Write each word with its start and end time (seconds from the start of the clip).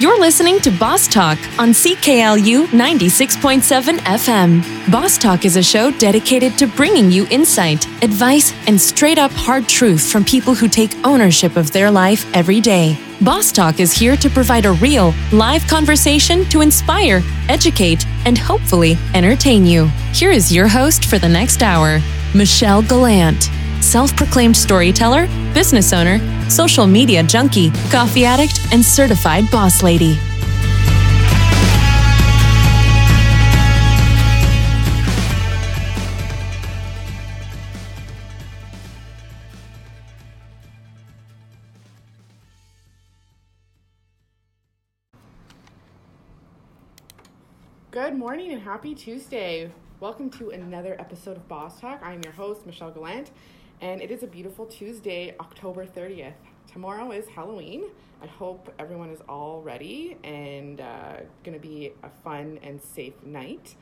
You're 0.00 0.20
listening 0.20 0.60
to 0.60 0.70
Boss 0.70 1.08
Talk 1.08 1.38
on 1.58 1.70
CKLU 1.70 2.66
96.7 2.66 3.98
FM. 3.98 4.92
Boss 4.92 5.18
Talk 5.18 5.44
is 5.44 5.56
a 5.56 5.62
show 5.62 5.90
dedicated 5.90 6.56
to 6.58 6.68
bringing 6.68 7.10
you 7.10 7.26
insight, 7.32 7.84
advice, 8.04 8.52
and 8.68 8.80
straight 8.80 9.18
up 9.18 9.32
hard 9.32 9.68
truth 9.68 10.08
from 10.08 10.24
people 10.24 10.54
who 10.54 10.68
take 10.68 10.94
ownership 11.04 11.56
of 11.56 11.72
their 11.72 11.90
life 11.90 12.32
every 12.32 12.60
day. 12.60 12.96
Boss 13.20 13.50
Talk 13.50 13.80
is 13.80 13.92
here 13.92 14.16
to 14.18 14.30
provide 14.30 14.66
a 14.66 14.72
real, 14.74 15.12
live 15.32 15.66
conversation 15.66 16.44
to 16.44 16.60
inspire, 16.60 17.20
educate, 17.48 18.06
and 18.24 18.38
hopefully 18.38 18.96
entertain 19.14 19.66
you. 19.66 19.86
Here 20.14 20.30
is 20.30 20.54
your 20.54 20.68
host 20.68 21.06
for 21.06 21.18
the 21.18 21.28
next 21.28 21.60
hour, 21.60 21.98
Michelle 22.36 22.82
Gallant 22.82 23.50
self 23.82 24.14
proclaimed 24.16 24.56
storyteller, 24.56 25.26
business 25.54 25.92
owner, 25.92 26.18
social 26.50 26.86
media 26.86 27.22
junkie, 27.22 27.70
coffee 27.90 28.24
addict, 28.24 28.60
and 28.72 28.84
certified 28.84 29.50
boss 29.50 29.82
lady. 29.82 30.18
Good 47.90 48.16
morning 48.16 48.52
and 48.52 48.62
happy 48.62 48.94
Tuesday. 48.94 49.72
Welcome 49.98 50.30
to 50.30 50.50
another 50.50 50.94
episode 51.00 51.36
of 51.36 51.48
Boss 51.48 51.80
Talk. 51.80 52.00
I'm 52.00 52.22
your 52.22 52.32
host, 52.32 52.64
Michelle 52.64 52.92
Gallant, 52.92 53.32
and 53.80 54.02
it 54.02 54.10
is 54.10 54.22
a 54.22 54.26
beautiful 54.26 54.66
Tuesday, 54.66 55.34
October 55.38 55.86
30th. 55.86 56.32
Tomorrow 56.72 57.12
is 57.12 57.28
Halloween. 57.28 57.84
I 58.20 58.26
hope 58.26 58.72
everyone 58.78 59.10
is 59.10 59.20
all 59.28 59.62
ready 59.62 60.16
and 60.24 60.80
uh, 60.80 61.18
to 61.44 61.58
be 61.58 61.92
a 62.02 62.10
fun 62.24 62.58
and 62.62 62.82
safe 62.82 63.14
night. 63.24 63.76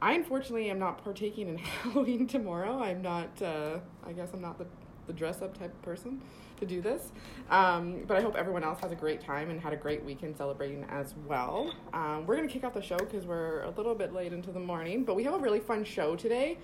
I 0.00 0.14
unfortunately 0.14 0.68
am 0.70 0.80
not 0.80 1.04
partaking 1.04 1.48
in 1.48 1.58
Halloween 1.58 2.26
tomorrow. 2.26 2.82
I'm 2.82 3.02
not, 3.02 3.40
uh, 3.40 3.78
I 4.04 4.12
guess 4.12 4.30
I'm 4.34 4.40
not 4.40 4.58
the, 4.58 4.66
the 5.06 5.12
dress 5.12 5.40
up 5.40 5.56
type 5.56 5.80
person 5.82 6.20
to 6.58 6.66
do 6.66 6.80
this. 6.80 7.12
Um, 7.48 8.02
but 8.08 8.16
I 8.16 8.20
hope 8.20 8.34
everyone 8.34 8.64
else 8.64 8.80
has 8.80 8.90
a 8.90 8.96
great 8.96 9.20
time 9.20 9.50
and 9.50 9.60
had 9.60 9.72
a 9.72 9.76
great 9.76 10.04
weekend 10.04 10.36
celebrating 10.36 10.84
as 10.90 11.14
well. 11.28 11.72
Um, 11.92 12.26
we're 12.26 12.40
to 12.40 12.48
kick 12.48 12.64
off 12.64 12.74
the 12.74 12.82
show 12.82 12.98
because 12.98 13.24
we're 13.26 13.62
a 13.62 13.70
little 13.70 13.94
bit 13.94 14.12
late 14.12 14.32
into 14.32 14.50
the 14.50 14.60
morning, 14.60 15.04
but 15.04 15.14
we 15.14 15.22
have 15.22 15.34
a 15.34 15.38
really 15.38 15.60
fun 15.60 15.84
show 15.84 16.16
today. 16.16 16.58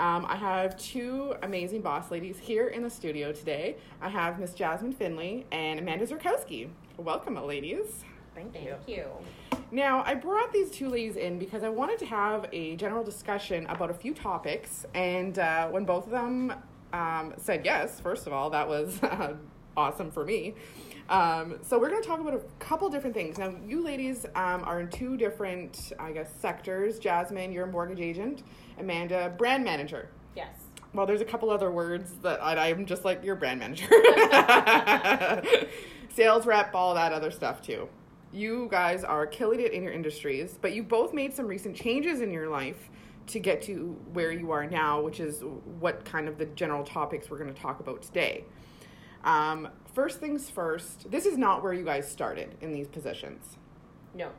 Um, 0.00 0.24
I 0.30 0.36
have 0.36 0.78
two 0.78 1.34
amazing 1.42 1.82
boss 1.82 2.10
ladies 2.10 2.38
here 2.38 2.68
in 2.68 2.82
the 2.82 2.88
studio 2.88 3.32
today. 3.32 3.76
I 4.00 4.08
have 4.08 4.40
Miss 4.40 4.54
Jasmine 4.54 4.94
Findlay 4.94 5.44
and 5.52 5.78
Amanda 5.78 6.06
Zurkowski. 6.06 6.70
Welcome, 6.96 7.34
ladies. 7.34 8.06
Thank 8.34 8.54
you. 8.54 8.76
Thank 8.86 8.88
you. 8.88 9.04
Now, 9.70 10.02
I 10.06 10.14
brought 10.14 10.54
these 10.54 10.70
two 10.70 10.88
ladies 10.88 11.16
in 11.16 11.38
because 11.38 11.62
I 11.64 11.68
wanted 11.68 11.98
to 11.98 12.06
have 12.06 12.48
a 12.50 12.76
general 12.76 13.04
discussion 13.04 13.66
about 13.66 13.90
a 13.90 13.94
few 13.94 14.14
topics, 14.14 14.86
and 14.94 15.38
uh, 15.38 15.68
when 15.68 15.84
both 15.84 16.06
of 16.06 16.12
them 16.12 16.54
um, 16.94 17.34
said 17.36 17.66
yes, 17.66 18.00
first 18.00 18.26
of 18.26 18.32
all, 18.32 18.48
that 18.48 18.66
was 18.66 18.98
uh, 19.02 19.34
awesome 19.76 20.10
for 20.10 20.24
me. 20.24 20.54
Um, 21.08 21.58
so 21.62 21.78
we're 21.78 21.90
going 21.90 22.02
to 22.02 22.08
talk 22.08 22.20
about 22.20 22.34
a 22.34 22.40
couple 22.60 22.88
different 22.88 23.14
things. 23.14 23.36
Now, 23.36 23.52
you 23.66 23.82
ladies 23.82 24.26
um, 24.36 24.62
are 24.64 24.80
in 24.80 24.88
two 24.88 25.16
different, 25.16 25.92
I 25.98 26.12
guess, 26.12 26.30
sectors. 26.40 27.00
Jasmine, 27.00 27.50
you're 27.52 27.66
a 27.66 27.70
mortgage 27.70 28.00
agent. 28.00 28.44
Amanda, 28.78 29.34
brand 29.36 29.64
manager. 29.64 30.08
Yes. 30.36 30.54
Well, 30.94 31.06
there's 31.06 31.20
a 31.20 31.24
couple 31.24 31.50
other 31.50 31.70
words 31.70 32.12
that 32.22 32.42
I, 32.42 32.70
I'm 32.70 32.86
just 32.86 33.04
like 33.04 33.24
your 33.24 33.36
brand 33.36 33.60
manager, 33.60 33.88
sales 36.14 36.46
rep, 36.46 36.74
all 36.74 36.94
that 36.94 37.12
other 37.12 37.30
stuff 37.30 37.62
too. 37.62 37.88
You 38.32 38.68
guys 38.70 39.04
are 39.04 39.26
killing 39.26 39.60
it 39.60 39.72
in 39.72 39.82
your 39.82 39.92
industries, 39.92 40.58
but 40.60 40.72
you 40.72 40.82
both 40.82 41.12
made 41.12 41.34
some 41.34 41.46
recent 41.46 41.76
changes 41.76 42.20
in 42.20 42.32
your 42.32 42.48
life 42.48 42.90
to 43.28 43.38
get 43.38 43.62
to 43.62 43.96
where 44.12 44.32
you 44.32 44.50
are 44.50 44.66
now, 44.66 45.00
which 45.00 45.20
is 45.20 45.42
what 45.78 46.04
kind 46.04 46.28
of 46.28 46.38
the 46.38 46.46
general 46.46 46.84
topics 46.84 47.30
we're 47.30 47.38
going 47.38 47.52
to 47.52 47.60
talk 47.60 47.80
about 47.80 48.02
today. 48.02 48.44
Um, 49.24 49.68
first 49.94 50.20
things 50.20 50.48
first, 50.50 51.10
this 51.10 51.26
is 51.26 51.36
not 51.36 51.62
where 51.62 51.72
you 51.72 51.84
guys 51.84 52.10
started 52.10 52.56
in 52.60 52.72
these 52.72 52.88
positions. 52.88 53.56
No. 54.14 54.30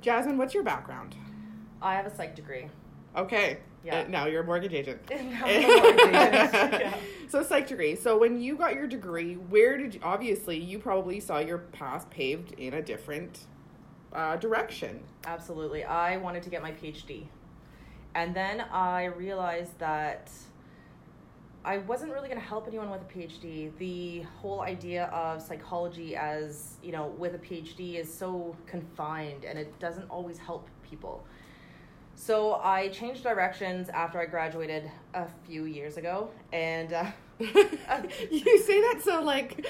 Jasmine, 0.00 0.38
what's 0.38 0.54
your 0.54 0.62
background? 0.62 1.16
I 1.82 1.94
have 1.94 2.06
a 2.06 2.14
psych 2.14 2.34
degree. 2.34 2.68
Okay. 3.16 3.58
Yeah. 3.84 4.00
Uh, 4.00 4.08
now 4.08 4.26
you're 4.26 4.42
a 4.42 4.46
mortgage 4.46 4.74
agent. 4.74 5.00
A 5.10 5.22
mortgage 5.22 6.00
agent. 6.00 6.52
Yeah. 6.54 6.96
So 7.28 7.42
psych 7.42 7.68
degree. 7.68 7.94
So 7.94 8.16
when 8.16 8.40
you 8.40 8.56
got 8.56 8.72
your 8.72 8.86
degree, 8.86 9.34
where 9.34 9.76
did 9.76 9.92
you, 9.92 10.00
obviously 10.02 10.56
you 10.56 10.78
probably 10.78 11.20
saw 11.20 11.40
your 11.40 11.58
path 11.58 12.08
paved 12.08 12.52
in 12.52 12.72
a 12.72 12.80
different 12.80 13.40
uh, 14.14 14.36
direction. 14.36 15.00
Absolutely. 15.26 15.84
I 15.84 16.16
wanted 16.16 16.42
to 16.44 16.48
get 16.48 16.62
my 16.62 16.72
PhD. 16.72 17.26
And 18.14 18.34
then 18.34 18.62
I 18.72 19.04
realized 19.04 19.78
that 19.78 20.30
I 21.64 21.78
wasn't 21.78 22.12
really 22.12 22.28
going 22.28 22.40
to 22.40 22.46
help 22.46 22.66
anyone 22.66 22.90
with 22.90 23.02
a 23.02 23.04
PhD. 23.04 23.70
The 23.78 24.22
whole 24.40 24.60
idea 24.60 25.06
of 25.06 25.42
psychology 25.42 26.16
as, 26.16 26.76
you 26.82 26.92
know, 26.92 27.08
with 27.18 27.34
a 27.34 27.38
PhD 27.38 27.96
is 27.96 28.12
so 28.12 28.56
confined 28.66 29.44
and 29.44 29.58
it 29.58 29.78
doesn't 29.78 30.08
always 30.08 30.38
help 30.38 30.68
people. 30.88 31.24
So 32.14 32.54
I 32.54 32.88
changed 32.88 33.22
directions 33.22 33.88
after 33.90 34.20
I 34.20 34.26
graduated 34.26 34.90
a 35.14 35.26
few 35.46 35.64
years 35.64 35.96
ago 35.96 36.30
and 36.52 36.92
uh, 36.92 37.06
you 37.38 38.58
say 38.58 38.80
that 38.80 39.00
so 39.04 39.22
like 39.22 39.64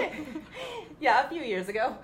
yeah, 1.00 1.26
a 1.26 1.28
few 1.28 1.42
years 1.42 1.68
ago. 1.68 1.96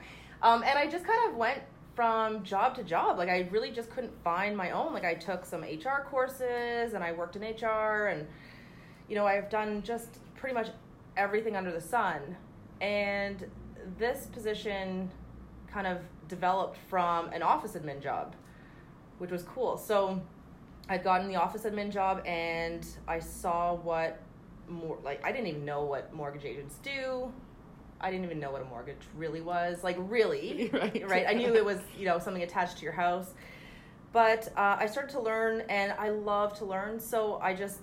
Um, 0.42 0.62
and 0.62 0.78
I 0.78 0.86
just 0.86 1.04
kind 1.04 1.30
of 1.30 1.36
went 1.36 1.60
from 1.94 2.44
job 2.44 2.76
to 2.76 2.84
job. 2.84 3.18
Like 3.18 3.28
I 3.28 3.48
really 3.50 3.70
just 3.70 3.90
couldn't 3.90 4.12
find 4.22 4.56
my 4.56 4.70
own. 4.70 4.92
Like 4.92 5.04
I 5.04 5.14
took 5.14 5.44
some 5.44 5.62
HR 5.62 6.04
courses 6.08 6.94
and 6.94 7.02
I 7.02 7.12
worked 7.12 7.36
in 7.36 7.42
HR 7.42 8.08
and 8.08 8.26
you 9.08 9.14
know, 9.14 9.26
I've 9.26 9.50
done 9.50 9.82
just 9.82 10.18
pretty 10.36 10.54
much 10.54 10.68
everything 11.16 11.56
under 11.56 11.72
the 11.72 11.80
sun. 11.80 12.36
And 12.80 13.44
this 13.98 14.26
position 14.26 15.10
kind 15.70 15.86
of 15.86 15.98
developed 16.28 16.78
from 16.88 17.28
an 17.32 17.42
office 17.42 17.72
admin 17.72 18.02
job, 18.02 18.34
which 19.18 19.30
was 19.30 19.42
cool. 19.42 19.76
So 19.76 20.20
I'd 20.88 21.04
gotten 21.04 21.28
the 21.28 21.36
office 21.36 21.62
admin 21.62 21.92
job 21.92 22.22
and 22.26 22.86
I 23.06 23.18
saw 23.18 23.74
what 23.74 24.20
more 24.68 24.98
like 25.02 25.24
I 25.24 25.32
didn't 25.32 25.46
even 25.46 25.64
know 25.64 25.84
what 25.84 26.12
mortgage 26.12 26.44
agents 26.44 26.76
do. 26.82 27.32
I 28.00 28.10
didn't 28.10 28.26
even 28.26 28.38
know 28.38 28.52
what 28.52 28.62
a 28.62 28.66
mortgage 28.66 29.00
really 29.16 29.40
was. 29.40 29.82
Like 29.82 29.96
really, 29.98 30.70
Right. 30.72 31.08
right? 31.08 31.26
I 31.28 31.32
knew 31.32 31.54
it 31.54 31.64
was 31.64 31.80
you 31.98 32.06
know 32.06 32.18
something 32.18 32.42
attached 32.42 32.78
to 32.78 32.84
your 32.84 32.92
house, 32.92 33.32
but 34.12 34.48
uh, 34.56 34.76
I 34.78 34.86
started 34.86 35.10
to 35.12 35.20
learn, 35.20 35.62
and 35.68 35.92
I 35.92 36.10
love 36.10 36.56
to 36.58 36.64
learn. 36.64 37.00
So 37.00 37.38
I 37.42 37.54
just 37.54 37.80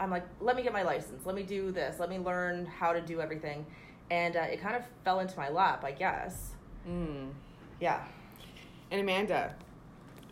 I'm 0.00 0.10
like, 0.10 0.24
let 0.40 0.56
me 0.56 0.62
get 0.62 0.72
my 0.72 0.82
license. 0.82 1.26
Let 1.26 1.34
me 1.34 1.42
do 1.42 1.70
this. 1.72 1.98
Let 1.98 2.08
me 2.10 2.18
learn 2.18 2.66
how 2.66 2.92
to 2.92 3.00
do 3.00 3.20
everything, 3.20 3.66
and 4.10 4.36
uh, 4.36 4.40
it 4.42 4.60
kind 4.60 4.76
of 4.76 4.82
fell 5.04 5.20
into 5.20 5.36
my 5.36 5.48
lap, 5.48 5.84
I 5.84 5.92
guess. 5.92 6.50
Mm. 6.88 7.30
Yeah. 7.80 8.04
And 8.90 9.00
Amanda, 9.00 9.54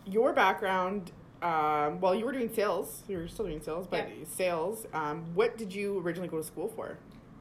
your 0.07 0.33
background. 0.33 1.13
Um, 1.43 2.01
well, 2.01 2.15
you 2.15 2.25
were 2.25 2.33
doing 2.33 2.53
sales. 2.53 3.03
You 3.09 3.19
were 3.19 3.29
still 3.29 3.45
doing 3.47 3.61
sales, 3.61 3.87
but 3.87 4.09
Yeah. 4.09 4.25
sales. 4.27 4.87
Um, 4.95 5.25
what 5.35 5.59
did 5.59 5.75
you 5.75 5.99
originally 6.01 6.29
go 6.29 6.39
to 6.39 6.43
school 6.45 6.69
for? 6.69 6.97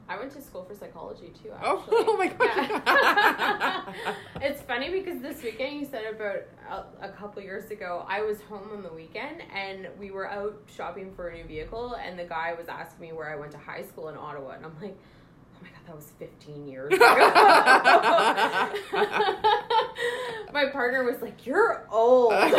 I 0.08 0.16
went 0.16 0.30
to 0.32 0.40
school 0.40 0.64
for 0.64 0.74
psychology 0.74 1.32
too. 1.42 1.50
Oh, 1.62 1.84
oh 1.90 1.90
Actually. 1.98 2.04
oh 2.06 2.16
my 2.16 2.28
gosh. 2.28 2.70
Yeah. 2.86 3.92
it's 4.48 4.62
funny 4.62 4.88
because 4.90 5.20
this 5.20 5.42
weekend 5.42 5.80
you 5.80 5.84
said 5.84 6.04
about 6.14 6.44
a, 6.70 6.84
a 7.06 7.08
couple 7.08 7.42
years 7.42 7.70
ago, 7.70 8.04
I 8.08 8.22
was 8.22 8.40
home 8.42 8.70
on 8.72 8.82
the 8.82 8.92
weekend 8.92 9.42
and 9.54 9.88
we 9.98 10.10
were 10.12 10.30
out 10.30 10.56
shopping 10.74 11.12
for 11.14 11.28
a 11.28 11.34
new 11.36 11.44
vehicle, 11.44 11.94
and 11.94 12.18
the 12.18 12.24
guy 12.24 12.54
was 12.54 12.68
asking 12.68 13.00
me 13.08 13.12
where 13.12 13.30
I 13.30 13.36
went 13.36 13.52
to 13.52 13.58
high 13.58 13.82
school 13.82 14.08
in 14.08 14.16
Ottawa, 14.16 14.52
and 14.52 14.64
I'm 14.64 14.76
like. 14.80 14.96
Oh 15.58 15.62
my 15.62 15.70
god, 15.70 15.80
that 15.86 15.96
was 15.96 16.12
15 16.18 16.68
years 16.68 16.92
ago. 16.92 16.98
my 20.52 20.66
partner 20.70 21.02
was 21.02 21.22
like, 21.22 21.46
"You're 21.46 21.86
old." 21.90 22.32
but 22.32 22.50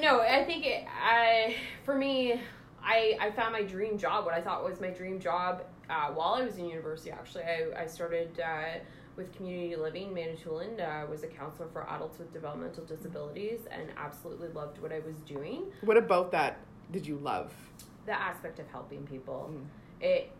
no, 0.00 0.22
I 0.22 0.42
think 0.46 0.64
it. 0.64 0.86
I 0.88 1.56
for 1.84 1.94
me, 1.94 2.40
I 2.82 3.16
I 3.20 3.30
found 3.30 3.52
my 3.52 3.62
dream 3.62 3.98
job. 3.98 4.24
What 4.24 4.34
I 4.34 4.40
thought 4.40 4.64
was 4.64 4.80
my 4.80 4.90
dream 4.90 5.20
job 5.20 5.62
uh, 5.88 6.08
while 6.08 6.34
I 6.34 6.42
was 6.42 6.56
in 6.58 6.66
university. 6.66 7.10
Actually, 7.10 7.44
I 7.44 7.82
I 7.82 7.86
started 7.86 8.40
uh, 8.40 8.78
with 9.16 9.34
community 9.34 9.76
living 9.76 10.14
Manitoulin. 10.14 10.80
Uh, 10.80 11.06
was 11.08 11.22
a 11.22 11.26
counselor 11.26 11.68
for 11.72 11.88
adults 11.90 12.18
with 12.18 12.32
developmental 12.32 12.84
disabilities, 12.84 13.60
and 13.70 13.90
absolutely 13.96 14.48
loved 14.48 14.80
what 14.80 14.92
I 14.92 15.00
was 15.00 15.16
doing. 15.26 15.64
what 15.82 15.96
about 15.96 16.32
that 16.32 16.58
did 16.90 17.06
you 17.06 17.16
love? 17.16 17.52
The 18.06 18.12
aspect 18.12 18.58
of 18.58 18.68
helping 18.68 19.06
people. 19.06 19.50
Mm. 19.52 19.64
It 20.00 20.32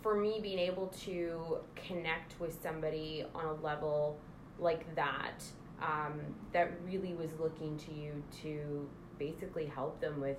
for 0.00 0.14
me 0.14 0.38
being 0.40 0.58
able 0.58 0.86
to 1.04 1.58
connect 1.74 2.38
with 2.38 2.56
somebody 2.62 3.24
on 3.34 3.46
a 3.46 3.54
level 3.54 4.18
like 4.58 4.94
that 4.94 5.42
um, 5.82 6.20
that 6.52 6.70
really 6.84 7.14
was 7.14 7.30
looking 7.40 7.76
to 7.76 7.92
you 7.92 8.22
to 8.42 8.88
basically 9.18 9.66
help 9.66 10.00
them 10.00 10.20
with 10.20 10.36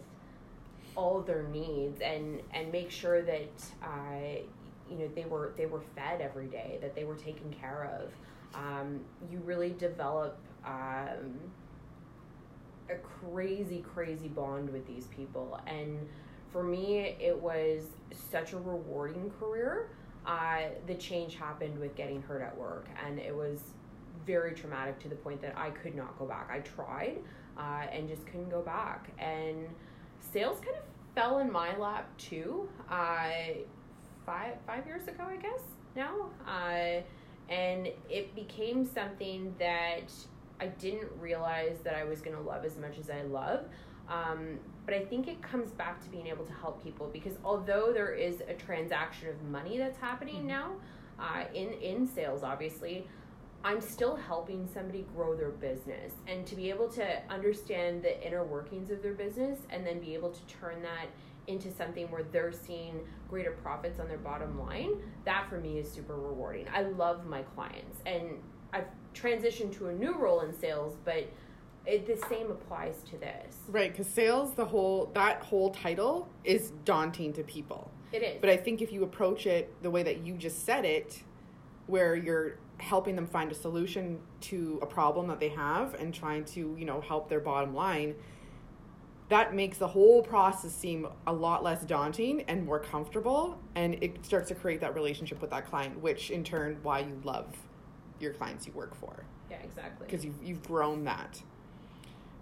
all 0.95 1.21
their 1.21 1.43
needs 1.43 2.01
and 2.01 2.41
and 2.53 2.71
make 2.71 2.91
sure 2.91 3.21
that 3.21 3.51
uh, 3.83 4.41
you 4.89 4.97
know 4.97 5.07
they 5.15 5.25
were 5.25 5.53
they 5.57 5.65
were 5.65 5.81
fed 5.95 6.21
every 6.21 6.47
day, 6.47 6.77
that 6.81 6.95
they 6.95 7.03
were 7.03 7.15
taken 7.15 7.51
care 7.53 7.89
of. 7.99 8.11
Um, 8.55 8.99
you 9.31 9.39
really 9.39 9.71
develop 9.71 10.37
um, 10.65 11.39
a 12.89 12.95
crazy, 12.95 13.83
crazy 13.93 14.27
bond 14.27 14.69
with 14.69 14.85
these 14.85 15.07
people, 15.07 15.59
and 15.65 15.97
for 16.51 16.63
me, 16.63 17.15
it 17.19 17.35
was 17.35 17.85
such 18.31 18.53
a 18.53 18.57
rewarding 18.57 19.31
career. 19.39 19.89
Uh, 20.25 20.69
the 20.87 20.95
change 20.95 21.35
happened 21.35 21.77
with 21.79 21.95
getting 21.95 22.21
hurt 22.21 22.41
at 22.41 22.55
work, 22.55 22.87
and 23.05 23.19
it 23.19 23.35
was 23.35 23.59
very 24.25 24.53
traumatic 24.53 24.99
to 24.99 25.09
the 25.09 25.15
point 25.15 25.41
that 25.41 25.57
I 25.57 25.69
could 25.71 25.95
not 25.95 26.17
go 26.17 26.25
back. 26.25 26.49
I 26.51 26.59
tried 26.59 27.17
uh, 27.57 27.85
and 27.91 28.07
just 28.07 28.25
couldn't 28.25 28.49
go 28.49 28.61
back. 28.61 29.11
And 29.19 29.67
sales 30.33 30.59
kind 30.59 30.75
of 30.75 30.83
fell 31.15 31.39
in 31.39 31.51
my 31.51 31.77
lap 31.77 32.09
too. 32.17 32.67
Uh, 32.89 33.29
five 34.25 34.55
five 34.65 34.85
years 34.85 35.07
ago, 35.07 35.23
I 35.27 35.37
guess 35.37 35.61
now, 35.95 36.29
uh, 36.47 37.01
and 37.51 37.87
it 38.09 38.35
became 38.35 38.85
something 38.85 39.53
that 39.59 40.11
I 40.59 40.67
didn't 40.67 41.09
realize 41.19 41.77
that 41.83 41.95
I 41.95 42.03
was 42.03 42.21
going 42.21 42.35
to 42.35 42.41
love 42.41 42.65
as 42.65 42.77
much 42.77 42.97
as 42.97 43.09
I 43.09 43.21
love. 43.23 43.65
Um, 44.09 44.59
but 44.85 44.95
I 44.95 45.05
think 45.05 45.27
it 45.27 45.41
comes 45.41 45.71
back 45.71 46.03
to 46.03 46.09
being 46.09 46.27
able 46.27 46.45
to 46.45 46.53
help 46.53 46.83
people 46.83 47.09
because 47.13 47.33
although 47.45 47.91
there 47.93 48.13
is 48.13 48.41
a 48.47 48.53
transaction 48.53 49.29
of 49.29 49.41
money 49.43 49.77
that's 49.77 49.97
happening 49.97 50.39
mm-hmm. 50.39 50.47
now 50.47 50.71
uh, 51.19 51.45
in 51.53 51.73
in 51.73 52.07
sales, 52.07 52.43
obviously, 52.43 53.07
I'm 53.63 53.79
still 53.79 54.15
helping 54.15 54.67
somebody 54.73 55.05
grow 55.15 55.35
their 55.35 55.51
business 55.51 56.13
and 56.27 56.45
to 56.47 56.55
be 56.55 56.69
able 56.69 56.89
to 56.89 57.21
understand 57.29 58.03
the 58.03 58.25
inner 58.25 58.43
workings 58.43 58.91
of 58.91 59.01
their 59.01 59.13
business 59.13 59.59
and 59.69 59.87
then 59.87 59.99
be 59.99 60.13
able 60.13 60.31
to 60.31 60.41
turn 60.47 60.81
that 60.81 61.07
into 61.47 61.71
something 61.71 62.09
where 62.11 62.23
they're 62.23 62.51
seeing 62.53 62.99
greater 63.29 63.51
profits 63.51 63.99
on 63.99 64.07
their 64.07 64.17
bottom 64.17 64.59
line. 64.59 64.91
That 65.25 65.47
for 65.49 65.59
me 65.59 65.79
is 65.79 65.89
super 65.89 66.15
rewarding. 66.15 66.67
I 66.73 66.83
love 66.83 67.25
my 67.25 67.41
clients 67.41 67.99
and 68.05 68.39
I've 68.73 68.87
transitioned 69.13 69.71
to 69.77 69.87
a 69.87 69.93
new 69.93 70.13
role 70.17 70.41
in 70.41 70.57
sales, 70.57 70.97
but 71.05 71.29
it, 71.85 72.05
the 72.05 72.17
same 72.27 72.49
applies 72.49 73.01
to 73.11 73.17
this. 73.17 73.55
Right, 73.67 73.91
because 73.91 74.07
sales, 74.07 74.53
the 74.55 74.65
whole 74.65 75.11
that 75.13 75.41
whole 75.43 75.71
title 75.71 76.29
is 76.43 76.71
daunting 76.85 77.33
to 77.33 77.43
people. 77.43 77.91
It 78.11 78.23
is. 78.23 78.37
But 78.41 78.49
I 78.49 78.57
think 78.57 78.81
if 78.81 78.91
you 78.91 79.03
approach 79.03 79.45
it 79.47 79.73
the 79.83 79.91
way 79.91 80.03
that 80.03 80.25
you 80.25 80.35
just 80.35 80.65
said 80.65 80.85
it, 80.85 81.21
where 81.87 82.15
you're 82.15 82.57
helping 82.83 83.15
them 83.15 83.27
find 83.27 83.51
a 83.51 83.55
solution 83.55 84.19
to 84.41 84.79
a 84.81 84.85
problem 84.85 85.27
that 85.27 85.39
they 85.39 85.49
have 85.49 85.95
and 85.95 86.13
trying 86.13 86.45
to, 86.45 86.75
you 86.77 86.85
know, 86.85 87.01
help 87.01 87.29
their 87.29 87.39
bottom 87.39 87.73
line, 87.73 88.15
that 89.29 89.55
makes 89.55 89.77
the 89.77 89.87
whole 89.87 90.21
process 90.21 90.73
seem 90.73 91.07
a 91.25 91.33
lot 91.33 91.63
less 91.63 91.83
daunting 91.85 92.43
and 92.47 92.65
more 92.65 92.79
comfortable 92.79 93.57
and 93.75 93.95
it 94.03 94.23
starts 94.25 94.49
to 94.49 94.55
create 94.55 94.81
that 94.81 94.93
relationship 94.93 95.41
with 95.41 95.49
that 95.49 95.65
client, 95.65 95.99
which 95.99 96.29
in 96.29 96.43
turn 96.43 96.77
why 96.83 96.99
you 96.99 97.19
love 97.23 97.47
your 98.19 98.33
clients 98.33 98.67
you 98.67 98.73
work 98.73 98.93
for. 98.95 99.25
Yeah, 99.49 99.57
exactly. 99.63 100.05
Because 100.05 100.25
you've 100.25 100.41
you've 100.43 100.63
grown 100.63 101.03
that. 101.05 101.41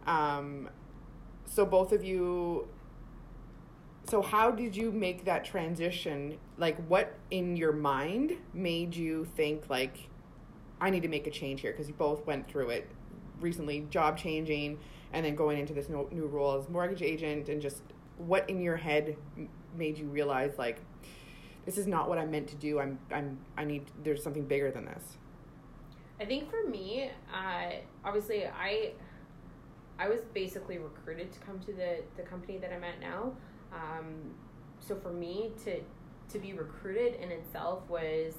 Um, 0.05 0.69
so 1.45 1.65
both 1.65 1.91
of 1.91 2.03
you. 2.03 2.67
So 4.09 4.21
how 4.21 4.51
did 4.51 4.75
you 4.75 4.91
make 4.91 5.25
that 5.25 5.45
transition? 5.45 6.37
Like, 6.57 6.77
what 6.87 7.13
in 7.29 7.55
your 7.55 7.71
mind 7.71 8.33
made 8.53 8.95
you 8.95 9.25
think 9.35 9.69
like, 9.69 10.09
I 10.81 10.89
need 10.89 11.04
to 11.04 11.07
make 11.07 11.28
a 11.28 11.31
change 11.31 11.62
here? 11.62 11.72
Because 11.72 11.88
you 11.88 11.94
both 11.94 12.25
went 12.25 12.50
through 12.50 12.72
it 12.72 12.89
recently, 13.39 13.88
job 13.89 14.18
changing, 14.18 14.80
and 15.13 15.25
then 15.25 15.36
going 15.36 15.60
into 15.60 15.74
this 15.74 15.88
new 15.88 16.25
role 16.25 16.57
as 16.57 16.68
mortgage 16.68 17.01
agent, 17.01 17.48
and 17.48 17.62
just 17.62 17.83
what 18.18 18.50
in 18.50 18.60
your 18.60 18.75
head 18.75 19.16
made 19.78 19.98
you 19.98 20.07
realize 20.07 20.57
like, 20.57 20.81
this 21.66 21.78
is 21.78 21.88
not 21.88 22.10
what 22.10 22.18
I'm 22.18 22.31
meant 22.31 22.48
to 22.50 22.56
do. 22.56 22.80
I'm 22.80 23.00
I'm 23.12 23.38
I 23.56 23.63
need. 23.63 23.83
There's 24.04 24.24
something 24.24 24.45
bigger 24.45 24.72
than 24.72 24.86
this. 24.86 25.18
I 26.19 26.25
think 26.25 26.50
for 26.50 26.68
me, 26.68 27.10
uh, 27.33 27.72
obviously, 28.04 28.45
I 28.45 28.94
I 30.00 30.10
was 30.10 30.22
basically 30.33 30.80
recruited 30.80 31.31
to 31.31 31.39
come 31.42 31.60
to 31.60 31.74
the, 31.74 31.98
the 32.18 32.24
company 32.24 32.57
that 32.57 32.74
I'm 32.74 32.83
at 32.83 33.00
now. 33.00 33.33
Um, 33.72 34.33
so 34.80 34.95
for 34.95 35.13
me 35.13 35.51
to 35.66 35.80
to 36.30 36.39
be 36.39 36.54
recruited 36.54 37.16
in 37.22 37.30
itself 37.31 37.88
was 37.88 38.33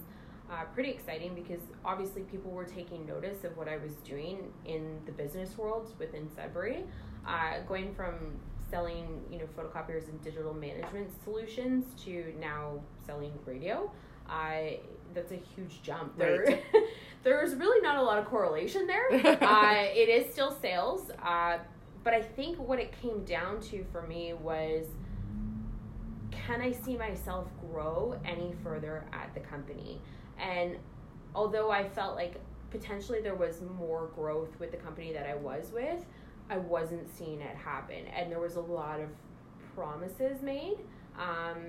uh, 0.50 0.64
pretty 0.74 0.90
exciting 0.90 1.34
because 1.34 1.60
obviously 1.84 2.22
people 2.22 2.50
were 2.50 2.64
taking 2.64 3.06
notice 3.06 3.44
of 3.44 3.56
what 3.56 3.68
I 3.68 3.78
was 3.78 3.94
doing 3.96 4.52
in 4.64 5.00
the 5.06 5.12
business 5.12 5.56
world 5.56 5.92
within 5.98 6.28
Sudbury, 6.34 6.84
uh, 7.26 7.60
going 7.66 7.94
from 7.94 8.38
selling 8.70 9.22
you 9.30 9.38
know 9.38 9.44
photocopiers 9.56 10.08
and 10.08 10.20
digital 10.22 10.54
management 10.54 11.10
solutions 11.24 11.84
to 12.04 12.34
now 12.40 12.80
selling 13.06 13.32
radio. 13.46 13.90
I 14.28 14.80
that's 15.14 15.32
a 15.32 15.40
huge 15.54 15.82
jump. 15.82 16.12
Right. 16.16 16.62
There, 17.24 17.40
there's 17.40 17.54
really 17.54 17.80
not 17.82 17.98
a 17.98 18.02
lot 18.02 18.18
of 18.18 18.24
correlation 18.24 18.88
there. 18.88 19.06
uh, 19.12 19.84
it 19.94 20.08
is 20.08 20.32
still 20.32 20.50
sales, 20.60 21.08
uh, 21.24 21.58
but 22.02 22.14
I 22.14 22.20
think 22.20 22.58
what 22.58 22.80
it 22.80 22.92
came 23.00 23.24
down 23.24 23.60
to 23.70 23.84
for 23.92 24.02
me 24.02 24.32
was 24.32 24.86
can 26.32 26.60
I 26.60 26.72
see 26.72 26.96
myself 26.96 27.46
grow 27.70 28.18
any 28.24 28.54
further 28.64 29.04
at 29.12 29.32
the 29.34 29.40
company? 29.40 30.00
And 30.42 30.76
although 31.34 31.70
I 31.70 31.88
felt 31.88 32.16
like 32.16 32.34
potentially 32.70 33.20
there 33.20 33.34
was 33.34 33.62
more 33.78 34.10
growth 34.14 34.58
with 34.58 34.70
the 34.70 34.76
company 34.76 35.12
that 35.12 35.26
I 35.26 35.36
was 35.36 35.70
with, 35.72 36.04
I 36.50 36.58
wasn't 36.58 37.08
seeing 37.16 37.40
it 37.40 37.56
happen. 37.56 38.06
And 38.14 38.30
there 38.30 38.40
was 38.40 38.56
a 38.56 38.60
lot 38.60 39.00
of 39.00 39.08
promises 39.74 40.42
made. 40.42 40.78
Um, 41.18 41.62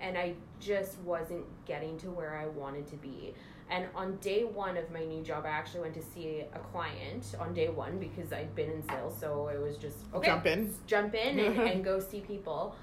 and 0.00 0.18
I 0.18 0.34
just 0.60 0.98
wasn't 1.00 1.44
getting 1.64 1.96
to 1.98 2.10
where 2.10 2.36
I 2.36 2.46
wanted 2.46 2.86
to 2.88 2.96
be. 2.96 3.34
And 3.70 3.86
on 3.94 4.16
day 4.16 4.44
one 4.44 4.76
of 4.76 4.90
my 4.90 5.04
new 5.04 5.22
job, 5.22 5.46
I 5.46 5.50
actually 5.50 5.80
went 5.80 5.94
to 5.94 6.02
see 6.02 6.44
a 6.52 6.58
client 6.58 7.34
on 7.40 7.54
day 7.54 7.68
one 7.68 7.98
because 7.98 8.32
I'd 8.32 8.54
been 8.54 8.70
in 8.70 8.86
sales, 8.88 9.16
so 9.18 9.48
it 9.48 9.58
was 9.60 9.78
just 9.78 9.96
okay, 10.12 10.26
jump 10.26 10.46
in, 10.46 10.74
jump 10.86 11.14
in, 11.14 11.38
and, 11.38 11.58
and 11.70 11.84
go 11.84 11.98
see 11.98 12.20
people. 12.20 12.74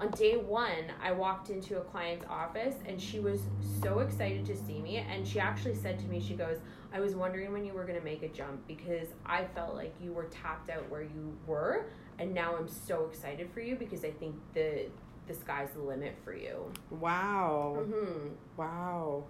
On 0.00 0.10
day 0.10 0.36
one, 0.36 0.92
I 1.02 1.12
walked 1.12 1.50
into 1.50 1.78
a 1.78 1.80
client's 1.80 2.24
office 2.28 2.74
and 2.86 3.00
she 3.00 3.20
was 3.20 3.40
so 3.82 4.00
excited 4.00 4.44
to 4.46 4.56
see 4.56 4.80
me. 4.80 4.96
And 4.96 5.26
she 5.26 5.38
actually 5.38 5.76
said 5.76 5.98
to 6.00 6.06
me, 6.06 6.20
She 6.20 6.34
goes, 6.34 6.58
I 6.92 7.00
was 7.00 7.14
wondering 7.14 7.52
when 7.52 7.64
you 7.64 7.72
were 7.72 7.84
going 7.84 7.98
to 7.98 8.04
make 8.04 8.22
a 8.22 8.28
jump 8.28 8.66
because 8.66 9.08
I 9.24 9.44
felt 9.54 9.74
like 9.74 9.94
you 10.00 10.12
were 10.12 10.24
tapped 10.24 10.70
out 10.70 10.88
where 10.90 11.02
you 11.02 11.36
were. 11.46 11.86
And 12.18 12.34
now 12.34 12.56
I'm 12.56 12.68
so 12.68 13.06
excited 13.06 13.50
for 13.52 13.60
you 13.60 13.76
because 13.76 14.04
I 14.04 14.10
think 14.10 14.36
the 14.52 14.86
the 15.26 15.34
sky's 15.34 15.70
the 15.74 15.80
limit 15.80 16.16
for 16.22 16.34
you. 16.34 16.70
Wow. 16.90 17.78
Mm-hmm. 17.80 18.28
Wow. 18.56 19.24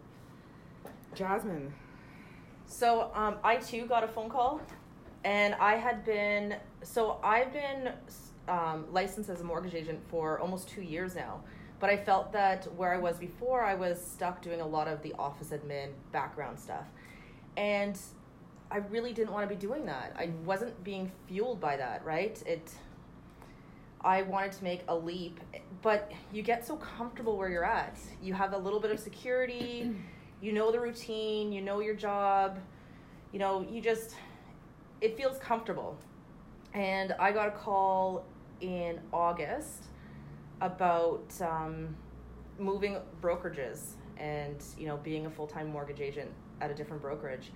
Jasmine. 1.15 1.73
So 2.67 3.11
um, 3.15 3.37
I 3.45 3.57
too 3.57 3.87
got 3.87 4.03
a 4.03 4.09
phone 4.09 4.29
call, 4.29 4.61
and 5.25 5.55
I 5.55 5.77
had 5.77 6.05
been 6.05 6.57
so 6.83 7.19
I've 7.23 7.53
been 7.53 7.93
um, 8.49 8.87
licensed 8.93 9.31
as 9.31 9.41
a 9.41 9.45
mortgage 9.45 9.75
agent 9.75 10.01
for 10.09 10.39
almost 10.41 10.69
two 10.69 10.83
years 10.83 11.15
now. 11.15 11.41
But 11.81 11.91
I 11.91 11.97
felt 11.97 12.33
that 12.33 12.65
where 12.77 12.95
I 12.95 12.99
was 12.99 13.19
before, 13.19 13.65
I 13.65 13.75
was 13.75 14.03
stuck 14.03 14.41
doing 14.41 14.61
a 14.61 14.67
lot 14.67 14.89
of 14.89 15.03
the 15.03 15.13
office 15.19 15.49
admin 15.49 15.91
background 16.13 16.59
stuff, 16.59 16.87
and 17.57 17.99
I 18.71 18.79
really 18.79 19.13
didn't 19.13 19.33
want 19.33 19.49
to 19.49 19.55
be 19.55 19.61
doing 19.61 19.85
that. 19.87 20.15
I 20.17 20.31
wasn't 20.45 20.83
being 20.83 21.11
fueled 21.29 21.61
by 21.61 21.77
that. 21.77 22.05
Right? 22.05 22.43
It. 22.47 22.71
I 24.01 24.21
wanted 24.21 24.53
to 24.53 24.65
make 24.65 24.83
a 24.89 24.95
leap, 24.95 25.41
but 25.81 26.13
you 26.31 26.43
get 26.43 26.67
so 26.67 26.77
comfortable 26.77 27.39
where 27.39 27.49
you're 27.49 27.65
at. 27.65 27.97
You 28.23 28.35
have 28.35 28.53
a 28.53 28.59
little 28.59 28.79
bit 28.79 28.91
of 28.91 29.01
security 29.01 29.95
you 30.45 30.53
know 30.53 30.71
the 30.71 30.79
routine, 30.79 31.53
you 31.53 31.63
know 31.63 31.81
your 31.81 31.95
job, 31.95 32.59
you 33.33 33.39
know, 33.39 33.67
you 33.71 33.81
just, 33.81 34.15
it 35.01 35.17
feels 35.17 35.39
comfortable. 35.39 35.97
And 36.75 37.15
I 37.19 37.33
got 37.33 37.49
a 37.49 37.53
call 37.53 38.27
in 38.61 39.01
August 39.13 39.85
about 40.61 41.33
um, 41.41 41.97
moving 42.59 42.99
brokerages 43.21 43.93
and, 44.17 44.63
you 44.79 44.87
know, 44.87 44.97
being 44.99 45.27
a 45.27 45.31
full 45.31 45.47
time 45.47 45.71
mortgage 45.71 46.01
agent 46.01 46.31
at 46.61 46.71
a 46.71 46.75
different 46.75 47.03
brokerage. 47.03 47.51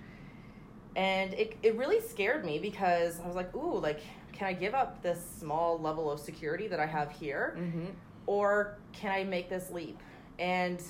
And 0.95 1.33
it, 1.33 1.57
it 1.63 1.75
really 1.77 2.01
scared 2.01 2.43
me 2.43 2.59
because 2.59 3.19
I 3.19 3.27
was 3.27 3.35
like, 3.35 3.55
ooh, 3.55 3.79
like, 3.79 4.01
can 4.33 4.47
I 4.47 4.53
give 4.53 4.73
up 4.73 5.01
this 5.01 5.23
small 5.39 5.79
level 5.79 6.11
of 6.11 6.19
security 6.19 6.67
that 6.67 6.79
I 6.79 6.85
have 6.85 7.11
here? 7.11 7.55
Mm-hmm. 7.57 7.85
Or 8.25 8.77
can 8.93 9.11
I 9.11 9.23
make 9.23 9.49
this 9.49 9.69
leap? 9.69 9.99
And 10.39 10.81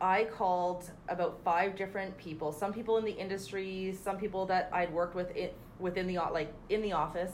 I 0.00 0.24
called 0.24 0.90
about 1.08 1.40
five 1.44 1.76
different 1.76 2.16
people, 2.18 2.52
some 2.52 2.72
people 2.72 2.98
in 2.98 3.04
the 3.04 3.12
industry, 3.12 3.96
some 4.02 4.16
people 4.16 4.46
that 4.46 4.70
I'd 4.72 4.92
worked 4.92 5.14
with 5.14 5.34
it 5.36 5.56
within 5.80 6.06
the 6.06 6.18
like 6.32 6.52
in 6.68 6.82
the 6.82 6.92
office, 6.92 7.32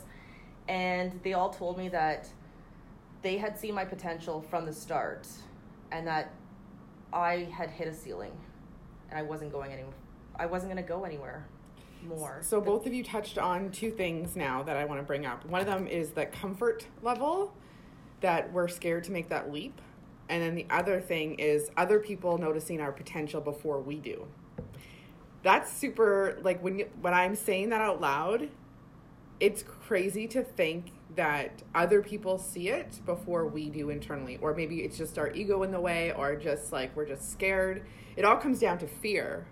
and 0.68 1.18
they 1.22 1.32
all 1.34 1.50
told 1.50 1.78
me 1.78 1.88
that 1.88 2.28
they 3.22 3.38
had 3.38 3.58
seen 3.58 3.74
my 3.74 3.84
potential 3.84 4.42
from 4.50 4.66
the 4.66 4.72
start 4.72 5.26
and 5.92 6.06
that 6.06 6.32
I 7.12 7.48
had 7.52 7.70
hit 7.70 7.88
a 7.88 7.94
ceiling 7.94 8.32
and 9.10 9.18
I 9.18 9.22
wasn't 9.22 9.52
going 9.52 9.72
anywhere. 9.72 9.94
I 10.36 10.46
wasn't 10.46 10.72
going 10.72 10.82
to 10.82 10.88
go 10.88 11.04
anywhere 11.04 11.46
more. 12.06 12.38
So 12.42 12.60
both 12.60 12.86
of 12.86 12.92
you 12.92 13.02
touched 13.02 13.38
on 13.38 13.70
two 13.70 13.90
things 13.90 14.36
now 14.36 14.62
that 14.64 14.76
I 14.76 14.84
want 14.84 15.00
to 15.00 15.04
bring 15.04 15.24
up. 15.24 15.44
One 15.46 15.60
of 15.60 15.66
them 15.66 15.86
is 15.86 16.10
the 16.10 16.26
comfort 16.26 16.86
level 17.02 17.54
that 18.20 18.52
we're 18.52 18.68
scared 18.68 19.04
to 19.04 19.12
make 19.12 19.28
that 19.28 19.52
leap 19.52 19.80
And 20.28 20.42
then 20.42 20.54
the 20.54 20.66
other 20.70 21.00
thing 21.00 21.34
is 21.34 21.70
other 21.76 21.98
people 21.98 22.38
noticing 22.38 22.80
our 22.80 22.92
potential 22.92 23.40
before 23.40 23.80
we 23.80 23.96
do. 23.96 24.26
That's 25.42 25.70
super 25.70 26.38
like 26.42 26.62
when 26.62 26.78
you, 26.78 26.90
when 27.02 27.12
I'm 27.12 27.36
saying 27.36 27.70
that 27.70 27.82
out 27.82 28.00
loud, 28.00 28.48
it's 29.40 29.62
crazy 29.62 30.26
to 30.28 30.42
think 30.42 30.92
that 31.16 31.62
other 31.74 32.02
people 32.02 32.38
see 32.38 32.68
it 32.68 33.00
before 33.06 33.46
we 33.46 33.70
do 33.70 33.90
internally 33.90 34.38
or 34.40 34.54
maybe 34.54 34.80
it's 34.80 34.96
just 34.96 35.18
our 35.18 35.30
ego 35.32 35.62
in 35.62 35.70
the 35.70 35.80
way 35.80 36.12
or 36.12 36.34
just 36.36 36.72
like 36.72 36.94
we're 36.96 37.06
just 37.06 37.30
scared. 37.30 37.84
It 38.16 38.24
all 38.24 38.36
comes 38.36 38.60
down 38.60 38.78
to 38.78 38.86
fear. 38.86 39.46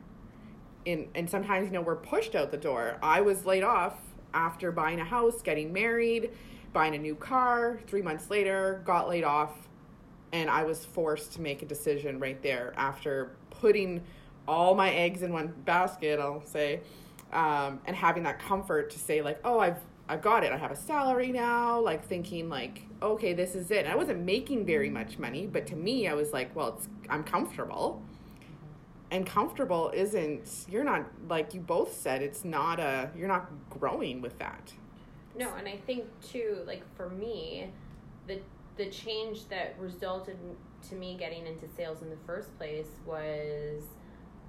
In 0.85 1.09
and 1.15 1.31
sometimes 1.31 1.67
you 1.67 1.73
know 1.73 1.81
we're 1.81 1.97
pushed 1.97 2.35
out 2.35 2.51
the 2.51 2.57
door. 2.57 2.99
I 3.03 3.21
was 3.21 3.45
laid 3.45 3.63
off 3.63 3.99
after 4.35 4.73
buying 4.73 4.99
a 4.99 5.05
house, 5.05 5.41
getting 5.43 5.73
married, 5.73 6.31
buying 6.73 6.95
a 6.95 6.99
new 6.99 7.15
car. 7.15 7.81
3 7.87 8.03
months 8.03 8.31
later, 8.31 8.83
got 8.85 9.09
laid 9.09 9.25
off 9.25 9.69
and 10.33 10.49
I 10.51 10.65
was 10.65 10.85
forced 10.85 11.35
to 11.35 11.41
make 11.41 11.63
a 11.63 11.67
decision 11.67 12.19
right 12.19 12.43
there 12.43 12.73
after 12.77 13.37
putting 13.51 14.03
all 14.49 14.75
my 14.75 14.91
eggs 14.91 15.23
in 15.23 15.33
one 15.33 15.55
basket, 15.65 16.19
I'll 16.19 16.45
say, 16.45 16.81
um, 17.33 17.81
and 17.87 17.97
having 17.97 18.23
that 18.25 18.39
comfort 18.39 18.91
to 18.91 18.99
say 18.99 19.23
like, 19.23 19.41
oh, 19.45 19.59
I've 19.59 19.79
I've 20.09 20.21
got 20.21 20.45
it. 20.45 20.53
I 20.53 20.59
have 20.59 20.71
a 20.71 20.77
salary 20.77 21.33
now. 21.33 21.81
Like 21.81 22.05
thinking 22.05 22.49
like, 22.49 22.83
okay, 23.01 23.33
this 23.33 23.55
is 23.55 23.71
it. 23.71 23.85
And 23.85 23.89
I 23.89 23.97
wasn't 23.97 24.21
making 24.21 24.67
very 24.67 24.91
much 24.91 25.19
money, 25.19 25.47
but 25.47 25.67
to 25.69 25.77
me, 25.77 26.09
I 26.09 26.15
was 26.15 26.33
like, 26.33 26.55
well, 26.55 26.77
it's 26.77 26.89
I'm 27.09 27.25
comfortable. 27.25 28.03
And 29.11 29.27
comfortable 29.27 29.91
isn't. 29.95 30.67
You're 30.69 30.85
not 30.85 31.07
like 31.29 31.55
you 31.55 31.61
both 31.61 31.95
said. 31.95 32.23
It's 32.23 32.45
not 32.45 32.81
a. 32.81 33.11
You're 33.17 33.29
not 33.29 33.51
growing 33.71 34.21
with 34.21 34.39
that. 34.39 34.73
No, 35.35 35.55
and 35.55 35.67
I 35.67 35.77
think 35.77 36.05
too, 36.21 36.59
like 36.67 36.83
for 36.97 37.09
me, 37.09 37.71
the 38.27 38.41
the 38.77 38.87
change 38.87 39.49
that 39.49 39.77
resulted 39.79 40.39
to 40.89 40.95
me 40.95 41.17
getting 41.19 41.47
into 41.47 41.67
sales 41.77 42.03
in 42.03 42.11
the 42.11 42.17
first 42.27 42.57
place 42.59 42.89
was 43.07 43.83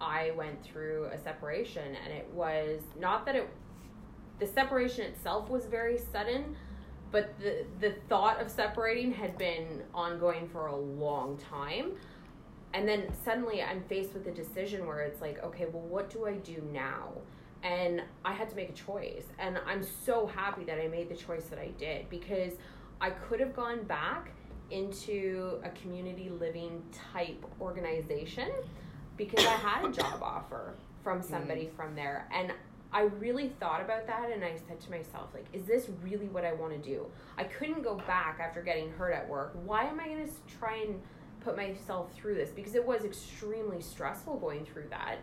I 0.03 0.31
went 0.31 0.63
through 0.63 1.05
a 1.05 1.17
separation 1.17 1.95
and 2.03 2.13
it 2.13 2.29
was 2.33 2.81
not 2.99 3.25
that 3.25 3.35
it 3.35 3.49
the 4.39 4.47
separation 4.47 5.05
itself 5.05 5.49
was 5.49 5.65
very 5.65 5.97
sudden 5.97 6.55
but 7.11 7.39
the 7.39 7.65
the 7.79 7.93
thought 8.09 8.41
of 8.41 8.49
separating 8.49 9.13
had 9.13 9.37
been 9.37 9.83
ongoing 9.93 10.49
for 10.49 10.67
a 10.67 10.75
long 10.75 11.37
time. 11.37 11.91
And 12.73 12.89
then 12.89 13.05
suddenly 13.23 13.61
I'm 13.61 13.83
faced 13.83 14.15
with 14.15 14.27
a 14.27 14.31
decision 14.31 14.87
where 14.87 15.01
it's 15.01 15.21
like 15.21 15.41
okay 15.43 15.67
well 15.71 15.83
what 15.83 16.09
do 16.09 16.25
I 16.25 16.33
do 16.33 16.61
now? 16.73 17.13
And 17.61 18.01
I 18.25 18.33
had 18.33 18.49
to 18.49 18.55
make 18.57 18.71
a 18.71 18.73
choice. 18.73 19.25
And 19.39 19.57
I'm 19.65 19.83
so 19.83 20.27
happy 20.27 20.65
that 20.65 20.81
I 20.81 20.87
made 20.89 21.07
the 21.07 21.15
choice 21.15 21.45
that 21.45 21.59
I 21.59 21.69
did 21.77 22.09
because 22.09 22.53
I 22.99 23.11
could 23.11 23.39
have 23.39 23.55
gone 23.55 23.83
back 23.83 24.31
into 24.71 25.59
a 25.63 25.69
community 25.69 26.29
living 26.29 26.81
type 27.13 27.45
organization 27.61 28.49
because 29.17 29.45
I 29.45 29.53
had 29.53 29.85
a 29.85 29.91
job 29.91 30.21
offer 30.21 30.75
from 31.03 31.21
somebody 31.21 31.65
mm. 31.65 31.75
from 31.75 31.95
there. 31.95 32.27
And 32.33 32.53
I 32.91 33.03
really 33.19 33.49
thought 33.59 33.81
about 33.81 34.07
that 34.07 34.31
and 34.31 34.43
I 34.43 34.55
said 34.67 34.79
to 34.81 34.91
myself, 34.91 35.29
like, 35.33 35.45
is 35.51 35.65
this 35.65 35.89
really 36.01 36.27
what 36.27 36.45
I 36.45 36.53
want 36.53 36.73
to 36.73 36.77
do? 36.77 37.05
I 37.37 37.43
couldn't 37.43 37.83
go 37.83 37.95
back 37.95 38.39
after 38.39 38.61
getting 38.61 38.91
hurt 38.91 39.13
at 39.13 39.27
work. 39.27 39.53
Why 39.65 39.85
am 39.85 39.99
I 39.99 40.07
going 40.07 40.27
to 40.27 40.57
try 40.57 40.77
and 40.77 41.01
put 41.41 41.57
myself 41.57 42.13
through 42.13 42.35
this? 42.35 42.49
Because 42.49 42.75
it 42.75 42.85
was 42.85 43.03
extremely 43.03 43.81
stressful 43.81 44.37
going 44.37 44.65
through 44.65 44.87
that. 44.89 45.17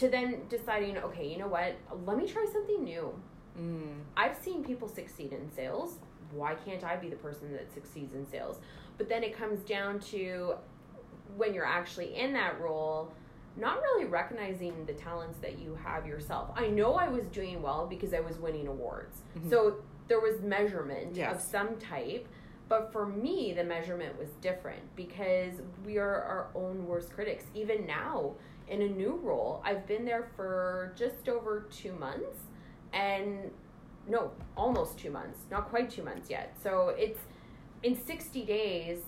To 0.00 0.08
then 0.08 0.42
deciding, 0.50 0.98
okay, 0.98 1.26
you 1.26 1.38
know 1.38 1.48
what? 1.48 1.76
Let 2.04 2.18
me 2.18 2.28
try 2.28 2.46
something 2.52 2.84
new. 2.84 3.18
Mm. 3.58 4.00
I've 4.14 4.36
seen 4.36 4.62
people 4.62 4.88
succeed 4.88 5.32
in 5.32 5.50
sales 5.50 5.98
why 6.32 6.54
can't 6.54 6.84
I 6.84 6.96
be 6.96 7.08
the 7.08 7.16
person 7.16 7.52
that 7.52 7.72
succeeds 7.72 8.14
in 8.14 8.28
sales? 8.28 8.58
But 8.98 9.08
then 9.08 9.22
it 9.22 9.36
comes 9.36 9.60
down 9.60 10.00
to 10.00 10.54
when 11.36 11.54
you're 11.54 11.66
actually 11.66 12.16
in 12.16 12.32
that 12.34 12.60
role, 12.60 13.12
not 13.56 13.80
really 13.80 14.04
recognizing 14.04 14.84
the 14.84 14.92
talents 14.92 15.38
that 15.40 15.58
you 15.58 15.76
have 15.82 16.06
yourself. 16.06 16.50
I 16.54 16.68
know 16.68 16.94
I 16.94 17.08
was 17.08 17.24
doing 17.26 17.62
well 17.62 17.86
because 17.86 18.12
I 18.12 18.20
was 18.20 18.38
winning 18.38 18.68
awards. 18.68 19.22
Mm-hmm. 19.36 19.50
So 19.50 19.76
there 20.08 20.20
was 20.20 20.40
measurement 20.42 21.16
yes. 21.16 21.34
of 21.34 21.40
some 21.40 21.76
type. 21.76 22.28
But 22.68 22.92
for 22.92 23.06
me, 23.06 23.52
the 23.52 23.62
measurement 23.62 24.18
was 24.18 24.30
different 24.40 24.82
because 24.96 25.54
we 25.84 25.98
are 25.98 26.22
our 26.22 26.48
own 26.54 26.86
worst 26.86 27.12
critics. 27.12 27.44
Even 27.54 27.86
now, 27.86 28.32
in 28.68 28.82
a 28.82 28.88
new 28.88 29.20
role, 29.22 29.62
I've 29.64 29.86
been 29.86 30.04
there 30.04 30.28
for 30.34 30.92
just 30.96 31.28
over 31.28 31.68
two 31.70 31.92
months. 31.92 32.40
And 32.92 33.50
no, 34.08 34.32
almost 34.56 34.98
two 34.98 35.10
months, 35.10 35.40
not 35.50 35.68
quite 35.68 35.90
two 35.90 36.02
months 36.02 36.28
yet. 36.28 36.56
So 36.62 36.94
it's 36.98 37.20
in 37.82 37.96
60 38.04 38.44
days, 38.44 38.98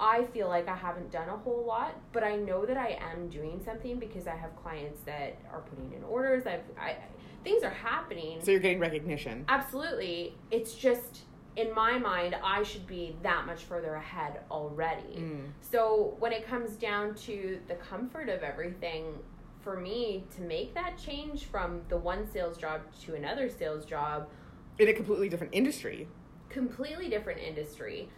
I 0.00 0.24
feel 0.32 0.48
like 0.48 0.66
I 0.66 0.74
haven't 0.74 1.10
done 1.12 1.28
a 1.28 1.36
whole 1.36 1.64
lot, 1.66 1.94
but 2.12 2.24
I 2.24 2.36
know 2.36 2.64
that 2.64 2.78
I 2.78 2.98
am 3.12 3.28
doing 3.28 3.60
something 3.64 3.98
because 3.98 4.26
I 4.26 4.34
have 4.34 4.56
clients 4.56 5.00
that 5.02 5.38
are 5.52 5.60
putting 5.60 5.92
in 5.92 6.02
orders. 6.04 6.46
I've, 6.46 6.62
I, 6.80 6.96
things 7.44 7.62
are 7.62 7.70
happening. 7.70 8.40
So 8.42 8.50
you're 8.50 8.60
getting 8.60 8.80
recognition. 8.80 9.44
Absolutely. 9.48 10.34
It's 10.50 10.74
just, 10.74 11.20
in 11.56 11.74
my 11.74 11.98
mind, 11.98 12.34
I 12.42 12.62
should 12.62 12.86
be 12.86 13.16
that 13.22 13.44
much 13.44 13.64
further 13.64 13.94
ahead 13.94 14.40
already. 14.50 15.18
Mm. 15.18 15.50
So 15.60 16.16
when 16.18 16.32
it 16.32 16.46
comes 16.46 16.76
down 16.76 17.14
to 17.26 17.60
the 17.68 17.74
comfort 17.74 18.30
of 18.30 18.42
everything, 18.42 19.18
for 19.60 19.78
me 19.78 20.24
to 20.34 20.40
make 20.40 20.74
that 20.74 20.96
change 20.96 21.44
from 21.44 21.82
the 21.90 21.96
one 21.96 22.30
sales 22.30 22.56
job 22.56 22.80
to 23.02 23.14
another 23.14 23.50
sales 23.50 23.84
job 23.84 24.28
in 24.78 24.88
a 24.88 24.92
completely 24.94 25.28
different 25.28 25.52
industry 25.54 26.08
completely 26.48 27.08
different 27.08 27.40
industry 27.40 28.08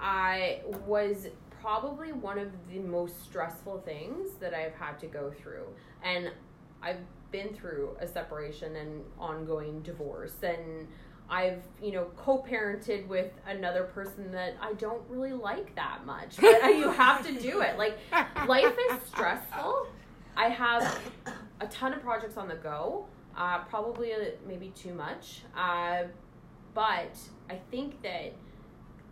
i 0.00 0.60
was 0.86 1.28
probably 1.60 2.12
one 2.12 2.38
of 2.38 2.50
the 2.70 2.78
most 2.78 3.22
stressful 3.22 3.80
things 3.84 4.30
that 4.40 4.54
i've 4.54 4.74
had 4.74 4.98
to 4.98 5.06
go 5.06 5.30
through 5.30 5.66
and 6.02 6.30
i've 6.82 7.00
been 7.30 7.52
through 7.54 7.96
a 8.00 8.06
separation 8.06 8.76
and 8.76 9.04
ongoing 9.18 9.80
divorce 9.82 10.36
and 10.42 10.86
I've, 11.30 11.60
you 11.82 11.92
know, 11.92 12.06
co-parented 12.16 13.06
with 13.06 13.30
another 13.46 13.82
person 13.84 14.32
that 14.32 14.56
I 14.62 14.72
don't 14.72 15.02
really 15.10 15.34
like 15.34 15.74
that 15.74 16.06
much. 16.06 16.38
But 16.40 16.74
you 16.74 16.90
have 16.90 17.22
to 17.26 17.38
do 17.38 17.60
it. 17.60 17.76
Like 17.76 17.98
life 18.46 18.74
is 18.90 18.96
stressful 19.08 19.88
I 20.38 20.48
have 20.50 21.00
a 21.60 21.66
ton 21.66 21.92
of 21.92 22.00
projects 22.00 22.36
on 22.36 22.46
the 22.46 22.54
go. 22.54 23.06
Uh, 23.36 23.58
probably 23.64 24.12
a, 24.12 24.34
maybe 24.46 24.68
too 24.68 24.94
much. 24.94 25.42
Uh, 25.56 26.04
but 26.74 27.18
I 27.50 27.58
think 27.72 28.00
that 28.02 28.34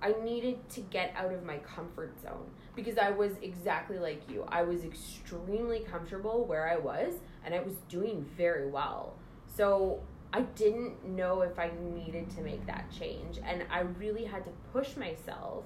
I 0.02 0.14
needed 0.22 0.68
to 0.70 0.80
get 0.80 1.14
out 1.16 1.32
of 1.32 1.44
my 1.44 1.58
comfort 1.58 2.20
zone 2.22 2.50
because 2.74 2.98
I 2.98 3.10
was 3.10 3.32
exactly 3.42 3.98
like 3.98 4.22
you. 4.30 4.44
I 4.48 4.62
was 4.62 4.84
extremely 4.84 5.80
comfortable 5.80 6.44
where 6.44 6.68
I 6.68 6.76
was 6.76 7.14
and 7.44 7.54
I 7.54 7.60
was 7.60 7.74
doing 7.88 8.26
very 8.36 8.68
well. 8.68 9.14
So 9.46 10.00
I 10.32 10.42
didn't 10.42 11.04
know 11.04 11.40
if 11.40 11.58
I 11.58 11.70
needed 11.94 12.30
to 12.36 12.42
make 12.42 12.66
that 12.66 12.90
change. 12.90 13.38
And 13.44 13.64
I 13.70 13.80
really 13.80 14.24
had 14.24 14.44
to 14.44 14.50
push 14.72 14.96
myself 14.96 15.64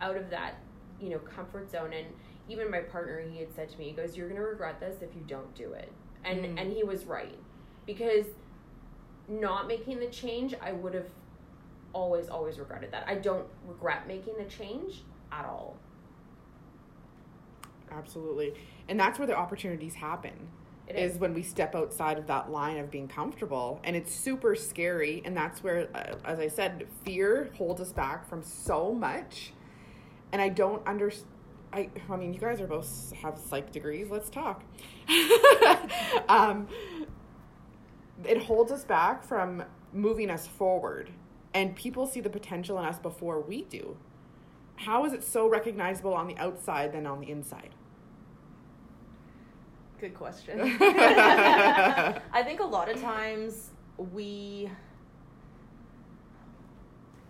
out 0.00 0.16
of 0.16 0.30
that, 0.30 0.54
you 1.00 1.10
know, 1.10 1.18
comfort 1.18 1.70
zone. 1.70 1.92
And 1.92 2.06
even 2.48 2.70
my 2.70 2.80
partner 2.80 3.20
he 3.20 3.38
had 3.38 3.54
said 3.54 3.68
to 3.68 3.78
me 3.78 3.86
he 3.86 3.92
goes 3.92 4.16
you're 4.16 4.28
going 4.28 4.40
to 4.40 4.46
regret 4.46 4.80
this 4.80 5.02
if 5.02 5.14
you 5.14 5.22
don't 5.26 5.54
do 5.54 5.72
it 5.72 5.92
and 6.24 6.40
mm. 6.40 6.60
and 6.60 6.72
he 6.72 6.82
was 6.82 7.04
right 7.04 7.38
because 7.86 8.26
not 9.28 9.68
making 9.68 10.00
the 10.00 10.06
change 10.06 10.54
i 10.62 10.72
would 10.72 10.94
have 10.94 11.08
always 11.92 12.28
always 12.28 12.58
regretted 12.58 12.90
that 12.92 13.04
i 13.06 13.14
don't 13.14 13.46
regret 13.66 14.06
making 14.06 14.34
the 14.36 14.44
change 14.44 15.02
at 15.32 15.44
all 15.44 15.76
absolutely 17.90 18.54
and 18.88 18.98
that's 18.98 19.18
where 19.18 19.26
the 19.26 19.36
opportunities 19.36 19.94
happen 19.94 20.32
it 20.86 20.96
is. 20.96 21.14
is 21.14 21.18
when 21.18 21.34
we 21.34 21.42
step 21.42 21.74
outside 21.74 22.18
of 22.18 22.26
that 22.26 22.50
line 22.50 22.78
of 22.78 22.90
being 22.90 23.08
comfortable 23.08 23.80
and 23.84 23.96
it's 23.96 24.14
super 24.14 24.54
scary 24.54 25.22
and 25.24 25.36
that's 25.36 25.62
where 25.62 25.88
uh, 25.94 26.14
as 26.24 26.38
i 26.38 26.48
said 26.48 26.86
fear 27.04 27.50
holds 27.56 27.80
us 27.80 27.92
back 27.92 28.28
from 28.28 28.42
so 28.42 28.92
much 28.92 29.52
and 30.32 30.42
i 30.42 30.48
don't 30.48 30.86
understand 30.86 31.32
I, 31.72 31.90
I 32.08 32.16
mean, 32.16 32.32
you 32.32 32.40
guys 32.40 32.60
are 32.60 32.66
both 32.66 33.12
have 33.22 33.38
psych 33.38 33.72
degrees. 33.72 34.08
Let's 34.10 34.30
talk. 34.30 34.62
um, 36.28 36.66
it 38.24 38.42
holds 38.42 38.72
us 38.72 38.84
back 38.84 39.22
from 39.22 39.64
moving 39.92 40.30
us 40.30 40.46
forward, 40.46 41.10
and 41.54 41.74
people 41.74 42.06
see 42.06 42.20
the 42.20 42.30
potential 42.30 42.78
in 42.78 42.84
us 42.84 42.98
before 42.98 43.40
we 43.40 43.62
do. 43.62 43.96
How 44.76 45.04
is 45.04 45.12
it 45.12 45.24
so 45.24 45.48
recognizable 45.48 46.14
on 46.14 46.28
the 46.28 46.36
outside 46.38 46.92
than 46.92 47.06
on 47.06 47.20
the 47.20 47.30
inside? 47.30 47.70
Good 50.00 50.14
question. 50.14 50.60
I 50.80 52.42
think 52.44 52.60
a 52.60 52.64
lot 52.64 52.88
of 52.88 53.00
times 53.00 53.70
we 54.12 54.70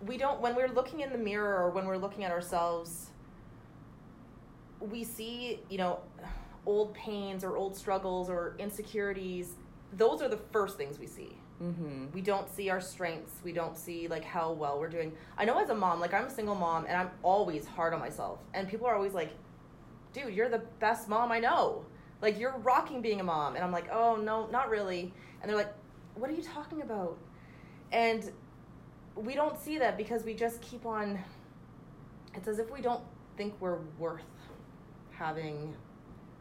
we 0.06 0.18
don't 0.18 0.40
when 0.40 0.54
we're 0.54 0.68
looking 0.68 1.00
in 1.00 1.10
the 1.10 1.18
mirror 1.18 1.56
or 1.56 1.70
when 1.70 1.86
we're 1.86 1.96
looking 1.96 2.24
at 2.24 2.30
ourselves 2.30 3.10
we 4.80 5.04
see, 5.04 5.60
you 5.68 5.78
know, 5.78 6.00
old 6.66 6.94
pains 6.94 7.44
or 7.44 7.56
old 7.56 7.76
struggles 7.76 8.28
or 8.30 8.54
insecurities, 8.58 9.54
those 9.92 10.22
are 10.22 10.28
the 10.28 10.36
first 10.36 10.76
things 10.76 10.98
we 10.98 11.06
see. 11.06 11.37
Mm-hmm. 11.62 12.12
We 12.12 12.20
don't 12.20 12.48
see 12.48 12.70
our 12.70 12.80
strengths. 12.80 13.32
We 13.42 13.52
don't 13.52 13.76
see 13.76 14.06
like 14.06 14.24
how 14.24 14.52
well 14.52 14.78
we're 14.78 14.88
doing. 14.88 15.12
I 15.36 15.44
know 15.44 15.58
as 15.58 15.70
a 15.70 15.74
mom, 15.74 15.98
like 16.00 16.14
I'm 16.14 16.26
a 16.26 16.30
single 16.30 16.54
mom, 16.54 16.86
and 16.86 16.96
I'm 16.96 17.10
always 17.22 17.66
hard 17.66 17.92
on 17.94 18.00
myself. 18.00 18.38
And 18.54 18.68
people 18.68 18.86
are 18.86 18.94
always 18.94 19.12
like, 19.12 19.32
"Dude, 20.12 20.34
you're 20.34 20.48
the 20.48 20.62
best 20.78 21.08
mom 21.08 21.32
I 21.32 21.40
know. 21.40 21.84
Like 22.22 22.38
you're 22.38 22.56
rocking 22.58 23.02
being 23.02 23.20
a 23.20 23.24
mom." 23.24 23.56
And 23.56 23.64
I'm 23.64 23.72
like, 23.72 23.90
"Oh 23.90 24.16
no, 24.16 24.46
not 24.46 24.70
really." 24.70 25.12
And 25.42 25.50
they're 25.50 25.56
like, 25.56 25.74
"What 26.14 26.30
are 26.30 26.34
you 26.34 26.42
talking 26.42 26.82
about?" 26.82 27.18
And 27.90 28.30
we 29.16 29.34
don't 29.34 29.58
see 29.58 29.78
that 29.78 29.96
because 29.96 30.22
we 30.22 30.34
just 30.34 30.60
keep 30.60 30.86
on. 30.86 31.18
It's 32.34 32.46
as 32.46 32.60
if 32.60 32.70
we 32.70 32.80
don't 32.80 33.02
think 33.36 33.54
we're 33.58 33.78
worth 33.98 34.22
having 35.10 35.74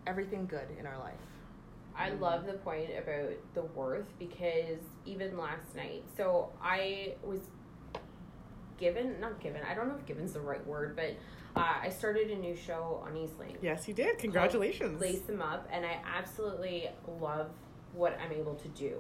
everything 0.06 0.46
good 0.46 0.68
in 0.80 0.86
our 0.86 0.98
life. 1.00 1.16
I 1.98 2.10
love 2.10 2.46
the 2.46 2.54
point 2.54 2.90
about 2.98 3.32
the 3.54 3.64
worth 3.64 4.08
because 4.20 4.80
even 5.06 5.38
last 5.38 5.76
night, 5.76 6.04
so 6.16 6.52
I 6.62 7.16
was 7.24 7.40
given, 8.78 9.20
not 9.20 9.40
given, 9.40 9.62
I 9.70 9.74
don't 9.74 9.88
know 9.88 9.96
if 9.96 10.06
given's 10.06 10.34
the 10.34 10.40
right 10.40 10.66
word, 10.68 10.96
but 10.96 11.16
uh, 11.60 11.74
I 11.82 11.90
started 11.90 12.30
a 12.30 12.36
new 12.36 12.56
show 12.56 13.02
on 13.04 13.14
Eastlink. 13.14 13.58
Yes, 13.62 13.88
you 13.88 13.96
did. 13.96 14.20
Congratulations. 14.20 15.02
Lace 15.02 15.22
them 15.22 15.42
up, 15.42 15.68
and 15.72 15.86
I 15.86 16.00
absolutely 16.06 16.90
love 17.20 17.50
what 17.94 18.18
I'm 18.24 18.32
able 18.32 18.54
to 18.56 18.68
do. 18.70 19.00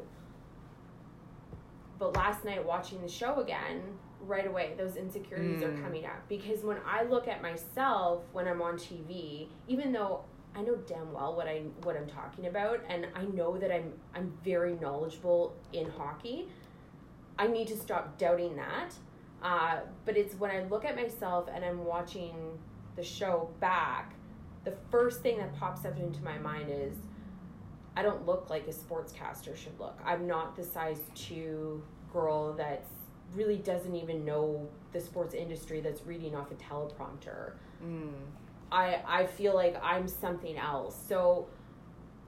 But 1.99 2.15
last 2.15 2.45
night, 2.45 2.65
watching 2.65 3.01
the 3.01 3.09
show 3.09 3.41
again, 3.41 3.81
right 4.21 4.47
away, 4.47 4.73
those 4.77 4.95
insecurities 4.95 5.61
mm. 5.61 5.65
are 5.65 5.81
coming 5.81 6.05
up 6.05 6.27
because 6.27 6.63
when 6.63 6.77
I 6.85 7.03
look 7.03 7.27
at 7.27 7.41
myself 7.41 8.23
when 8.31 8.47
I'm 8.47 8.61
on 8.61 8.75
TV, 8.75 9.47
even 9.67 9.91
though 9.91 10.23
I 10.57 10.61
know 10.61 10.75
damn 10.87 11.13
well 11.13 11.35
what 11.35 11.47
I 11.47 11.61
what 11.83 11.95
I'm 11.95 12.07
talking 12.07 12.47
about, 12.47 12.81
and 12.89 13.07
I 13.15 13.25
know 13.25 13.57
that 13.57 13.71
I'm 13.71 13.93
I'm 14.15 14.33
very 14.43 14.75
knowledgeable 14.75 15.55
in 15.71 15.89
hockey. 15.89 16.47
I 17.37 17.45
need 17.47 17.67
to 17.67 17.77
stop 17.77 18.17
doubting 18.17 18.55
that. 18.55 18.93
Uh, 19.43 19.81
but 20.05 20.17
it's 20.17 20.33
when 20.39 20.49
I 20.49 20.63
look 20.63 20.83
at 20.83 20.95
myself 20.95 21.47
and 21.53 21.63
I'm 21.63 21.85
watching 21.85 22.33
the 22.95 23.03
show 23.03 23.51
back, 23.59 24.15
the 24.63 24.73
first 24.89 25.21
thing 25.21 25.37
that 25.37 25.55
pops 25.55 25.85
up 25.85 25.99
into 25.99 26.23
my 26.23 26.39
mind 26.39 26.71
is 26.71 26.95
I 27.95 28.01
don't 28.01 28.25
look 28.25 28.49
like 28.49 28.67
a 28.67 28.71
sportscaster 28.71 29.55
should 29.55 29.79
look. 29.79 29.99
I'm 30.03 30.25
not 30.25 30.55
the 30.55 30.63
size 30.63 31.01
two 31.13 31.83
girl 32.11 32.53
that 32.53 32.85
really 33.35 33.57
doesn't 33.57 33.95
even 33.95 34.25
know 34.25 34.67
the 34.91 34.99
sports 34.99 35.35
industry 35.35 35.81
that's 35.81 36.03
reading 36.05 36.35
off 36.35 36.49
a 36.51 36.55
teleprompter. 36.55 37.53
Mm. 37.85 38.13
I 38.71 39.01
I 39.07 39.25
feel 39.25 39.55
like 39.55 39.77
I'm 39.83 40.07
something 40.07 40.57
else. 40.57 40.97
So 41.07 41.47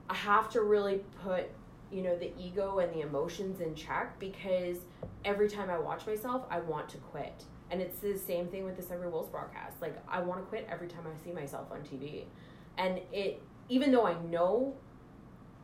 I 0.08 0.14
have 0.14 0.50
to 0.50 0.62
really 0.62 1.02
put 1.22 1.50
you 1.90 2.02
know 2.02 2.16
the 2.16 2.32
ego 2.38 2.78
and 2.78 2.92
the 2.92 3.00
emotions 3.00 3.60
in 3.60 3.74
check 3.74 4.18
because 4.18 4.78
every 5.24 5.48
time 5.48 5.70
I 5.70 5.78
watch 5.78 6.06
myself, 6.06 6.44
I 6.50 6.60
want 6.60 6.88
to 6.90 6.98
quit. 6.98 7.44
And 7.70 7.80
it's 7.80 8.00
the 8.00 8.18
same 8.18 8.48
thing 8.48 8.64
with 8.64 8.76
the 8.76 8.82
Sudbury 8.82 9.10
Wolves 9.10 9.28
broadcast. 9.28 9.80
Like 9.80 9.96
I 10.08 10.20
want 10.20 10.40
to 10.40 10.46
quit 10.46 10.66
every 10.70 10.88
time 10.88 11.04
I 11.06 11.24
see 11.24 11.32
myself 11.32 11.70
on 11.70 11.80
TV, 11.80 12.24
and 12.78 13.00
it 13.12 13.42
even 13.68 13.92
though 13.92 14.06
I 14.06 14.14
know 14.22 14.74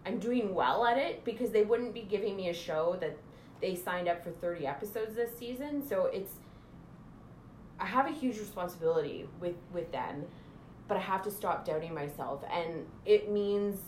I'm 0.04 0.18
doing 0.18 0.54
well 0.54 0.86
at 0.86 0.98
it 0.98 1.24
because 1.24 1.50
they 1.50 1.62
wouldn't 1.64 1.92
be 1.92 2.02
giving 2.02 2.36
me 2.36 2.48
a 2.48 2.54
show 2.54 2.96
that 3.00 3.18
they 3.60 3.74
signed 3.74 4.08
up 4.08 4.22
for 4.22 4.30
30 4.30 4.66
episodes 4.66 5.16
this 5.16 5.36
season. 5.36 5.86
So 5.86 6.06
it's 6.06 6.32
I 7.80 7.86
have 7.86 8.06
a 8.06 8.12
huge 8.12 8.38
responsibility 8.38 9.28
with 9.40 9.56
with 9.72 9.90
them 9.92 10.24
but 10.88 10.96
I 10.96 11.00
have 11.00 11.22
to 11.22 11.30
stop 11.30 11.64
doubting 11.64 11.94
myself. 11.94 12.42
And 12.50 12.86
it 13.04 13.30
means, 13.30 13.78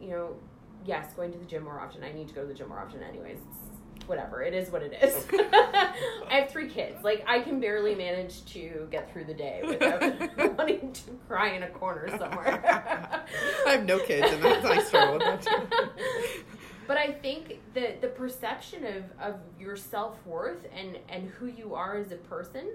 you 0.00 0.10
know, 0.10 0.36
yes, 0.84 1.12
going 1.14 1.32
to 1.32 1.38
the 1.38 1.44
gym 1.44 1.64
more 1.64 1.80
often. 1.80 2.02
I 2.02 2.12
need 2.12 2.28
to 2.28 2.34
go 2.34 2.42
to 2.42 2.46
the 2.46 2.54
gym 2.54 2.68
more 2.68 2.80
often, 2.80 3.02
anyways. 3.02 3.38
It's 3.38 4.08
whatever. 4.08 4.42
It 4.42 4.54
is 4.54 4.70
what 4.70 4.82
it 4.82 4.96
is. 5.02 5.26
I 5.32 6.40
have 6.40 6.50
three 6.50 6.68
kids. 6.68 7.02
Like, 7.02 7.24
I 7.26 7.40
can 7.40 7.60
barely 7.60 7.94
manage 7.94 8.44
to 8.52 8.88
get 8.90 9.12
through 9.12 9.24
the 9.24 9.34
day 9.34 9.62
without 9.66 10.00
wanting 10.58 10.92
to 10.92 11.10
cry 11.26 11.50
in 11.50 11.62
a 11.62 11.68
corner 11.68 12.08
somewhere. 12.16 13.24
I 13.66 13.70
have 13.70 13.84
no 13.84 13.98
kids, 13.98 14.32
and 14.32 14.42
that's 14.42 14.64
I 14.64 14.82
struggle 14.82 15.14
with 15.14 15.44
that 15.44 15.90
But 16.86 16.98
I 16.98 17.12
think 17.12 17.58
that 17.74 18.00
the 18.00 18.06
perception 18.06 18.84
of, 18.86 19.02
of 19.20 19.40
your 19.58 19.76
self 19.76 20.24
worth 20.24 20.66
and, 20.72 20.96
and 21.08 21.28
who 21.30 21.46
you 21.46 21.74
are 21.74 21.96
as 21.96 22.12
a 22.12 22.16
person, 22.16 22.68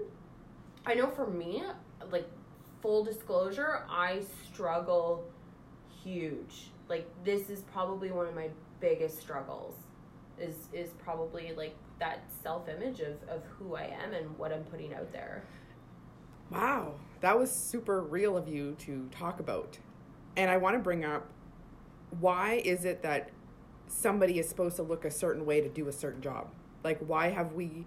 I 0.84 0.94
know 0.94 1.08
for 1.08 1.26
me, 1.26 1.62
like 2.10 2.28
full 2.82 3.04
disclosure, 3.04 3.84
I 3.88 4.22
struggle 4.44 5.24
huge. 6.02 6.70
Like 6.88 7.08
this 7.24 7.48
is 7.48 7.62
probably 7.72 8.10
one 8.10 8.26
of 8.26 8.34
my 8.34 8.48
biggest 8.80 9.20
struggles. 9.20 9.76
Is 10.38 10.56
is 10.72 10.90
probably 11.02 11.52
like 11.56 11.76
that 12.00 12.24
self 12.42 12.68
image 12.68 13.00
of, 13.00 13.16
of 13.28 13.42
who 13.44 13.76
I 13.76 13.84
am 13.84 14.12
and 14.12 14.36
what 14.36 14.52
I'm 14.52 14.64
putting 14.64 14.92
out 14.92 15.12
there. 15.12 15.44
Wow. 16.50 16.94
That 17.20 17.38
was 17.38 17.50
super 17.50 18.02
real 18.02 18.36
of 18.36 18.48
you 18.48 18.74
to 18.80 19.08
talk 19.12 19.38
about. 19.38 19.78
And 20.36 20.50
I 20.50 20.56
want 20.56 20.74
to 20.74 20.80
bring 20.80 21.04
up 21.04 21.28
why 22.20 22.60
is 22.64 22.84
it 22.84 23.02
that 23.02 23.30
somebody 23.86 24.38
is 24.38 24.48
supposed 24.48 24.76
to 24.76 24.82
look 24.82 25.04
a 25.04 25.10
certain 25.10 25.46
way 25.46 25.60
to 25.60 25.68
do 25.68 25.88
a 25.88 25.92
certain 25.92 26.20
job? 26.20 26.48
Like 26.82 26.98
why 27.06 27.30
have 27.30 27.52
we 27.52 27.86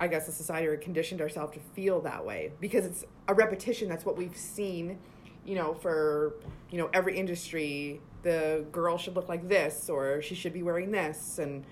I 0.00 0.06
guess 0.06 0.26
the 0.26 0.32
society 0.32 0.66
or 0.66 0.76
conditioned 0.76 1.20
ourselves 1.20 1.54
to 1.54 1.60
feel 1.74 2.00
that 2.02 2.24
way 2.24 2.52
because 2.60 2.86
it's 2.86 3.04
a 3.26 3.34
repetition. 3.34 3.88
That's 3.88 4.04
what 4.04 4.16
we've 4.16 4.36
seen, 4.36 4.98
you 5.44 5.54
know, 5.56 5.74
for 5.74 6.34
you 6.70 6.78
know 6.78 6.88
every 6.92 7.16
industry. 7.18 8.00
The 8.22 8.64
girl 8.72 8.98
should 8.98 9.14
look 9.14 9.28
like 9.28 9.48
this, 9.48 9.88
or 9.88 10.22
she 10.22 10.34
should 10.34 10.52
be 10.52 10.62
wearing 10.62 10.90
this, 10.90 11.38
and 11.38 11.64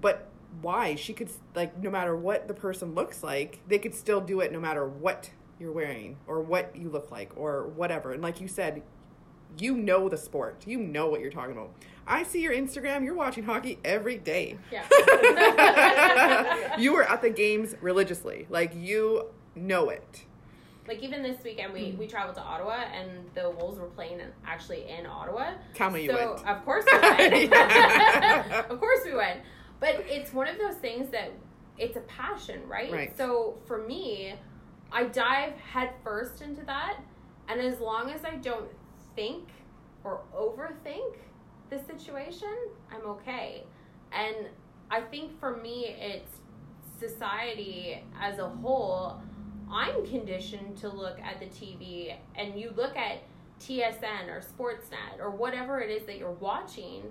but 0.00 0.28
why? 0.62 0.94
She 0.94 1.12
could 1.12 1.30
like 1.54 1.76
no 1.82 1.90
matter 1.90 2.14
what 2.16 2.48
the 2.48 2.54
person 2.54 2.94
looks 2.94 3.22
like, 3.22 3.60
they 3.66 3.78
could 3.78 3.94
still 3.94 4.20
do 4.20 4.40
it 4.40 4.52
no 4.52 4.60
matter 4.60 4.86
what 4.86 5.30
you're 5.58 5.72
wearing 5.72 6.16
or 6.26 6.40
what 6.40 6.76
you 6.76 6.88
look 6.88 7.10
like 7.10 7.32
or 7.36 7.66
whatever. 7.68 8.12
And 8.12 8.22
like 8.22 8.40
you 8.40 8.48
said, 8.48 8.82
you 9.56 9.76
know 9.76 10.08
the 10.08 10.16
sport. 10.16 10.64
You 10.66 10.78
know 10.78 11.08
what 11.08 11.20
you're 11.20 11.30
talking 11.30 11.52
about. 11.52 11.72
I 12.06 12.22
see 12.22 12.40
your 12.40 12.54
Instagram. 12.54 13.04
You're 13.04 13.14
watching 13.14 13.44
hockey 13.44 13.78
every 13.84 14.16
day. 14.16 14.58
Yeah. 14.72 14.86
you 16.78 16.92
were 16.94 17.04
at 17.04 17.20
the 17.22 17.30
games 17.30 17.74
religiously. 17.80 18.46
Like 18.48 18.74
you 18.74 19.26
know 19.54 19.90
it. 19.90 20.24
Like 20.86 21.02
even 21.02 21.22
this 21.22 21.42
weekend, 21.44 21.74
we, 21.74 21.94
we 21.98 22.06
traveled 22.06 22.36
to 22.36 22.42
Ottawa 22.42 22.84
and 22.94 23.10
the 23.34 23.50
Wolves 23.50 23.78
were 23.78 23.88
playing 23.88 24.22
actually 24.46 24.88
in 24.88 25.04
Ottawa. 25.04 25.52
Tell 25.74 25.90
me 25.90 26.04
you 26.04 26.10
so, 26.10 26.34
went. 26.34 26.48
Of 26.48 26.64
course 26.64 26.86
we 26.90 26.98
went. 26.98 27.52
of 28.70 28.80
course 28.80 29.00
we 29.04 29.14
went. 29.14 29.40
But 29.80 30.02
it's 30.08 30.32
one 30.32 30.48
of 30.48 30.56
those 30.56 30.76
things 30.76 31.10
that 31.10 31.32
it's 31.76 31.96
a 31.96 32.00
passion, 32.00 32.66
right? 32.66 32.90
Right. 32.90 33.16
So 33.18 33.58
for 33.66 33.86
me, 33.86 34.34
I 34.90 35.04
dive 35.04 35.52
head 35.58 35.90
first 36.02 36.40
into 36.40 36.64
that, 36.64 36.96
and 37.48 37.60
as 37.60 37.78
long 37.80 38.10
as 38.10 38.24
I 38.24 38.36
don't 38.36 38.70
think 39.18 39.48
or 40.04 40.20
overthink 40.32 41.16
the 41.70 41.80
situation, 41.92 42.56
I'm 42.92 43.04
okay. 43.10 43.64
And 44.12 44.46
I 44.92 45.00
think 45.00 45.38
for 45.40 45.56
me, 45.56 45.86
it's 45.98 46.36
society 47.00 48.00
as 48.20 48.38
a 48.38 48.48
whole. 48.48 49.20
I'm 49.68 50.06
conditioned 50.06 50.76
to 50.78 50.88
look 50.88 51.18
at 51.20 51.40
the 51.40 51.46
TV, 51.46 52.14
and 52.36 52.58
you 52.58 52.72
look 52.76 52.96
at 52.96 53.24
TSN 53.60 54.28
or 54.28 54.40
Sportsnet 54.40 55.18
or 55.18 55.30
whatever 55.30 55.80
it 55.80 55.90
is 55.90 56.06
that 56.06 56.16
you're 56.16 56.30
watching, 56.30 57.02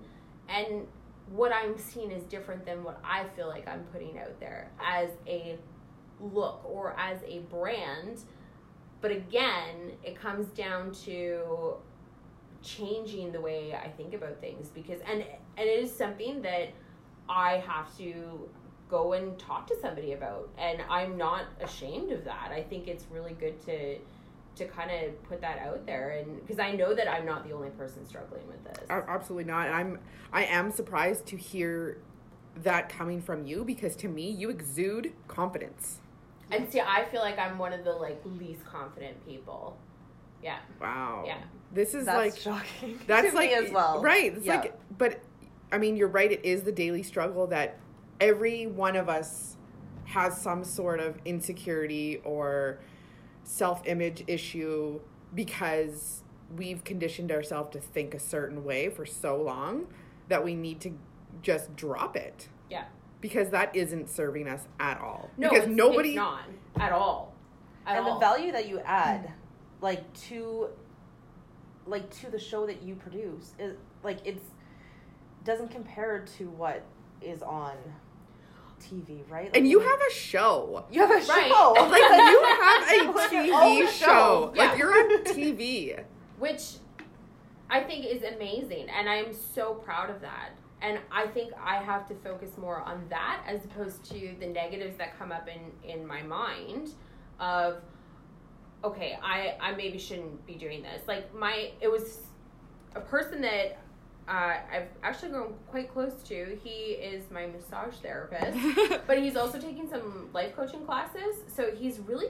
and 0.48 0.88
what 1.30 1.52
I'm 1.52 1.78
seeing 1.78 2.12
is 2.12 2.24
different 2.24 2.65
than 2.65 2.86
what 2.86 3.02
I 3.04 3.26
feel 3.36 3.50
like 3.50 3.67
I'm 3.67 3.84
putting 3.91 4.17
out 4.17 4.39
there 4.39 4.72
as 4.82 5.10
a 5.28 5.58
look 6.22 6.62
or 6.63 6.96
as 6.98 7.17
a 7.28 7.39
brand. 7.39 8.22
But 9.02 9.12
again, 9.12 9.91
it 10.04 10.20
comes 10.20 10.48
down 10.48 10.93
to 11.06 11.76
changing 12.67 13.32
the 13.32 13.39
way 13.39 13.73
I 13.73 13.88
think 13.88 14.13
about 14.13 14.41
things 14.41 14.69
because 14.69 14.99
and 15.10 15.23
and 15.58 15.67
it 15.67 15.80
is 15.80 15.95
something 15.95 16.41
that 16.41 16.69
I 17.30 17.63
have 17.65 17.95
to 17.97 18.49
go 18.89 19.13
and 19.13 19.38
talk 19.39 19.67
to 19.67 19.80
somebody 19.82 20.13
about 20.13 20.49
and 20.58 20.82
I'm 20.89 21.17
not 21.17 21.45
ashamed 21.62 22.12
of 22.12 22.25
that. 22.25 22.51
I 22.51 22.62
think 22.63 22.88
it's 22.88 23.06
really 23.12 23.34
good 23.34 23.62
to 23.65 23.97
to 24.58 24.65
kind 24.65 24.89
of 24.91 25.23
put 25.23 25.39
that 25.41 25.60
out 25.60 25.86
there 25.86 26.12
and 26.12 26.41
because 26.41 26.60
I 26.60 26.71
know 26.71 26.93
that 26.93 27.08
I'm 27.08 27.25
not 27.25 27.47
the 27.47 27.53
only 27.53 27.69
person 27.69 28.06
struggling 28.06 28.45
with 28.47 28.63
this. 28.65 28.89
Absolutely 28.89 29.45
not. 29.45 29.67
And 29.67 29.75
I'm 29.75 29.99
I 30.34 30.43
am 30.45 30.71
surprised 30.71 31.25
to 31.27 31.38
hear 31.38 31.99
that 32.63 32.89
coming 32.89 33.21
from 33.21 33.45
you 33.45 33.63
because 33.63 33.95
to 33.97 34.10
me 34.10 34.30
you 34.30 34.49
exude 34.49 35.13
confidence. 35.27 35.99
And 36.51 36.69
see, 36.71 36.82
I 36.82 37.06
feel 37.06 37.21
like 37.21 37.38
I'm 37.38 37.58
one 37.58 37.71
of 37.71 37.86
the 37.86 37.93
like 37.93 38.21
least 38.25 38.65
confident 38.65 39.25
people. 39.25 39.77
Yeah. 40.41 40.58
Wow. 40.80 41.23
Yeah. 41.26 41.38
This 41.73 41.93
is 41.93 42.06
that's 42.06 42.17
like 42.17 42.38
shocking. 42.38 43.00
That's 43.08 43.32
to 43.32 43.36
like 43.36 43.50
me 43.50 43.56
as 43.56 43.71
well. 43.71 44.02
Right. 44.02 44.34
It's 44.36 44.45
yeah. 44.45 44.60
like 44.62 44.80
but 44.97 45.21
I 45.71 45.78
mean 45.78 45.97
you're 45.97 46.08
right, 46.08 46.32
it 46.32 46.45
is 46.45 46.63
the 46.63 46.71
daily 46.71 47.04
struggle 47.04 47.47
that 47.47 47.78
every 48.19 48.67
one 48.67 48.95
of 48.95 49.10
us 49.10 49.58
has 50.06 50.39
some 50.39 50.63
sort 50.63 51.00
of 51.00 51.17
insecurity 51.26 52.21
or 52.23 52.80
self 53.43 53.86
image 53.86 54.23
issue 54.28 55.00
because 55.36 56.23
we've 56.56 56.84
conditioned 56.86 57.32
ourselves 57.32 57.71
to 57.71 57.80
think 57.80 58.13
a 58.13 58.19
certain 58.19 58.63
way 58.63 58.89
for 58.89 59.06
so 59.06 59.36
long 59.36 59.88
that 60.30 60.43
we 60.43 60.56
need 60.56 60.80
to 60.82 60.91
just 61.41 61.76
drop 61.76 62.15
it. 62.15 62.47
Yeah. 62.69 62.86
because 63.21 63.50
that 63.50 63.76
isn't 63.76 64.10
serving 64.10 64.47
us 64.47 64.67
at 64.80 65.00
all. 65.00 65.30
No, 65.38 65.50
because 65.50 65.65
it's, 65.67 65.76
nobody 65.76 66.10
it's 66.10 66.17
not 66.17 66.43
at 66.80 66.91
all. 66.91 67.34
At 67.86 67.97
and 67.97 68.06
all. 68.06 68.13
the 68.15 68.19
value 68.19 68.52
that 68.52 68.67
you 68.67 68.80
add 68.80 69.32
like 69.82 70.12
to 70.28 70.70
like 71.86 72.10
to 72.20 72.30
the 72.30 72.40
show 72.40 72.66
that 72.66 72.82
you 72.82 72.96
produce 72.96 73.52
is 73.60 73.76
like 74.04 74.20
it's 74.26 74.44
doesn't 75.46 75.70
compare 75.72 76.26
to 76.38 76.50
what 76.50 76.84
is 77.22 77.42
on 77.42 77.74
TV, 78.82 79.20
right? 79.30 79.46
Like, 79.46 79.58
and 79.58 79.68
you 79.68 79.80
have 79.80 80.00
a 80.10 80.13
show. 80.13 80.86
you 80.92 81.02
have 81.02 81.10
a 81.10 81.13
Right. 81.13 81.48
show. 81.50 81.74
Like 81.90 82.02
you 82.02 82.44
have 82.44 83.16
a 83.16 83.30
TV 83.30 83.82
show. 83.88 83.92
show. 83.92 84.52
Yeah. 84.56 84.63
Like 84.70 84.78
you're 84.78 84.94
on 84.94 85.24
TV. 85.24 86.04
which 86.40 86.74
I 87.70 87.82
think 87.82 88.06
is 88.06 88.24
amazing, 88.24 88.88
and 88.90 89.10
I'm 89.10 89.34
so 89.34 89.74
proud 89.74 90.10
of 90.10 90.22
that. 90.22 90.50
And 90.82 91.00
I 91.12 91.26
think 91.28 91.54
I 91.60 91.78
have 91.78 92.08
to 92.10 92.13
focus 92.16 92.52
more 92.58 92.82
on 92.82 93.04
that 93.10 93.42
as 93.48 93.66
opposed 93.66 94.04
to 94.12 94.36
the 94.40 94.46
negatives 94.46 94.96
that 94.98 95.18
come 95.18 95.32
up 95.32 95.48
in 95.48 95.90
in 95.90 96.06
my 96.06 96.22
mind 96.22 96.92
of 97.40 97.82
okay, 98.84 99.18
I 99.22 99.56
I 99.60 99.74
maybe 99.74 99.98
shouldn't 99.98 100.46
be 100.46 100.56
doing 100.56 100.82
this. 100.84 101.08
Like 101.08 101.34
my 101.34 101.72
it 101.82 101.92
was 101.92 102.22
a 102.96 103.02
person 103.02 103.42
that 103.42 103.80
uh, 104.28 104.58
I've 104.72 104.90
actually 105.04 105.30
grown 105.30 105.54
quite 105.70 105.92
close 105.92 106.22
to. 106.24 106.58
He 106.63 106.70
is 106.70 107.24
my 107.32 107.48
massage 107.48 107.96
therapist, 107.96 108.58
but 109.08 109.20
he's 109.20 109.38
also 109.38 109.60
taking 109.60 109.90
some 109.90 110.30
life 110.34 110.56
coaching 110.56 110.86
classes. 110.86 111.36
So 111.48 111.72
he's 111.74 112.00
really 112.00 112.28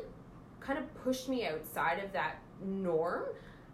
kind 0.59 0.77
of 0.77 0.93
pushed 1.03 1.27
me 1.27 1.47
outside 1.47 2.03
of 2.03 2.13
that 2.13 2.35
norm. 2.63 3.23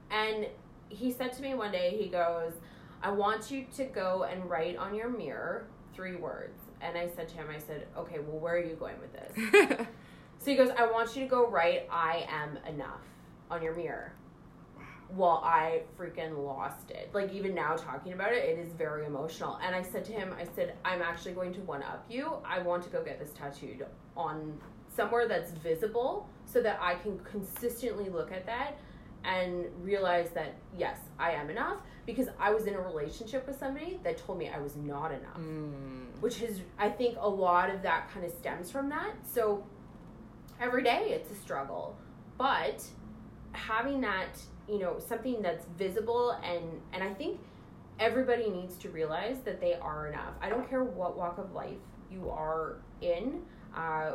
And 0.09 0.47
he 0.89 1.11
said 1.11 1.33
to 1.33 1.41
me 1.41 1.53
one 1.53 1.71
day, 1.71 1.97
he 1.99 2.07
goes, 2.07 2.53
I 3.01 3.11
want 3.11 3.51
you 3.51 3.65
to 3.75 3.83
go 3.85 4.23
and 4.23 4.49
write 4.49 4.77
on 4.77 4.95
your 4.95 5.09
mirror 5.09 5.67
three 5.93 6.15
words. 6.15 6.59
And 6.79 6.97
I 6.97 7.09
said 7.09 7.27
to 7.29 7.35
him, 7.35 7.47
I 7.53 7.59
said, 7.59 7.87
okay, 7.97 8.19
well, 8.19 8.39
where 8.39 8.55
are 8.55 8.63
you 8.63 8.75
going 8.75 8.95
with 8.99 9.13
this? 9.13 9.87
So 10.43 10.51
he 10.51 10.57
goes, 10.57 10.69
I 10.77 10.91
want 10.91 11.15
you 11.15 11.23
to 11.23 11.29
go 11.29 11.47
write, 11.47 11.87
I 11.89 12.27
am 12.29 12.57
enough 12.67 12.99
on 13.49 13.63
your 13.63 13.73
mirror. 13.75 14.11
Well, 15.15 15.41
I 15.43 15.83
freaking 15.97 16.43
lost 16.43 16.91
it. 16.91 17.11
Like, 17.13 17.31
even 17.31 17.53
now 17.55 17.75
talking 17.75 18.13
about 18.13 18.33
it, 18.33 18.43
it 18.43 18.59
is 18.59 18.73
very 18.73 19.05
emotional. 19.05 19.57
And 19.63 19.73
I 19.75 19.81
said 19.83 20.03
to 20.05 20.11
him, 20.11 20.33
I 20.37 20.45
said, 20.55 20.75
I'm 20.83 21.01
actually 21.01 21.33
going 21.33 21.53
to 21.53 21.61
one 21.61 21.83
up 21.83 22.05
you. 22.09 22.33
I 22.43 22.59
want 22.59 22.83
to 22.83 22.89
go 22.89 23.03
get 23.03 23.19
this 23.19 23.29
tattooed 23.31 23.85
on 24.17 24.59
somewhere 24.93 25.27
that's 25.27 25.51
visible 25.51 26.27
so 26.45 26.61
that 26.61 26.77
I 26.81 26.95
can 26.95 27.19
consistently 27.19 28.09
look 28.09 28.31
at 28.31 28.45
that 28.47 28.77
and 29.23 29.65
realize 29.81 30.31
that, 30.31 30.55
yes, 30.77 30.97
I 31.17 31.31
am 31.31 31.49
enough. 31.49 31.77
Because 32.05 32.27
I 32.37 32.51
was 32.53 32.65
in 32.65 32.73
a 32.73 32.81
relationship 32.81 33.47
with 33.47 33.57
somebody 33.57 33.99
that 34.03 34.17
told 34.17 34.37
me 34.37 34.49
I 34.49 34.59
was 34.59 34.75
not 34.75 35.11
enough 35.13 35.37
Mm. 35.37 36.19
which 36.19 36.41
is 36.41 36.59
I 36.77 36.89
think 36.89 37.17
a 37.19 37.29
lot 37.29 37.69
of 37.69 37.81
that 37.83 38.09
kind 38.13 38.25
of 38.25 38.31
stems 38.33 38.69
from 38.69 38.89
that. 38.89 39.13
So 39.25 39.63
every 40.63 40.83
day 40.83 41.07
it's 41.09 41.29
a 41.29 41.35
struggle, 41.35 41.95
but 42.37 42.83
having 43.51 43.99
that, 44.01 44.41
you 44.67 44.79
know, 44.79 44.97
something 44.97 45.41
that's 45.41 45.65
visible 45.77 46.31
and 46.43 46.63
and 46.93 47.03
I 47.03 47.13
think 47.13 47.39
everybody 47.99 48.49
needs 48.49 48.75
to 48.77 48.89
realize 48.89 49.37
that 49.45 49.59
they 49.59 49.73
are 49.75 50.07
enough. 50.07 50.33
I 50.41 50.49
don't 50.49 50.67
care 50.69 50.83
what 50.83 51.17
walk 51.17 51.37
of 51.37 51.53
life 51.53 51.77
you 52.09 52.29
are 52.29 52.77
in. 53.01 53.41
Uh, 53.75 54.13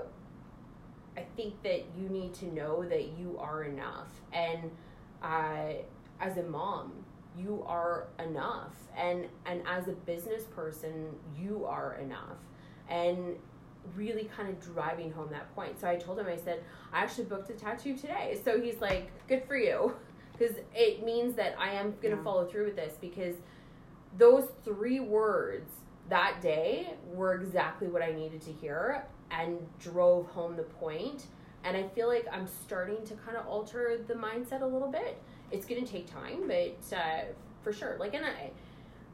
I 1.17 1.25
think 1.37 1.63
that 1.63 1.85
you 1.97 2.09
need 2.09 2.33
to 2.35 2.47
know 2.55 2.85
that 2.89 3.19
you 3.19 3.37
are 3.39 3.65
enough, 3.65 4.09
and 4.33 4.71
uh, 5.23 5.73
as 6.21 6.37
a 6.37 6.45
mom, 6.45 6.93
you 7.37 7.65
are 7.67 8.07
enough, 8.25 8.73
and 8.97 9.27
and 9.45 9.63
as 9.67 9.89
a 9.89 9.93
business 9.93 10.45
person, 10.45 11.09
you 11.37 11.65
are 11.65 11.97
enough, 11.97 12.39
and 12.89 13.37
really 13.97 14.25
kind 14.37 14.49
of 14.49 14.61
driving 14.61 15.13
home 15.13 15.29
that 15.31 15.55
point. 15.55 15.81
So 15.81 15.89
I 15.89 15.97
told 15.97 16.19
him, 16.19 16.27
I 16.27 16.37
said, 16.37 16.63
I 16.93 17.03
actually 17.03 17.25
booked 17.25 17.51
a 17.51 17.55
tattoo 17.55 17.97
today. 17.97 18.41
So 18.45 18.61
he's 18.61 18.81
like, 18.81 19.11
good 19.29 19.45
for 19.47 19.57
you, 19.57 19.95
because 20.37 20.57
it 20.75 21.05
means 21.05 21.35
that 21.37 21.55
I 21.59 21.73
am 21.73 21.95
gonna 22.03 22.17
Yeah. 22.17 22.23
follow 22.23 22.47
through 22.47 22.67
with 22.67 22.77
this 22.77 22.97
because 23.01 23.37
those 24.17 24.49
three 24.65 25.01
words 25.01 25.71
that 26.09 26.41
day 26.41 26.95
were 27.13 27.35
exactly 27.35 27.89
what 27.89 28.03
I 28.03 28.13
needed 28.13 28.41
to 28.43 28.53
hear 28.53 29.05
and 29.31 29.59
drove 29.79 30.27
home 30.29 30.57
the 30.57 30.63
point. 30.63 31.27
And 31.65 31.77
I 31.77 31.87
feel 31.89 32.09
like 32.09 32.27
I'm 32.33 32.47
starting 32.47 33.05
to 33.05 33.15
kind 33.15 33.37
of 33.37 33.47
alter 33.47 33.99
the 34.07 34.15
mindset 34.15 34.63
a 34.63 34.67
little 34.67 34.91
bit. 34.91 35.21
It's 35.51 35.67
going 35.67 35.85
to 35.85 35.91
take 35.91 36.11
time, 36.11 36.47
but 36.47 36.97
uh, 36.97 37.25
for 37.63 37.73
sure. 37.73 37.97
Like, 37.99 38.15
and 38.15 38.25
I, 38.25 38.51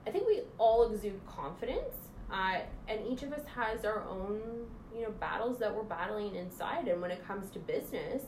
I 0.07 0.11
think 0.11 0.29
we 0.29 0.43
all 0.59 0.93
exude 0.93 1.19
confidence, 1.27 1.95
uh, 2.31 2.61
and 2.89 3.07
each 3.07 3.23
of 3.23 3.33
us 3.33 3.43
has 3.55 3.85
our 3.85 4.05
own, 4.09 4.67
you 4.95 5.03
know, 5.03 5.11
battles 5.11 5.59
that 5.59 5.75
we're 5.75 5.83
battling 5.83 6.35
inside. 6.35 6.89
And 6.89 7.01
when 7.01 7.11
it 7.11 7.27
comes 7.27 7.51
to 7.51 7.59
business, 7.59 8.23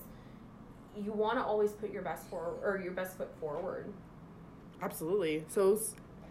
you 0.96 1.12
want 1.12 1.38
to 1.38 1.44
always 1.44 1.72
put 1.72 1.90
your 1.92 2.02
best 2.02 2.28
for 2.28 2.56
or 2.62 2.80
your 2.82 2.92
best 2.92 3.16
foot 3.16 3.30
forward. 3.40 3.92
Absolutely. 4.82 5.44
So, 5.48 5.78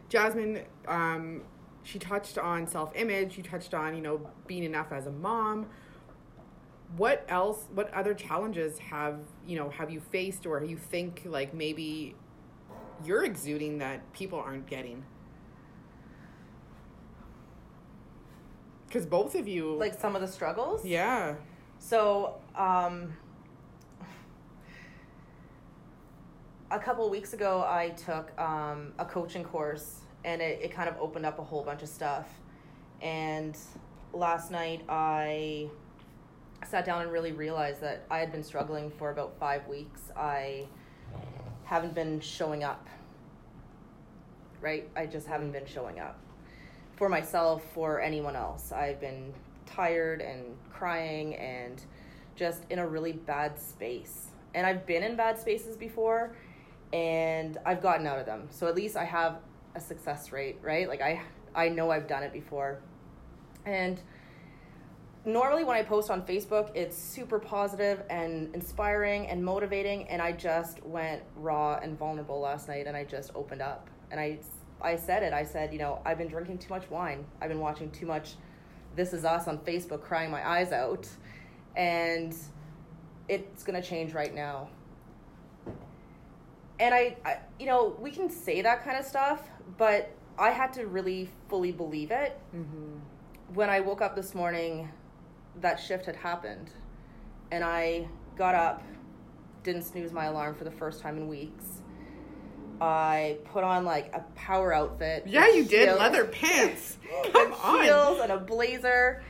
Jasmine, 0.09 0.61
um, 0.87 1.41
she 1.83 1.99
touched 1.99 2.37
on 2.37 2.67
self 2.67 2.91
image. 2.95 3.37
You 3.37 3.43
touched 3.43 3.73
on, 3.73 3.95
you 3.95 4.01
know, 4.01 4.27
being 4.47 4.63
enough 4.63 4.91
as 4.91 5.07
a 5.07 5.11
mom. 5.11 5.67
What 6.97 7.25
else? 7.27 7.65
What 7.73 7.93
other 7.93 8.13
challenges 8.13 8.77
have 8.79 9.19
you 9.45 9.57
know 9.57 9.69
have 9.69 9.89
you 9.89 9.99
faced, 9.99 10.45
or 10.45 10.63
you 10.63 10.77
think 10.77 11.23
like 11.25 11.53
maybe 11.53 12.15
you're 13.03 13.23
exuding 13.23 13.79
that 13.79 14.13
people 14.13 14.39
aren't 14.39 14.67
getting? 14.67 15.03
Because 18.95 19.05
both 19.05 19.35
of 19.35 19.45
you, 19.45 19.75
like 19.75 19.99
some 19.99 20.15
of 20.15 20.21
the 20.21 20.27
struggles. 20.27 20.85
yeah, 20.85 21.35
So, 21.79 22.35
um, 22.55 23.11
a 26.71 26.79
couple 26.79 27.09
weeks 27.09 27.33
ago, 27.33 27.65
I 27.67 27.89
took 27.89 28.31
um, 28.39 28.93
a 28.97 29.03
coaching 29.03 29.43
course, 29.43 29.99
and 30.23 30.41
it, 30.41 30.61
it 30.61 30.71
kind 30.71 30.87
of 30.87 30.95
opened 30.97 31.25
up 31.25 31.39
a 31.39 31.43
whole 31.43 31.61
bunch 31.61 31.83
of 31.83 31.89
stuff. 31.89 32.25
And 33.01 33.57
last 34.13 34.49
night, 34.49 34.85
I 34.87 35.67
sat 36.65 36.85
down 36.85 37.01
and 37.01 37.11
really 37.11 37.33
realized 37.33 37.81
that 37.81 38.05
I 38.09 38.19
had 38.19 38.31
been 38.31 38.43
struggling 38.43 38.89
for 38.91 39.11
about 39.11 39.37
five 39.37 39.67
weeks. 39.67 40.03
I 40.15 40.67
haven't 41.65 41.95
been 41.95 42.21
showing 42.21 42.63
up, 42.63 42.87
right? 44.61 44.89
I 44.95 45.05
just 45.05 45.27
haven't 45.27 45.51
been 45.51 45.65
showing 45.65 45.99
up 45.99 46.17
for 46.95 47.09
myself, 47.09 47.63
for 47.73 47.99
anyone 47.99 48.35
else. 48.35 48.71
I've 48.71 48.99
been 48.99 49.33
tired 49.65 50.21
and 50.21 50.57
crying 50.71 51.35
and 51.35 51.81
just 52.35 52.63
in 52.69 52.79
a 52.79 52.87
really 52.87 53.13
bad 53.13 53.59
space. 53.59 54.27
And 54.53 54.65
I've 54.65 54.85
been 54.85 55.03
in 55.03 55.15
bad 55.15 55.37
spaces 55.39 55.75
before 55.75 56.35
and 56.93 57.57
I've 57.65 57.81
gotten 57.81 58.07
out 58.07 58.19
of 58.19 58.25
them. 58.25 58.47
So 58.51 58.67
at 58.67 58.75
least 58.75 58.95
I 58.95 59.03
have 59.03 59.39
a 59.75 59.79
success 59.79 60.31
rate, 60.31 60.57
right? 60.61 60.87
Like 60.87 61.01
I 61.01 61.21
I 61.53 61.69
know 61.69 61.91
I've 61.91 62.07
done 62.07 62.23
it 62.23 62.33
before. 62.33 62.79
And 63.65 63.99
normally 65.25 65.63
when 65.63 65.75
I 65.75 65.83
post 65.83 66.09
on 66.09 66.21
Facebook, 66.21 66.71
it's 66.75 66.97
super 66.97 67.39
positive 67.39 68.03
and 68.09 68.53
inspiring 68.53 69.27
and 69.27 69.43
motivating 69.43 70.07
and 70.07 70.21
I 70.21 70.31
just 70.31 70.83
went 70.85 71.23
raw 71.35 71.79
and 71.81 71.97
vulnerable 71.97 72.39
last 72.39 72.67
night 72.67 72.87
and 72.87 72.95
I 72.95 73.03
just 73.03 73.31
opened 73.35 73.61
up. 73.61 73.89
And 74.11 74.19
I 74.19 74.39
I 74.81 74.95
said 74.95 75.23
it. 75.23 75.33
I 75.33 75.43
said, 75.43 75.73
you 75.73 75.79
know, 75.79 76.01
I've 76.05 76.17
been 76.17 76.27
drinking 76.27 76.59
too 76.59 76.69
much 76.69 76.89
wine. 76.89 77.25
I've 77.41 77.49
been 77.49 77.59
watching 77.59 77.89
too 77.91 78.05
much 78.05 78.35
This 78.95 79.13
Is 79.13 79.25
Us 79.25 79.47
on 79.47 79.57
Facebook 79.59 80.01
crying 80.01 80.29
my 80.31 80.47
eyes 80.47 80.71
out. 80.71 81.07
And 81.75 82.35
it's 83.27 83.63
going 83.63 83.81
to 83.81 83.87
change 83.87 84.13
right 84.13 84.33
now. 84.33 84.69
And 86.79 86.93
I, 86.93 87.15
I, 87.25 87.37
you 87.59 87.65
know, 87.65 87.95
we 87.99 88.11
can 88.11 88.29
say 88.29 88.61
that 88.61 88.83
kind 88.83 88.97
of 88.97 89.05
stuff, 89.05 89.49
but 89.77 90.11
I 90.37 90.51
had 90.51 90.73
to 90.73 90.87
really 90.87 91.29
fully 91.49 91.71
believe 91.71 92.11
it. 92.11 92.37
mm-hmm. 92.55 92.97
When 93.53 93.69
I 93.69 93.79
woke 93.79 94.01
up 94.01 94.15
this 94.15 94.33
morning, 94.35 94.89
that 95.61 95.79
shift 95.79 96.05
had 96.05 96.15
happened. 96.15 96.71
And 97.51 97.63
I 97.63 98.07
got 98.35 98.55
up, 98.55 98.83
didn't 99.63 99.83
snooze 99.83 100.11
my 100.11 100.25
alarm 100.25 100.55
for 100.55 100.63
the 100.63 100.71
first 100.71 100.99
time 100.99 101.17
in 101.17 101.27
weeks. 101.27 101.74
I 102.81 103.37
put 103.45 103.63
on 103.63 103.85
like 103.85 104.13
a 104.13 104.21
power 104.35 104.73
outfit. 104.73 105.23
yeah, 105.27 105.47
you 105.47 105.63
did 105.65 105.87
heels- 105.87 105.99
leather 105.99 106.25
pants. 106.41 106.97
Come 107.31 107.53
on. 107.53 107.83
heels 107.83 108.19
and 108.21 108.31
a 108.31 108.37
blazer, 108.37 109.23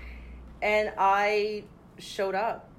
and 0.61 0.91
I 0.97 1.63
showed 1.99 2.35
up. 2.35 2.69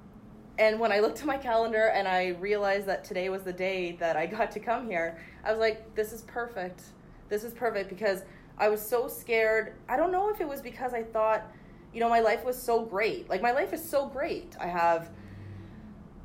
And 0.59 0.81
when 0.81 0.91
I 0.91 1.01
looked 1.01 1.21
at 1.21 1.27
my 1.27 1.37
calendar 1.37 1.89
and 1.95 2.09
I 2.09 2.29
realized 2.41 2.87
that 2.87 3.05
today 3.05 3.29
was 3.29 3.43
the 3.43 3.53
day 3.53 3.93
that 4.01 4.17
I 4.17 4.25
got 4.27 4.51
to 4.53 4.61
come 4.61 4.87
here, 4.89 5.19
I 5.45 5.51
was 5.51 5.61
like, 5.61 5.95
"This 5.95 6.13
is 6.13 6.23
perfect. 6.23 6.83
This 7.29 7.45
is 7.45 7.53
perfect." 7.53 7.89
Because 7.91 8.23
I 8.59 8.69
was 8.69 8.81
so 8.81 9.07
scared. 9.07 9.75
I 9.89 9.97
don't 9.97 10.11
know 10.13 10.31
if 10.31 10.41
it 10.41 10.49
was 10.49 10.63
because 10.63 10.95
I 10.95 11.03
thought, 11.03 11.47
you 11.93 12.01
know, 12.01 12.09
my 12.09 12.21
life 12.21 12.45
was 12.45 12.61
so 12.61 12.83
great. 12.85 13.29
Like 13.29 13.43
my 13.43 13.53
life 13.53 13.73
is 13.75 13.87
so 13.87 14.07
great. 14.07 14.57
I 14.59 14.67
have 14.67 15.11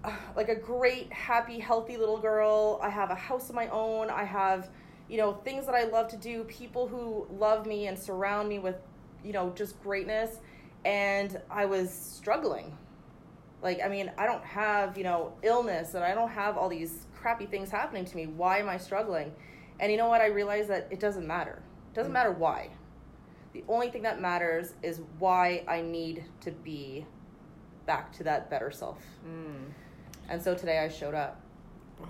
like 0.35 0.49
a 0.49 0.55
great, 0.55 1.11
happy, 1.11 1.59
healthy 1.59 1.97
little 1.97 2.19
girl. 2.19 2.79
I 2.81 2.89
have 2.89 3.11
a 3.11 3.15
house 3.15 3.49
of 3.49 3.55
my 3.55 3.67
own. 3.67 4.09
I 4.09 4.23
have, 4.23 4.69
you 5.09 5.17
know, 5.17 5.33
things 5.33 5.65
that 5.65 5.75
I 5.75 5.83
love 5.83 6.07
to 6.09 6.17
do, 6.17 6.43
people 6.45 6.87
who 6.87 7.27
love 7.29 7.65
me 7.65 7.87
and 7.87 7.97
surround 7.97 8.49
me 8.49 8.59
with 8.59 8.75
you 9.23 9.33
know, 9.33 9.51
just 9.55 9.81
greatness. 9.81 10.39
And 10.85 11.39
I 11.49 11.65
was 11.65 11.91
struggling. 11.91 12.75
Like, 13.61 13.79
I 13.83 13.87
mean, 13.87 14.11
I 14.17 14.25
don't 14.25 14.43
have, 14.43 14.97
you 14.97 15.03
know, 15.03 15.33
illness 15.43 15.93
and 15.93 16.03
I 16.03 16.15
don't 16.15 16.29
have 16.29 16.57
all 16.57 16.69
these 16.69 17.05
crappy 17.15 17.45
things 17.45 17.69
happening 17.69 18.05
to 18.05 18.15
me. 18.15 18.25
Why 18.25 18.57
am 18.57 18.67
I 18.67 18.77
struggling? 18.77 19.31
And 19.79 19.91
you 19.91 19.97
know 19.97 20.07
what? 20.07 20.21
I 20.21 20.27
realized 20.27 20.69
that 20.69 20.87
it 20.89 20.99
doesn't 20.99 21.27
matter. 21.27 21.61
It 21.91 21.95
doesn't 21.95 22.11
mm. 22.11 22.15
matter 22.15 22.31
why. 22.31 22.69
The 23.53 23.63
only 23.67 23.89
thing 23.89 24.01
that 24.03 24.19
matters 24.19 24.73
is 24.81 25.01
why 25.19 25.63
I 25.67 25.81
need 25.81 26.23
to 26.41 26.51
be 26.51 27.05
back 27.85 28.11
to 28.13 28.23
that 28.23 28.49
better 28.49 28.71
self. 28.71 29.03
Mm. 29.27 29.73
And 30.31 30.41
so 30.41 30.55
today 30.55 30.79
I 30.79 30.87
showed 30.87 31.13
up. 31.13 31.41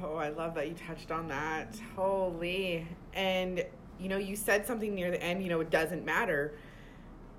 Oh, 0.03 0.15
I 0.15 0.29
love 0.29 0.53
that 0.53 0.67
you 0.67 0.75
touched 0.75 1.10
on 1.10 1.27
that. 1.29 1.75
Holy. 1.95 2.88
And, 3.15 3.65
you 3.99 4.10
know, 4.10 4.17
you 4.17 4.36
said 4.36 4.67
something 4.67 4.93
near 4.93 5.10
the 5.10 5.19
end, 5.19 5.41
you 5.41 5.49
know, 5.49 5.60
it 5.60 5.71
doesn't 5.71 6.05
matter. 6.05 6.53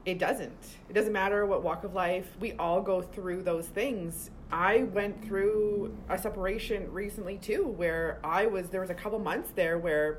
It 0.05 0.18
doesn't. 0.18 0.66
It 0.88 0.92
doesn't 0.92 1.12
matter 1.12 1.47
what 1.47 1.62
walk 1.62 1.85
of 1.85 1.95
life. 1.95 2.37
We 2.40 2.55
all 2.55 2.83
go 2.83 3.01
through 3.01 3.45
those 3.45 3.68
things. 3.68 4.33
I 4.51 4.83
went 4.83 5.25
through 5.25 5.97
a 6.09 6.18
separation 6.18 6.92
recently 6.92 7.38
too, 7.38 7.64
where 7.64 8.18
I 8.25 8.47
was, 8.47 8.71
there 8.71 8.81
was 8.81 8.90
a 8.90 8.95
couple 8.95 9.21
months 9.21 9.53
there 9.55 9.79
where 9.79 10.18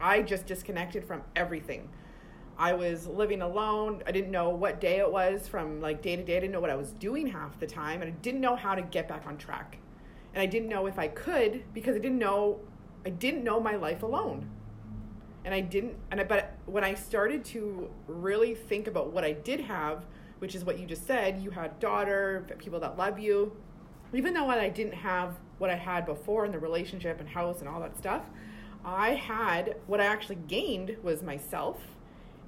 I 0.00 0.22
just 0.22 0.46
disconnected 0.46 1.04
from 1.04 1.22
everything. 1.34 1.88
I 2.58 2.72
was 2.74 3.06
living 3.06 3.42
alone. 3.42 4.02
I 4.06 4.12
didn't 4.12 4.30
know 4.30 4.50
what 4.50 4.80
day 4.80 4.98
it 4.98 5.10
was 5.10 5.48
from 5.48 5.80
like 5.80 6.02
day 6.02 6.16
to 6.16 6.22
day. 6.22 6.36
I 6.36 6.40
didn't 6.40 6.52
know 6.52 6.60
what 6.60 6.70
I 6.70 6.76
was 6.76 6.92
doing 6.92 7.26
half 7.26 7.58
the 7.58 7.66
time. 7.66 8.02
And 8.02 8.12
I 8.12 8.14
didn't 8.22 8.40
know 8.40 8.56
how 8.56 8.74
to 8.74 8.82
get 8.82 9.08
back 9.08 9.26
on 9.26 9.36
track 9.36 9.78
and 10.34 10.42
I 10.42 10.46
didn't 10.46 10.68
know 10.68 10.86
if 10.86 10.98
I 10.98 11.08
could 11.08 11.62
because 11.72 11.94
I 11.94 12.00
didn't 12.00 12.18
know 12.18 12.58
I 13.06 13.10
didn't 13.10 13.44
know 13.44 13.60
my 13.60 13.76
life 13.76 14.02
alone. 14.02 14.48
And 15.44 15.54
I 15.54 15.60
didn't 15.60 15.96
and 16.10 16.20
I, 16.20 16.24
but 16.24 16.54
when 16.66 16.82
I 16.82 16.94
started 16.94 17.44
to 17.46 17.88
really 18.08 18.54
think 18.54 18.86
about 18.86 19.12
what 19.12 19.24
I 19.24 19.32
did 19.32 19.60
have, 19.60 20.04
which 20.40 20.54
is 20.54 20.64
what 20.64 20.78
you 20.78 20.86
just 20.86 21.06
said, 21.06 21.40
you 21.40 21.50
had 21.50 21.78
daughter, 21.78 22.46
people 22.58 22.80
that 22.80 22.98
love 22.98 23.18
you. 23.18 23.52
Even 24.12 24.34
though 24.34 24.48
I 24.48 24.68
didn't 24.68 24.94
have 24.94 25.36
what 25.58 25.70
I 25.70 25.76
had 25.76 26.06
before 26.06 26.44
in 26.44 26.52
the 26.52 26.58
relationship 26.58 27.20
and 27.20 27.28
house 27.28 27.60
and 27.60 27.68
all 27.68 27.80
that 27.80 27.96
stuff, 27.96 28.22
I 28.84 29.10
had 29.14 29.76
what 29.86 30.00
I 30.00 30.06
actually 30.06 30.38
gained 30.48 30.96
was 31.02 31.22
myself 31.22 31.78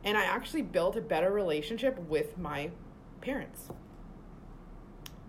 and 0.05 0.17
I 0.17 0.25
actually 0.25 0.63
built 0.63 0.97
a 0.97 1.01
better 1.01 1.31
relationship 1.33 1.99
with 2.09 2.39
my 2.39 2.71
parents 3.21 3.71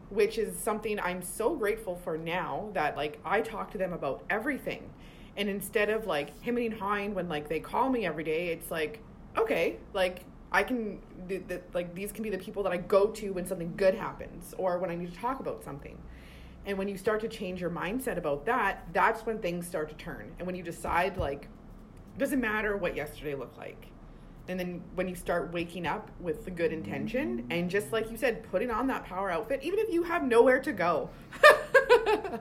which 0.10 0.38
is 0.38 0.58
something 0.58 1.00
I'm 1.00 1.22
so 1.22 1.56
grateful 1.56 1.96
for 1.96 2.18
now 2.18 2.70
that 2.74 2.96
like 2.96 3.20
I 3.26 3.42
talk 3.42 3.72
to 3.72 3.78
them 3.78 3.94
about 3.94 4.24
everything. 4.30 4.90
And 5.36 5.50
instead 5.50 5.90
of 5.90 6.08
like 6.08 6.40
hemming 6.42 6.68
and 6.72 6.80
hawing 6.80 7.14
when 7.14 7.28
like 7.28 7.50
they 7.50 7.60
call 7.60 7.90
me 7.90 8.06
every 8.06 8.24
day, 8.24 8.48
it's 8.48 8.72
like, 8.72 9.02
okay, 9.38 9.78
like 9.94 10.24
I 10.52 10.64
can, 10.64 11.00
th- 11.28 11.48
th- 11.48 11.62
like 11.74 11.94
these 11.94 12.12
can 12.12 12.24
be 12.24 12.30
the 12.30 12.38
people 12.38 12.64
that 12.64 12.72
I 12.72 12.78
go 12.78 13.08
to 13.08 13.32
when 13.32 13.46
something 13.46 13.74
good 13.76 13.96
happens 13.96 14.54
or 14.58 14.78
when 14.80 14.90
I 14.90 14.96
need 14.96 15.14
to 15.14 15.20
talk 15.20 15.40
about 15.40 15.64
something. 15.64 15.98
And 16.66 16.78
when 16.78 16.88
you 16.88 16.98
start 16.98 17.22
to 17.22 17.28
change 17.28 17.62
your 17.62 17.70
mindset 17.70 18.18
about 18.18 18.46
that, 18.46 18.88
that's 18.94 19.26
when 19.26 19.40
things 19.40 19.68
start 19.68 19.90
to 19.90 19.96
turn. 19.96 20.34
And 20.38 20.48
when 20.48 20.56
you 20.56 20.64
decide 20.64 21.18
like, 21.18 21.50
doesn't 22.18 22.42
matter 22.42 22.78
what 22.78 22.96
yesterday 22.96 23.36
looked 23.36 23.58
like 23.58 23.88
and 24.48 24.60
then 24.60 24.82
when 24.96 25.08
you 25.08 25.16
start 25.16 25.52
waking 25.52 25.86
up 25.86 26.10
with 26.20 26.46
the 26.46 26.52
good 26.52 26.72
intention 26.72 27.46
and 27.50 27.70
just 27.70 27.92
like 27.92 28.10
you 28.10 28.18
said 28.18 28.44
putting 28.52 28.72
on 28.72 28.88
that 28.88 29.04
power 29.06 29.30
outfit 29.30 29.60
even 29.64 29.80
if 29.80 29.92
you 29.92 30.04
have 30.04 30.24
nowhere 30.24 30.60
to 30.60 30.72
go 30.72 31.10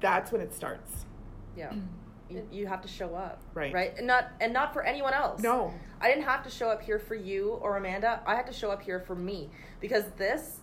that's 0.00 0.32
when 0.32 0.40
it 0.40 0.54
starts 0.54 1.04
Yeah. 1.56 1.70
Mm. 1.70 1.82
You, 2.28 2.46
you 2.52 2.66
have 2.68 2.80
to 2.82 2.88
show 2.88 3.16
up. 3.16 3.42
Right. 3.54 3.74
Right. 3.74 3.94
And 3.98 4.06
not 4.06 4.30
and 4.40 4.52
not 4.52 4.72
for 4.72 4.84
anyone 4.84 5.12
else. 5.12 5.42
no 5.42 5.74
I 6.00 6.08
didn't 6.08 6.24
have 6.24 6.44
to 6.44 6.50
show 6.50 6.68
up 6.70 6.80
here 6.80 6.98
for 6.98 7.14
you 7.14 7.58
or 7.60 7.76
Amanda. 7.76 8.20
I 8.24 8.36
had 8.36 8.46
to 8.46 8.52
show 8.52 8.70
up 8.70 8.82
here 8.82 9.00
for 9.00 9.16
me 9.16 9.50
because 9.80 10.04
this, 10.16 10.60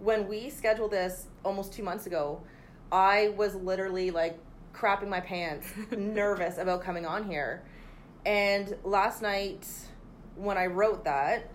when 0.00 0.26
we 0.26 0.50
scheduled 0.50 0.90
this 0.90 1.28
almost 1.44 1.72
two 1.72 1.84
months 1.84 2.06
ago, 2.06 2.42
I 2.92 3.28
was 3.36 3.54
literally 3.54 4.10
like 4.10 4.38
crapping 4.74 5.08
my 5.08 5.20
pants, 5.20 5.68
nervous 5.96 6.58
about 6.58 6.82
coming 6.82 7.06
on 7.06 7.24
here. 7.24 7.62
And 8.26 8.74
last 8.84 9.22
night, 9.22 9.66
when 10.36 10.56
I 10.56 10.66
wrote 10.66 11.04
that, 11.04 11.50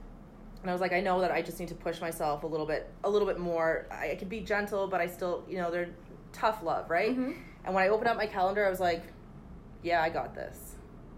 and 0.62 0.70
I 0.70 0.74
was 0.74 0.82
like, 0.82 0.94
I 0.94 1.00
know 1.00 1.22
that 1.22 1.32
I 1.32 1.42
just 1.42 1.60
need 1.60 1.70
to 1.70 1.76
push 1.76 2.02
myself 2.02 2.44
a 2.44 2.48
little 2.48 2.66
bit, 2.66 2.92
a 3.04 3.10
little 3.10 3.28
bit 3.28 3.40
more. 3.40 3.88
I, 3.92 4.12
I 4.12 4.16
could 4.16 4.30
be 4.30 4.42
gentle, 4.42 4.88
but 4.88 5.00
I 5.00 5.08
still, 5.08 5.46
you 5.48 5.58
know, 5.58 5.72
they're 5.72 5.90
tough 6.34 6.64
love, 6.64 6.90
right? 6.90 7.12
Mm-hmm. 7.12 7.32
And 7.66 7.74
when 7.74 7.84
I 7.84 7.88
opened 7.88 8.10
up 8.10 8.18
my 8.18 8.26
calendar, 8.26 8.66
I 8.66 8.70
was 8.70 8.80
like, 8.80 9.04
yeah, 9.84 10.02
I 10.02 10.10
got 10.10 10.36
this. 10.36 10.76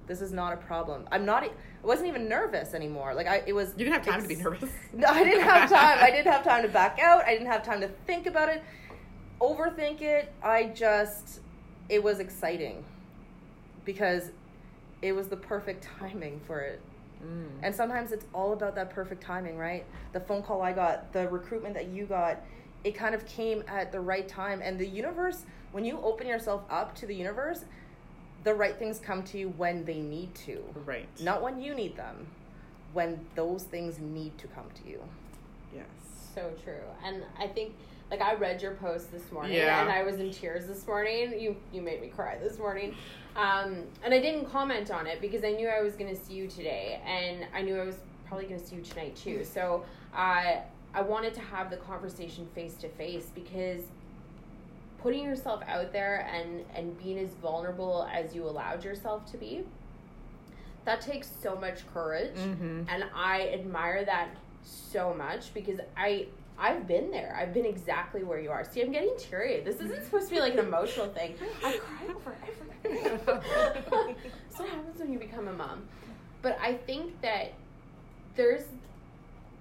This 0.08 0.22
is 0.22 0.32
not 0.32 0.54
a 0.54 0.58
problem. 0.58 1.08
I'm 1.12 1.26
not. 1.26 1.44
I 1.44 1.52
wasn't 1.84 2.10
even 2.10 2.28
nervous 2.28 2.74
anymore. 2.74 3.14
Like 3.14 3.28
I, 3.28 3.44
it 3.48 3.54
was. 3.54 3.70
you 3.78 3.86
didn't 3.86 3.94
have 3.94 4.06
time 4.06 4.22
to 4.22 4.28
be 4.28 4.36
nervous 4.36 4.70
No, 4.94 5.08
I 5.08 5.24
didn't 5.24 5.44
have 5.44 5.70
time. 5.70 5.98
I 6.02 6.12
didn't 6.12 6.32
have 6.32 6.44
time 6.44 6.64
to 6.64 6.68
back 6.68 7.00
out. 7.04 7.24
I 7.26 7.32
didn't 7.32 7.48
have 7.48 7.64
time 7.64 7.82
to 7.82 7.88
think 8.06 8.28
about 8.28 8.50
it, 8.50 8.62
overthink 9.40 10.02
it. 10.02 10.34
I 10.44 10.66
just, 10.66 11.40
it 11.90 12.04
was 12.04 12.20
exciting 12.20 12.84
because 13.86 14.32
it 15.02 15.14
was 15.14 15.28
the 15.28 15.38
perfect 15.38 15.88
timing 16.00 16.40
for 16.46 16.60
it. 16.60 16.82
Mm. 17.26 17.48
And 17.64 17.74
sometimes 17.76 18.12
it's 18.12 18.26
all 18.34 18.54
about 18.54 18.76
that 18.76 18.90
perfect 18.90 19.22
timing, 19.22 19.58
right? 19.58 19.86
The 20.14 20.20
phone 20.20 20.42
call 20.44 20.62
I 20.62 20.72
got, 20.74 21.12
the 21.14 21.28
recruitment 21.30 21.74
that 21.76 21.88
you 21.88 22.06
got, 22.06 22.42
it 22.84 22.96
kind 22.96 23.14
of 23.14 23.26
came 23.26 23.64
at 23.68 23.92
the 23.92 24.00
right 24.00 24.28
time. 24.28 24.62
And 24.64 24.80
the 24.80 24.88
universe, 24.88 25.46
when 25.72 25.86
you 25.86 26.00
open 26.02 26.28
yourself 26.28 26.64
up 26.70 26.96
to 26.96 27.06
the 27.06 27.16
universe, 27.16 27.64
the 28.44 28.54
right 28.54 28.76
things 28.78 29.00
come 29.00 29.22
to 29.24 29.38
you 29.38 29.50
when 29.50 29.86
they 29.86 30.00
need 30.00 30.34
to. 30.34 30.64
right 30.86 31.08
Not 31.22 31.44
when 31.44 31.62
you 31.62 31.76
need 31.76 31.96
them, 31.96 32.26
when 32.94 33.20
those 33.36 33.64
things 33.64 34.00
need 34.00 34.36
to 34.40 34.48
come 34.48 34.66
to 34.84 34.90
you. 34.90 35.04
yes 35.76 35.86
So 36.34 36.52
true. 36.64 36.82
And 37.06 37.24
I 37.40 37.48
think 37.48 37.76
like 38.10 38.22
I 38.22 38.34
read 38.34 38.62
your 38.62 38.74
post 38.76 39.12
this 39.12 39.32
morning 39.32 39.54
Yeah. 39.54 39.82
and 39.82 39.92
I 39.92 40.04
was 40.04 40.16
in 40.20 40.32
tears 40.32 40.66
this 40.66 40.86
morning. 40.88 41.40
You 41.40 41.56
you 41.72 41.82
made 41.84 42.02
me 42.02 42.08
cry 42.08 42.38
this 42.42 42.58
morning. 42.58 42.96
Um, 43.36 43.84
and 44.04 44.14
I 44.14 44.20
didn't 44.20 44.46
comment 44.46 44.92
on 44.92 45.08
it 45.08 45.22
because 45.22 45.44
I 45.44 45.52
knew 45.52 45.68
I 45.68 45.82
was 45.82 45.96
going 45.96 46.14
to 46.14 46.22
see 46.22 46.34
you 46.34 46.48
today 46.48 47.02
and 47.06 47.46
I 47.54 47.62
knew 47.62 47.80
I 47.80 47.86
was 47.86 47.98
probably 48.28 48.46
going 48.46 48.60
to 48.60 48.66
see 48.66 48.76
you 48.76 48.82
tonight 48.82 49.16
too. 49.16 49.44
So 49.44 49.84
I 50.14 50.62
I 50.94 51.02
wanted 51.02 51.34
to 51.36 51.42
have 51.42 51.70
the 51.70 51.78
conversation 51.78 52.48
face 52.54 52.74
to 52.76 52.90
face 52.90 53.32
because 53.34 53.84
putting 55.02 55.24
yourself 55.24 55.62
out 55.68 55.92
there 55.92 56.28
and 56.32 56.64
and 56.76 56.98
being 57.02 57.18
as 57.18 57.30
vulnerable 57.42 58.08
as 58.12 58.36
you 58.36 58.44
allowed 58.44 58.84
yourself 58.84 59.30
to 59.32 59.38
be 59.38 59.64
that 60.86 61.02
takes 61.02 61.30
so 61.42 61.56
much 61.56 61.80
courage 61.94 62.36
mm-hmm. 62.36 62.84
and 62.88 63.06
I 63.16 63.50
admire 63.54 64.04
that 64.06 64.30
so 64.64 65.14
much 65.14 65.54
because 65.54 65.80
I 65.98 66.28
I've 66.62 66.88
been 66.88 67.10
there. 67.10 67.36
I've 67.36 67.56
been 67.56 67.66
exactly 67.66 68.24
where 68.24 68.40
you 68.40 68.52
are. 68.52 68.64
See, 68.64 68.84
I'm 68.84 68.92
getting 68.92 69.16
teary. 69.18 69.62
This 69.62 69.78
isn't 69.78 70.06
supposed 70.06 70.30
to 70.30 70.36
be 70.36 70.40
like 70.40 70.54
an 70.54 70.60
emotional 70.60 71.08
thing. 71.08 71.34
I 71.66 71.80
cry 71.80 72.14
over 72.14 72.36
everything. 72.84 73.20
so 74.56 74.64
what 74.64 74.70
happens 74.70 75.00
when 75.00 75.12
you 75.12 75.18
become 75.18 75.48
a 75.48 75.54
mom? 75.54 75.82
But 76.44 76.60
I 76.62 76.76
think 76.76 77.20
that 77.22 77.54
there's 78.36 78.66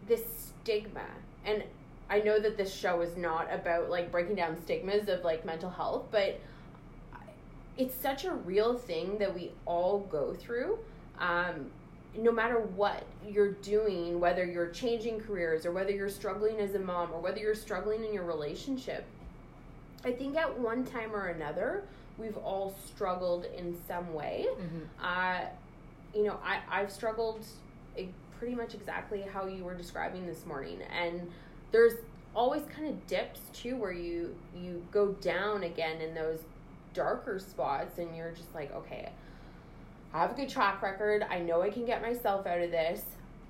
this 0.07 0.53
stigma 0.63 1.07
and 1.47 1.65
I 2.11 2.21
know 2.21 2.39
that 2.39 2.59
this 2.59 2.75
show 2.75 3.01
is 3.01 3.17
not 3.17 3.49
about 3.51 3.89
like 3.89 4.13
breaking 4.13 4.35
down 4.35 4.61
stigmas 4.63 5.09
of 5.09 5.25
like 5.25 5.47
mental 5.47 5.71
health, 5.71 6.09
but 6.11 6.39
it's 7.79 7.95
such 7.95 8.27
a 8.27 8.33
real 8.33 8.77
thing 8.77 9.17
that 9.19 9.35
we 9.35 9.53
all 9.65 10.01
go 10.01 10.35
through. 10.35 10.79
Um, 11.19 11.71
no 12.17 12.33
matter 12.33 12.59
what 12.59 13.05
you're 13.27 13.53
doing, 13.53 14.19
whether 14.19 14.45
you're 14.45 14.71
changing 14.71 15.21
careers 15.21 15.65
or 15.65 15.73
whether 15.73 15.91
you're 15.91 16.09
struggling 16.09 16.59
as 16.59 16.75
a 16.75 16.79
mom 16.79 17.13
or 17.13 17.21
whether 17.21 17.39
you're 17.39 17.55
struggling 17.55 18.05
in 18.05 18.13
your 18.13 18.25
relationship, 18.25 19.05
I 20.05 20.13
think 20.13 20.37
at 20.37 20.59
one 20.59 20.85
time 20.85 21.15
or 21.15 21.29
another, 21.29 21.85
we've 22.19 22.37
all 22.39 22.75
struggled 22.87 23.47
in 23.57 23.77
some 23.87 24.13
way. 24.13 24.47
Mm-hmm. 24.51 25.05
Uh, 25.05 25.47
you 26.15 26.25
know, 26.25 26.39
I, 26.45 26.61
I've 26.69 26.91
struggled 26.91 27.45
pretty 28.41 28.55
much 28.55 28.75
exactly 28.75 29.21
how 29.21 29.47
you 29.47 29.63
were 29.63 29.75
describing 29.75 30.27
this 30.27 30.47
morning. 30.47 30.81
And 30.99 31.31
there's 31.73 31.93
always 32.35 32.63
kind 32.75 32.89
of 32.89 33.07
dips 33.07 33.41
too 33.53 33.77
where 33.77 33.93
you 33.93 34.35
you 34.57 34.83
go 34.91 35.09
down 35.15 35.65
again 35.65 36.01
in 36.01 36.15
those 36.15 36.39
darker 36.95 37.39
spots 37.39 37.99
and 37.99 38.17
you're 38.17 38.33
just 38.33 38.53
like, 38.55 38.75
okay, 38.75 39.11
I 40.13 40.21
have 40.23 40.33
a 40.33 40.35
good 40.35 40.49
track 40.49 40.83
record. 40.83 41.25
I 41.31 41.39
know 41.39 41.63
I 41.63 41.71
can 41.71 41.85
get 41.85 42.03
myself 42.03 42.47
out 42.47 42.61
of 42.61 42.71
this. 42.71 43.03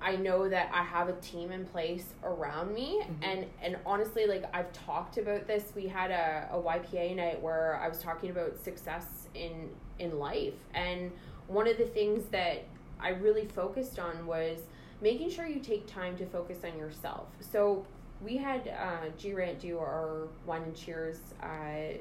I 0.03 0.15
know 0.15 0.49
that 0.49 0.69
I 0.73 0.83
have 0.83 1.09
a 1.09 1.13
team 1.13 1.51
in 1.51 1.65
place 1.65 2.05
around 2.23 2.73
me 2.73 3.01
Mhm. 3.03 3.15
and 3.23 3.45
and 3.61 3.77
honestly 3.85 4.25
like 4.25 4.45
I've 4.55 4.71
talked 4.73 5.17
about 5.17 5.45
this. 5.47 5.71
We 5.75 5.87
had 5.87 6.09
a, 6.11 6.49
a 6.51 6.57
YPA 6.59 7.15
night 7.15 7.41
where 7.41 7.75
I 7.77 7.87
was 7.87 7.99
talking 7.99 8.31
about 8.31 8.57
success 8.57 9.27
in 9.35 9.69
in 9.99 10.17
life 10.17 10.55
and 10.73 11.11
one 11.47 11.67
of 11.67 11.77
the 11.77 11.85
things 11.85 12.25
that 12.29 12.63
I 12.99 13.09
really 13.09 13.45
focused 13.45 13.99
on 13.99 14.25
was 14.25 14.59
making 15.01 15.29
sure 15.29 15.45
you 15.45 15.59
take 15.59 15.85
time 15.87 16.15
to 16.17 16.25
focus 16.25 16.59
on 16.63 16.77
yourself. 16.79 17.27
So 17.39 17.85
we 18.23 18.37
had 18.37 18.67
uh, 18.67 19.09
G 19.17 19.33
Rant 19.33 19.59
do 19.59 19.77
our 19.79 20.27
Wine 20.45 20.61
and 20.63 20.75
Cheers 20.75 21.19
uh, 21.43 21.97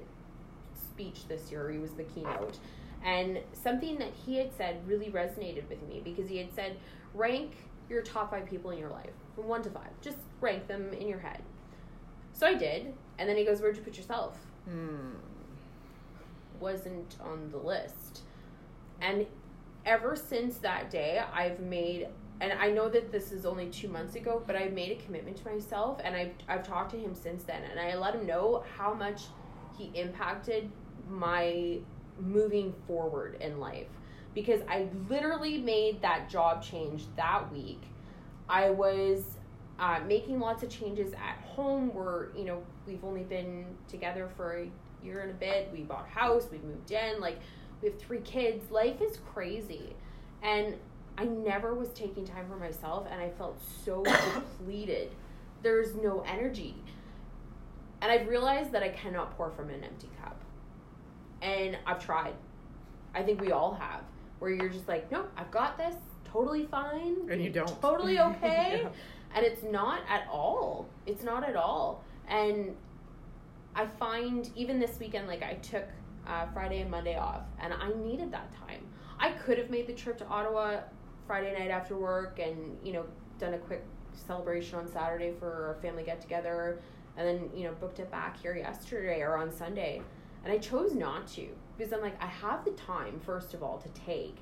speech 0.74 1.26
this 1.28 1.50
year. 1.50 1.70
He 1.70 1.78
was 1.78 1.92
the 1.92 2.04
keynote, 2.04 2.58
And 3.04 3.38
something 3.52 3.98
that 3.98 4.12
he 4.26 4.36
had 4.36 4.52
said 4.56 4.86
really 4.86 5.10
resonated 5.10 5.68
with 5.68 5.82
me 5.88 6.00
because 6.04 6.28
he 6.28 6.36
had 6.36 6.54
said, 6.54 6.76
rank 7.14 7.52
your 7.88 8.02
top 8.02 8.30
five 8.30 8.46
people 8.46 8.70
in 8.70 8.78
your 8.78 8.90
life 8.90 9.10
from 9.34 9.48
one 9.48 9.62
to 9.62 9.70
five. 9.70 9.90
Just 10.00 10.18
rank 10.40 10.66
them 10.68 10.92
in 10.92 11.08
your 11.08 11.18
head. 11.18 11.42
So 12.32 12.46
I 12.46 12.54
did. 12.54 12.92
And 13.18 13.28
then 13.28 13.36
he 13.36 13.44
goes, 13.44 13.60
Where'd 13.60 13.76
you 13.76 13.82
put 13.82 13.96
yourself? 13.96 14.38
Hmm. 14.66 15.10
Wasn't 16.58 17.16
on 17.22 17.50
the 17.50 17.58
list. 17.58 18.22
And 19.00 19.26
ever 19.84 20.16
since 20.16 20.58
that 20.58 20.90
day, 20.90 21.22
I've 21.32 21.60
made, 21.60 22.08
and 22.40 22.52
I 22.52 22.70
know 22.70 22.88
that 22.88 23.10
this 23.10 23.32
is 23.32 23.44
only 23.46 23.68
two 23.68 23.88
months 23.88 24.14
ago, 24.14 24.42
but 24.46 24.56
I've 24.56 24.72
made 24.72 24.92
a 24.92 25.02
commitment 25.02 25.36
to 25.38 25.44
myself, 25.50 26.00
and 26.04 26.14
I've 26.14 26.32
I've 26.48 26.66
talked 26.66 26.90
to 26.92 26.98
him 26.98 27.14
since 27.14 27.42
then, 27.44 27.62
and 27.62 27.80
I 27.80 27.96
let 27.96 28.14
him 28.14 28.26
know 28.26 28.64
how 28.76 28.94
much 28.94 29.22
he 29.76 29.90
impacted 29.94 30.70
my 31.08 31.78
moving 32.20 32.74
forward 32.87 33.37
in 33.40 33.59
life 33.59 33.88
because 34.35 34.61
I 34.68 34.88
literally 35.09 35.59
made 35.59 36.02
that 36.02 36.28
job 36.28 36.62
change 36.62 37.04
that 37.16 37.52
week. 37.52 37.83
I 38.48 38.70
was 38.70 39.24
uh, 39.78 40.00
making 40.06 40.38
lots 40.40 40.62
of 40.62 40.70
changes 40.70 41.12
at 41.14 41.38
home. 41.44 41.92
Where 41.94 42.28
you 42.37 42.44
know 42.44 42.62
we've 42.87 43.04
only 43.04 43.24
been 43.24 43.64
together 43.88 44.28
for 44.37 44.59
a 44.59 44.70
year 45.02 45.20
and 45.20 45.30
a 45.30 45.35
bit. 45.35 45.70
We 45.72 45.80
bought 45.83 46.06
a 46.06 46.18
house. 46.18 46.46
We 46.50 46.59
moved 46.59 46.90
in. 46.90 47.20
Like 47.20 47.38
we 47.83 47.88
have 47.88 47.98
three 47.98 48.20
kids. 48.20 48.70
Life 48.70 49.00
is 49.00 49.18
crazy, 49.33 49.94
and 50.42 50.76
I 51.18 51.24
never 51.24 51.74
was 51.74 51.88
taking 51.90 52.24
time 52.24 52.48
for 52.48 52.56
myself, 52.56 53.06
and 53.11 53.20
I 53.20 53.30
felt 53.30 53.61
so 53.85 54.04
depleted. 54.35 55.11
There's 55.62 55.94
no 55.94 56.24
energy, 56.26 56.74
and 58.00 58.11
I've 58.11 58.28
realized 58.28 58.72
that 58.72 58.83
I 58.83 58.88
cannot 58.90 59.37
pour 59.37 59.50
from 59.50 59.70
an 59.70 59.85
empty 59.85 60.09
cup. 60.19 60.19
And 61.42 61.79
I've 61.87 62.05
tried. 62.05 62.35
I 63.14 63.22
think 63.22 63.40
we 63.40 63.53
all 63.53 63.74
have. 63.74 64.03
Where 64.38 64.50
you're 64.50 64.68
just 64.68 64.88
like, 64.88 65.11
nope, 65.11 65.31
I've 65.37 65.50
got 65.50 65.76
this. 65.76 65.94
Totally 66.24 66.66
fine. 66.66 67.16
And 67.31 67.42
you 67.42 67.50
don't. 67.50 67.81
Totally 67.83 68.18
okay. 68.20 68.83
Yeah. 68.83 68.88
And 69.35 69.44
it's 69.44 69.62
not 69.62 70.00
at 70.09 70.26
all. 70.31 70.87
It's 71.07 71.22
not 71.22 71.48
at 71.48 71.57
all. 71.57 72.05
And 72.29 72.74
I 73.74 73.87
find 73.87 74.50
even 74.55 74.79
this 74.81 74.98
weekend, 74.98 75.29
like 75.29 75.42
I 75.42 75.55
took 75.55 75.85
uh, 76.26 76.46
Friday 76.53 76.81
and 76.81 76.90
Monday 76.90 77.16
off, 77.16 77.42
and 77.61 77.72
I 77.72 77.90
needed 78.05 78.33
that 78.33 78.53
time. 78.66 78.87
I 79.18 79.33
could 79.33 79.59
have 79.59 79.70
made 79.70 79.87
the 79.87 79.92
trip 79.92 80.18
to 80.18 80.26
Ottawa 80.26 80.81
Friday 81.26 81.53
night 81.59 81.70
after 81.70 81.96
work, 81.96 82.38
and 82.38 82.76
you 82.85 82.92
know, 82.92 83.05
done 83.38 83.55
a 83.55 83.59
quick 83.59 83.85
celebration 84.14 84.79
on 84.79 84.88
Saturday 84.88 85.33
for 85.38 85.76
a 85.79 85.83
family 85.83 86.03
get 86.03 86.20
together, 86.20 86.81
and 87.16 87.26
then 87.26 87.50
you 87.55 87.64
know, 87.64 87.72
booked 87.74 88.00
it 88.00 88.11
back 88.11 88.40
here 88.40 88.57
yesterday 88.57 89.20
or 89.20 89.37
on 89.37 89.53
Sunday. 89.53 90.03
And 90.44 90.53
I 90.53 90.59
chose 90.59 90.94
not 90.94 91.26
to 91.33 91.48
because 91.76 91.92
I'm 91.92 92.00
like, 92.00 92.20
I 92.22 92.26
have 92.26 92.64
the 92.64 92.70
time 92.72 93.20
first 93.20 93.55
of 93.55 93.62
all 93.62 93.79
to 93.79 93.88
take, 94.07 94.37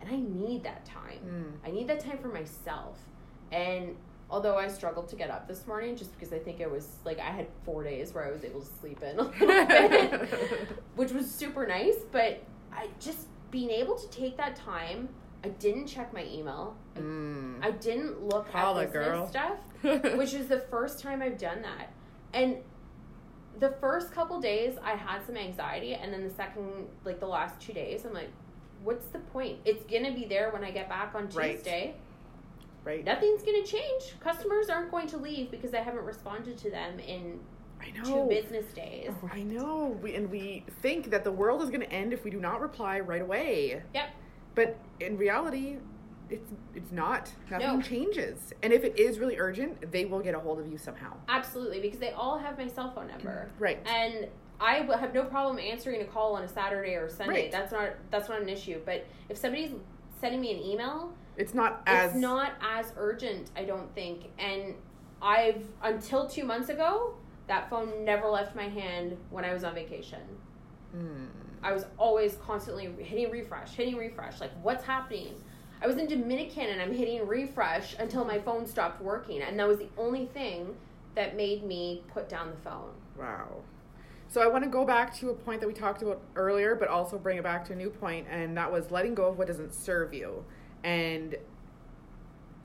and 0.00 0.10
I 0.10 0.16
need 0.16 0.64
that 0.64 0.84
time. 0.84 1.18
Mm. 1.64 1.68
I 1.68 1.70
need 1.70 1.88
that 1.88 2.00
time 2.00 2.18
for 2.18 2.28
myself. 2.28 2.98
And 3.52 3.96
although 4.28 4.56
I 4.58 4.66
struggled 4.68 5.08
to 5.10 5.16
get 5.16 5.30
up 5.30 5.46
this 5.46 5.66
morning 5.68 5.96
just 5.96 6.12
because 6.12 6.32
I 6.32 6.38
think 6.40 6.58
it 6.60 6.68
was 6.70 6.88
like 7.04 7.18
I 7.20 7.30
had 7.30 7.46
four 7.64 7.84
days 7.84 8.12
where 8.12 8.26
I 8.26 8.32
was 8.32 8.42
able 8.44 8.60
to 8.60 8.66
sleep 8.80 9.02
in 9.02 9.18
a 9.18 9.22
little 9.22 9.46
bit, 9.46 10.28
which 10.96 11.12
was 11.12 11.30
super 11.30 11.66
nice, 11.66 11.96
but 12.10 12.42
I 12.72 12.88
just 13.00 13.26
being 13.50 13.70
able 13.70 13.94
to 13.96 14.08
take 14.10 14.36
that 14.36 14.56
time. 14.56 15.08
I 15.44 15.48
didn't 15.50 15.86
check 15.86 16.12
my 16.12 16.24
email. 16.24 16.76
I, 16.96 17.00
Mm. 17.00 17.64
I 17.64 17.70
didn't 17.70 18.20
look 18.24 18.48
Holla, 18.50 18.82
at 18.82 18.92
business 18.92 19.06
girl. 19.08 19.28
stuff, 19.28 19.58
which 20.16 20.34
is 20.34 20.48
the 20.48 20.58
first 20.58 20.98
time 20.98 21.22
I've 21.22 21.38
done 21.38 21.62
that. 21.62 21.92
And 22.32 22.56
the 23.58 23.70
first 23.80 24.12
couple 24.12 24.40
days 24.40 24.76
I 24.82 24.92
had 24.92 25.24
some 25.24 25.36
anxiety 25.36 25.94
and 25.94 26.12
then 26.12 26.24
the 26.24 26.34
second 26.34 26.86
like 27.04 27.20
the 27.20 27.26
last 27.26 27.60
two 27.60 27.72
days 27.72 28.04
I'm 28.04 28.14
like 28.14 28.30
what's 28.84 29.06
the 29.06 29.18
point? 29.18 29.58
It's 29.64 29.84
going 29.86 30.04
to 30.04 30.12
be 30.12 30.26
there 30.26 30.50
when 30.50 30.62
I 30.62 30.70
get 30.70 30.88
back 30.88 31.14
on 31.14 31.28
Tuesday 31.28 31.94
right. 32.84 33.04
nothing's 33.04 33.42
going 33.42 33.62
to 33.62 33.68
change. 33.68 34.14
Customers 34.20 34.68
aren't 34.68 34.90
going 34.90 35.08
to 35.08 35.16
leave 35.16 35.50
because 35.50 35.74
I 35.74 35.80
haven't 35.80 36.04
responded 36.04 36.56
to 36.58 36.70
them 36.70 36.98
in 37.00 37.40
I 37.80 37.90
two 38.04 38.26
business 38.28 38.72
days. 38.72 39.10
Oh, 39.10 39.30
I 39.32 39.42
know. 39.42 39.98
We, 40.00 40.14
and 40.14 40.30
we 40.30 40.64
think 40.82 41.10
that 41.10 41.24
the 41.24 41.32
world 41.32 41.62
is 41.62 41.68
going 41.68 41.82
to 41.82 41.92
end 41.92 42.12
if 42.12 42.24
we 42.24 42.30
do 42.30 42.40
not 42.40 42.60
reply 42.60 43.00
right 43.00 43.22
away. 43.22 43.82
Yep. 43.94 44.08
But 44.54 44.78
in 45.00 45.18
reality, 45.18 45.76
it's 46.30 46.52
it's 46.74 46.92
not. 46.92 47.32
Nothing 47.50 47.78
No. 47.78 47.80
changes. 47.82 48.52
And 48.62 48.72
if 48.72 48.84
it 48.84 48.98
is 48.98 49.18
really 49.18 49.38
urgent, 49.38 49.90
they 49.92 50.04
will 50.04 50.20
get 50.20 50.34
a 50.34 50.38
hold 50.38 50.58
of 50.58 50.70
you 50.70 50.78
somehow. 50.78 51.14
Absolutely, 51.28 51.80
because 51.80 51.98
they 51.98 52.10
all 52.12 52.38
have 52.38 52.58
my 52.58 52.66
cell 52.66 52.92
phone 52.92 53.08
number. 53.08 53.50
Right. 53.58 53.78
And 53.86 54.28
I 54.60 54.80
will 54.82 54.96
have 54.96 55.12
no 55.14 55.24
problem 55.24 55.58
answering 55.58 56.00
a 56.00 56.04
call 56.04 56.34
on 56.34 56.42
a 56.42 56.48
Saturday 56.48 56.94
or 56.94 57.08
Sunday. 57.08 57.42
Right. 57.42 57.52
That's 57.52 57.72
not 57.72 57.90
that's 58.10 58.28
not 58.28 58.40
an 58.40 58.48
issue. 58.48 58.80
But 58.84 59.06
if 59.28 59.36
somebody's 59.36 59.72
sending 60.20 60.40
me 60.40 60.52
an 60.52 60.62
email, 60.62 61.12
It's 61.36 61.54
not 61.54 61.82
as 61.86 62.12
it's 62.12 62.20
not 62.20 62.52
as 62.60 62.92
urgent, 62.96 63.50
I 63.54 63.64
don't 63.64 63.94
think. 63.94 64.30
And 64.38 64.74
I've 65.20 65.64
until 65.82 66.26
2 66.26 66.44
months 66.44 66.68
ago, 66.70 67.14
that 67.46 67.70
phone 67.70 68.04
never 68.04 68.28
left 68.28 68.56
my 68.56 68.68
hand 68.68 69.16
when 69.30 69.44
I 69.44 69.52
was 69.52 69.62
on 69.64 69.74
vacation. 69.74 70.22
Mm. 70.96 71.28
I 71.62 71.72
was 71.72 71.86
always 71.98 72.36
constantly 72.36 72.90
hitting 73.02 73.30
refresh, 73.30 73.72
hitting 73.72 73.96
refresh. 73.96 74.40
Like, 74.40 74.52
what's 74.62 74.84
happening? 74.84 75.34
I 75.82 75.86
was 75.86 75.96
in 75.96 76.06
Dominican 76.06 76.66
and 76.66 76.80
I'm 76.80 76.92
hitting 76.92 77.26
refresh 77.26 77.94
until 77.98 78.24
my 78.24 78.38
phone 78.38 78.66
stopped 78.66 79.02
working. 79.02 79.42
And 79.42 79.58
that 79.58 79.68
was 79.68 79.78
the 79.78 79.88
only 79.98 80.26
thing 80.26 80.74
that 81.14 81.36
made 81.36 81.64
me 81.64 82.02
put 82.12 82.28
down 82.28 82.50
the 82.50 82.56
phone. 82.56 82.92
Wow. 83.18 83.62
So 84.28 84.42
I 84.42 84.48
want 84.48 84.64
to 84.64 84.70
go 84.70 84.84
back 84.84 85.14
to 85.18 85.30
a 85.30 85.34
point 85.34 85.60
that 85.60 85.66
we 85.66 85.72
talked 85.72 86.02
about 86.02 86.20
earlier, 86.34 86.74
but 86.74 86.88
also 86.88 87.18
bring 87.18 87.38
it 87.38 87.44
back 87.44 87.64
to 87.66 87.72
a 87.72 87.76
new 87.76 87.90
point, 87.90 88.26
and 88.28 88.56
that 88.56 88.70
was 88.70 88.90
letting 88.90 89.14
go 89.14 89.28
of 89.28 89.38
what 89.38 89.46
doesn't 89.46 89.72
serve 89.72 90.12
you. 90.12 90.44
And 90.82 91.36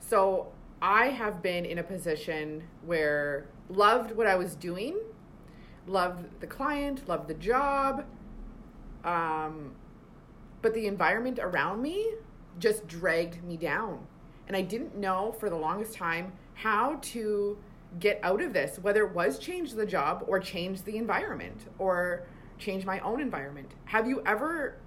so 0.00 0.52
I 0.80 1.06
have 1.06 1.40
been 1.40 1.64
in 1.64 1.78
a 1.78 1.82
position 1.82 2.64
where 2.84 3.46
loved 3.68 4.16
what 4.16 4.26
I 4.26 4.34
was 4.34 4.56
doing, 4.56 4.98
loved 5.86 6.40
the 6.40 6.46
client, 6.46 7.08
loved 7.08 7.28
the 7.28 7.34
job, 7.34 8.04
um, 9.04 9.76
but 10.60 10.74
the 10.74 10.86
environment 10.86 11.38
around 11.40 11.80
me 11.80 12.08
just 12.58 12.86
dragged 12.86 13.42
me 13.44 13.56
down. 13.56 14.06
And 14.48 14.56
I 14.56 14.62
didn't 14.62 14.96
know 14.96 15.32
for 15.38 15.48
the 15.48 15.56
longest 15.56 15.94
time 15.94 16.32
how 16.54 16.98
to 17.02 17.58
get 17.98 18.18
out 18.22 18.42
of 18.42 18.52
this, 18.52 18.78
whether 18.78 19.04
it 19.04 19.14
was 19.14 19.38
change 19.38 19.72
the 19.72 19.86
job 19.86 20.24
or 20.26 20.38
change 20.40 20.82
the 20.82 20.96
environment 20.96 21.66
or 21.78 22.26
change 22.58 22.84
my 22.84 23.00
own 23.00 23.20
environment. 23.20 23.72
Have 23.86 24.06
you 24.06 24.22
ever 24.24 24.78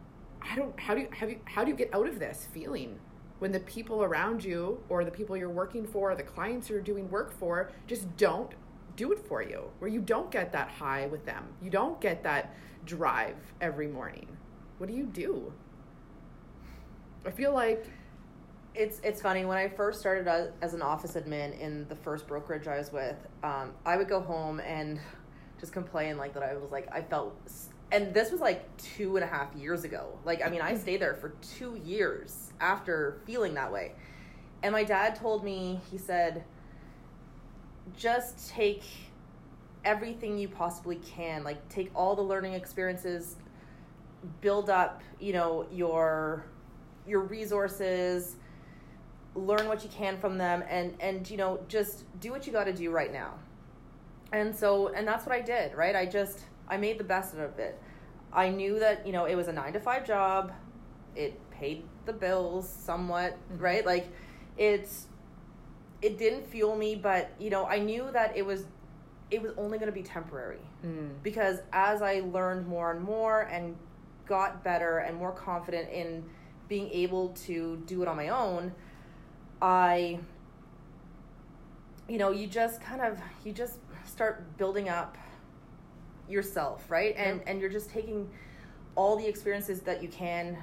I 0.41 0.56
don't 0.56 0.80
how 0.80 0.93
do 0.93 1.01
you 1.01 1.10
have 1.12 1.30
you 1.30 1.39
how 1.45 1.63
do 1.63 1.71
you 1.71 1.78
get 1.78 1.93
out 1.93 2.08
of 2.08 2.19
this 2.19 2.47
feeling 2.54 2.99
when 3.39 3.51
the 3.51 3.60
people 3.62 4.04
around 4.04 4.43
you 4.43 4.82
or 4.89 5.04
the 5.04 5.12
people 5.12 5.36
you're 5.36 5.49
working 5.49 5.86
for, 5.86 6.12
or 6.12 6.15
the 6.15 6.23
clients 6.23 6.69
you're 6.69 6.82
doing 6.82 7.10
work 7.10 7.38
for 7.38 7.71
just 7.86 8.15
don't 8.17 8.54
do 8.95 9.12
it 9.12 9.19
for 9.28 9.43
you, 9.43 9.69
where 9.80 9.91
you 9.91 9.99
don't 9.99 10.32
get 10.32 10.54
that 10.54 10.69
high 10.69 11.06
with 11.08 11.25
them. 11.25 11.43
You 11.62 11.69
don't 11.69 11.99
get 11.99 12.23
that 12.23 12.56
drive 12.86 13.36
every 13.60 13.88
morning. 13.88 14.38
What 14.78 14.88
do 14.88 14.95
you 14.95 15.06
do? 15.06 15.51
I 17.26 17.32
feel 17.32 17.54
like 17.54 17.86
It's 18.76 19.00
it's 19.04 19.22
funny 19.22 19.46
when 19.46 19.58
I 19.58 19.70
first 19.70 20.00
started 20.02 20.28
as, 20.62 20.74
an 20.74 20.82
office 20.82 21.14
admin 21.14 21.58
in 21.60 21.88
the 21.88 21.96
first 21.96 22.28
brokerage 22.28 22.68
I 22.68 22.78
was 22.78 22.92
with. 22.92 23.16
Um, 23.44 23.74
I 23.86 23.98
would 23.98 24.10
go 24.10 24.20
home 24.22 24.60
and 24.60 25.00
just 25.60 25.72
complain 25.74 26.18
like 26.18 26.34
that. 26.34 26.44
I 26.44 26.56
was 26.58 26.72
like 26.72 26.88
I 26.92 27.02
felt, 27.02 27.36
and 27.92 28.14
this 28.14 28.32
was 28.32 28.42
like 28.42 28.66
two 28.78 29.16
and 29.16 29.24
a 29.24 29.28
half 29.28 29.56
years 29.56 29.86
ago. 29.86 30.20
Like 30.26 30.46
I 30.46 30.50
mean, 30.50 30.62
I 30.62 30.76
stayed 30.78 31.02
there 31.02 31.16
for 31.16 31.30
two 31.58 31.80
years 31.86 32.52
after 32.60 33.22
feeling 33.26 33.54
that 33.56 33.72
way. 33.72 33.94
And 34.64 34.74
my 34.74 34.84
dad 34.84 35.16
told 35.16 35.44
me 35.46 35.80
he 35.92 35.98
said, 35.98 36.44
just 37.96 38.50
take 38.50 38.84
everything 39.86 40.38
you 40.38 40.50
possibly 40.50 40.98
can. 40.98 41.44
Like 41.46 41.70
take 41.70 41.92
all 41.96 42.16
the 42.16 42.24
learning 42.24 42.54
experiences, 42.54 43.38
build 44.42 44.70
up, 44.70 45.02
you 45.20 45.34
know, 45.34 45.68
your 45.72 46.46
your 47.08 47.22
resources 47.22 48.36
learn 49.36 49.68
what 49.68 49.84
you 49.84 49.89
can 49.89 50.18
from 50.18 50.38
them 50.38 50.63
and 50.70 50.96
and 51.00 51.30
you 51.30 51.36
know 51.36 51.60
just 51.68 52.06
do 52.22 52.32
what 52.32 52.48
you 52.48 52.54
got 52.54 52.65
to 52.65 52.74
do 52.74 52.91
right 52.91 53.12
now. 53.12 53.34
And 54.32 54.56
so 54.56 54.88
and 54.89 55.08
that's 55.08 55.26
what 55.26 55.36
i 55.36 55.41
did 55.41 55.74
right? 55.76 55.96
I 55.96 56.06
just 56.06 56.45
i 56.68 56.78
made 56.78 56.97
the 56.97 57.03
best 57.03 57.34
of 57.34 57.60
it. 57.60 57.80
I 58.34 58.49
knew 58.49 58.80
that 58.80 59.06
you 59.06 59.14
know 59.14 59.26
it 59.26 59.36
was 59.36 59.47
a 59.47 59.53
nine 59.53 59.74
to 59.74 59.80
five 59.80 60.06
job. 60.06 60.51
It 61.16 61.39
paid 61.51 61.84
the 62.06 62.14
bills 62.14 62.70
somewhat 62.70 63.38
right? 63.58 63.86
Like 63.86 64.08
it's 64.58 65.08
it 66.01 66.18
didn't 66.18 66.45
fuel 66.45 66.76
me 66.76 66.95
but 66.95 67.32
you 67.39 67.49
know 67.49 67.66
i 67.66 67.80
knew 67.80 68.08
that 68.12 68.36
it 68.38 68.45
was 68.45 68.66
it 69.32 69.41
was 69.41 69.51
only 69.58 69.78
going 69.78 69.91
to 69.91 69.95
be 69.95 70.03
temporary. 70.03 70.60
Mm, 70.86 71.10
because 71.24 71.60
as 71.74 72.01
I 72.01 72.22
learned 72.32 72.68
more 72.68 72.91
and 72.91 73.01
more 73.01 73.41
and 73.41 73.76
got 74.28 74.64
better 74.64 74.99
and 74.99 75.18
more 75.18 75.32
confident 75.32 75.89
in 75.89 76.24
being 76.68 76.89
able 76.91 77.30
to 77.30 77.78
do 77.86 78.01
it 78.01 78.07
on 78.07 78.16
my 78.16 78.30
own, 78.30 78.74
I 79.61 80.20
you 82.07 82.18
know, 82.20 82.32
you 82.32 82.45
just 82.47 82.82
kind 82.82 83.01
of 83.01 83.20
you 83.43 83.51
just 83.51 83.80
start 84.05 84.57
building 84.57 84.89
up 84.89 85.18
yourself, 86.30 86.89
right? 86.89 87.16
And 87.18 87.38
Yep. 87.39 87.47
and 87.47 87.61
you're 87.61 87.70
just 87.70 87.89
taking 87.89 88.30
all 88.95 89.16
the 89.18 89.26
experiences 89.28 89.82
that 89.82 90.01
you 90.01 90.07
can 90.09 90.57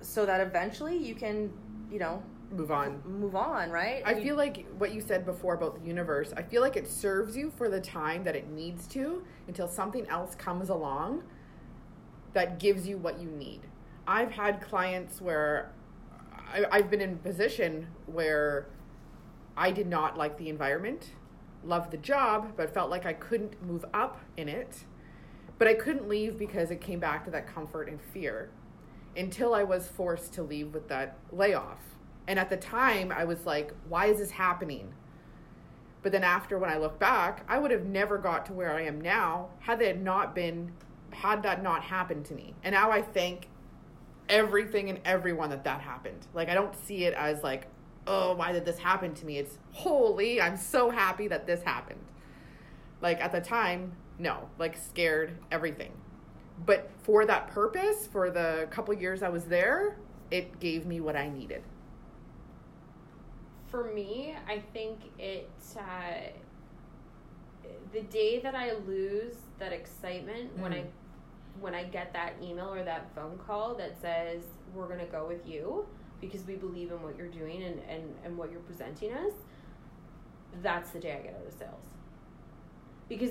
so 0.00 0.26
that 0.26 0.40
eventually 0.40 0.96
you 0.96 1.14
can, 1.14 1.52
you 1.90 1.98
know, 1.98 2.22
Move 2.52 2.70
on. 2.70 3.02
move 3.04 3.34
on, 3.34 3.70
right? 3.70 4.02
I 4.06 4.12
You- 4.12 4.22
feel 4.22 4.36
like 4.36 4.66
what 4.78 4.92
you 4.94 5.00
said 5.00 5.24
before 5.26 5.54
about 5.54 5.74
the 5.80 5.86
universe, 5.86 6.32
I 6.36 6.42
feel 6.42 6.62
like 6.62 6.76
it 6.76 6.86
serves 6.88 7.36
you 7.36 7.50
for 7.50 7.68
the 7.68 7.80
time 7.80 8.22
that 8.24 8.36
it 8.36 8.48
needs 8.48 8.86
to 8.88 9.24
until 9.48 9.66
something 9.68 10.06
else 10.08 10.34
comes 10.36 10.68
along 10.68 11.22
that 12.34 12.58
gives 12.58 12.86
you 12.86 12.98
what 12.98 13.18
you 13.18 13.28
need. 13.30 13.62
I've 14.06 14.30
had 14.30 14.60
clients 14.60 15.20
where 15.20 15.70
I, 16.52 16.64
I've 16.70 16.90
been 16.90 17.00
in 17.00 17.12
a 17.14 17.16
position 17.16 17.88
where 18.06 18.66
I 19.56 19.70
did 19.70 19.86
not 19.86 20.16
like 20.16 20.38
the 20.38 20.48
environment, 20.48 21.12
loved 21.64 21.90
the 21.90 21.96
job, 21.96 22.52
but 22.56 22.72
felt 22.72 22.90
like 22.90 23.06
I 23.06 23.12
couldn't 23.12 23.62
move 23.62 23.84
up 23.92 24.20
in 24.36 24.48
it. 24.48 24.84
But 25.58 25.68
I 25.68 25.74
couldn't 25.74 26.08
leave 26.08 26.38
because 26.38 26.70
it 26.70 26.80
came 26.80 27.00
back 27.00 27.24
to 27.24 27.30
that 27.30 27.46
comfort 27.46 27.88
and 27.88 28.00
fear 28.00 28.50
until 29.16 29.54
I 29.54 29.62
was 29.62 29.88
forced 29.88 30.34
to 30.34 30.42
leave 30.42 30.74
with 30.74 30.88
that 30.88 31.16
layoff. 31.32 31.80
And 32.28 32.38
at 32.38 32.50
the 32.50 32.56
time, 32.56 33.10
I 33.10 33.24
was 33.24 33.46
like, 33.46 33.72
why 33.88 34.06
is 34.06 34.18
this 34.18 34.32
happening? 34.32 34.92
But 36.02 36.12
then 36.12 36.24
after 36.24 36.58
when 36.58 36.70
I 36.70 36.76
look 36.76 36.98
back, 36.98 37.44
I 37.48 37.58
would 37.58 37.70
have 37.70 37.86
never 37.86 38.18
got 38.18 38.46
to 38.46 38.52
where 38.52 38.72
I 38.72 38.82
am 38.82 39.00
now 39.00 39.48
had 39.60 39.78
that 39.80 40.00
not 40.00 40.34
been 40.34 40.72
had 41.10 41.42
that 41.44 41.62
not 41.62 41.82
happened 41.82 42.26
to 42.26 42.34
me. 42.34 42.54
And 42.62 42.74
now 42.74 42.90
I 42.90 43.00
thank 43.00 43.48
everything 44.28 44.90
and 44.90 45.00
everyone 45.04 45.50
that 45.50 45.64
that 45.64 45.80
happened. 45.80 46.26
Like 46.34 46.48
I 46.48 46.54
don't 46.54 46.74
see 46.86 47.04
it 47.04 47.14
as 47.14 47.42
like, 47.42 47.66
oh, 48.06 48.34
why 48.34 48.52
did 48.52 48.64
this 48.64 48.78
happen 48.78 49.14
to 49.14 49.26
me? 49.26 49.38
It's 49.38 49.58
holy, 49.72 50.40
I'm 50.40 50.56
so 50.56 50.90
happy 50.90 51.28
that 51.28 51.46
this 51.46 51.62
happened. 51.62 52.04
Like 53.00 53.20
at 53.20 53.32
the 53.32 53.40
time, 53.40 53.92
no, 54.18 54.48
like 54.58 54.76
scared, 54.76 55.38
everything. 55.50 55.92
But 56.64 56.90
for 57.02 57.26
that 57.26 57.48
purpose, 57.48 58.06
for 58.06 58.30
the 58.30 58.66
couple 58.70 58.94
years 58.94 59.22
I 59.22 59.28
was 59.28 59.44
there, 59.44 59.98
it 60.30 60.58
gave 60.58 60.86
me 60.86 61.00
what 61.00 61.16
I 61.16 61.28
needed. 61.28 61.62
For 63.68 63.84
me, 63.92 64.34
I 64.48 64.62
think 64.72 64.98
it. 65.18 65.50
Uh, 65.76 66.30
the 67.92 68.02
day 68.02 68.40
that 68.40 68.54
I 68.54 68.72
lose 68.86 69.34
that 69.58 69.72
excitement 69.72 70.56
when 70.58 70.72
I 70.72 70.80
Mm. 70.80 70.86
When 71.60 71.74
I 71.74 71.84
get 71.84 72.12
that 72.12 72.34
email 72.42 72.72
or 72.72 72.82
that 72.84 73.14
phone 73.14 73.38
call 73.46 73.74
that 73.76 74.00
says 74.00 74.42
we're 74.74 74.88
gonna 74.88 75.06
go 75.06 75.26
with 75.26 75.46
you 75.46 75.86
because 76.20 76.46
we 76.46 76.54
believe 76.56 76.90
in 76.90 77.02
what 77.02 77.16
you're 77.16 77.28
doing 77.28 77.62
and, 77.62 77.80
and, 77.88 78.02
and 78.24 78.36
what 78.36 78.50
you're 78.50 78.60
presenting 78.60 79.12
us, 79.12 79.32
that's 80.62 80.90
the 80.90 80.98
day 80.98 81.12
I 81.12 81.22
get 81.22 81.34
out 81.34 81.46
of 81.46 81.52
sales. 81.52 81.84
Because 83.08 83.30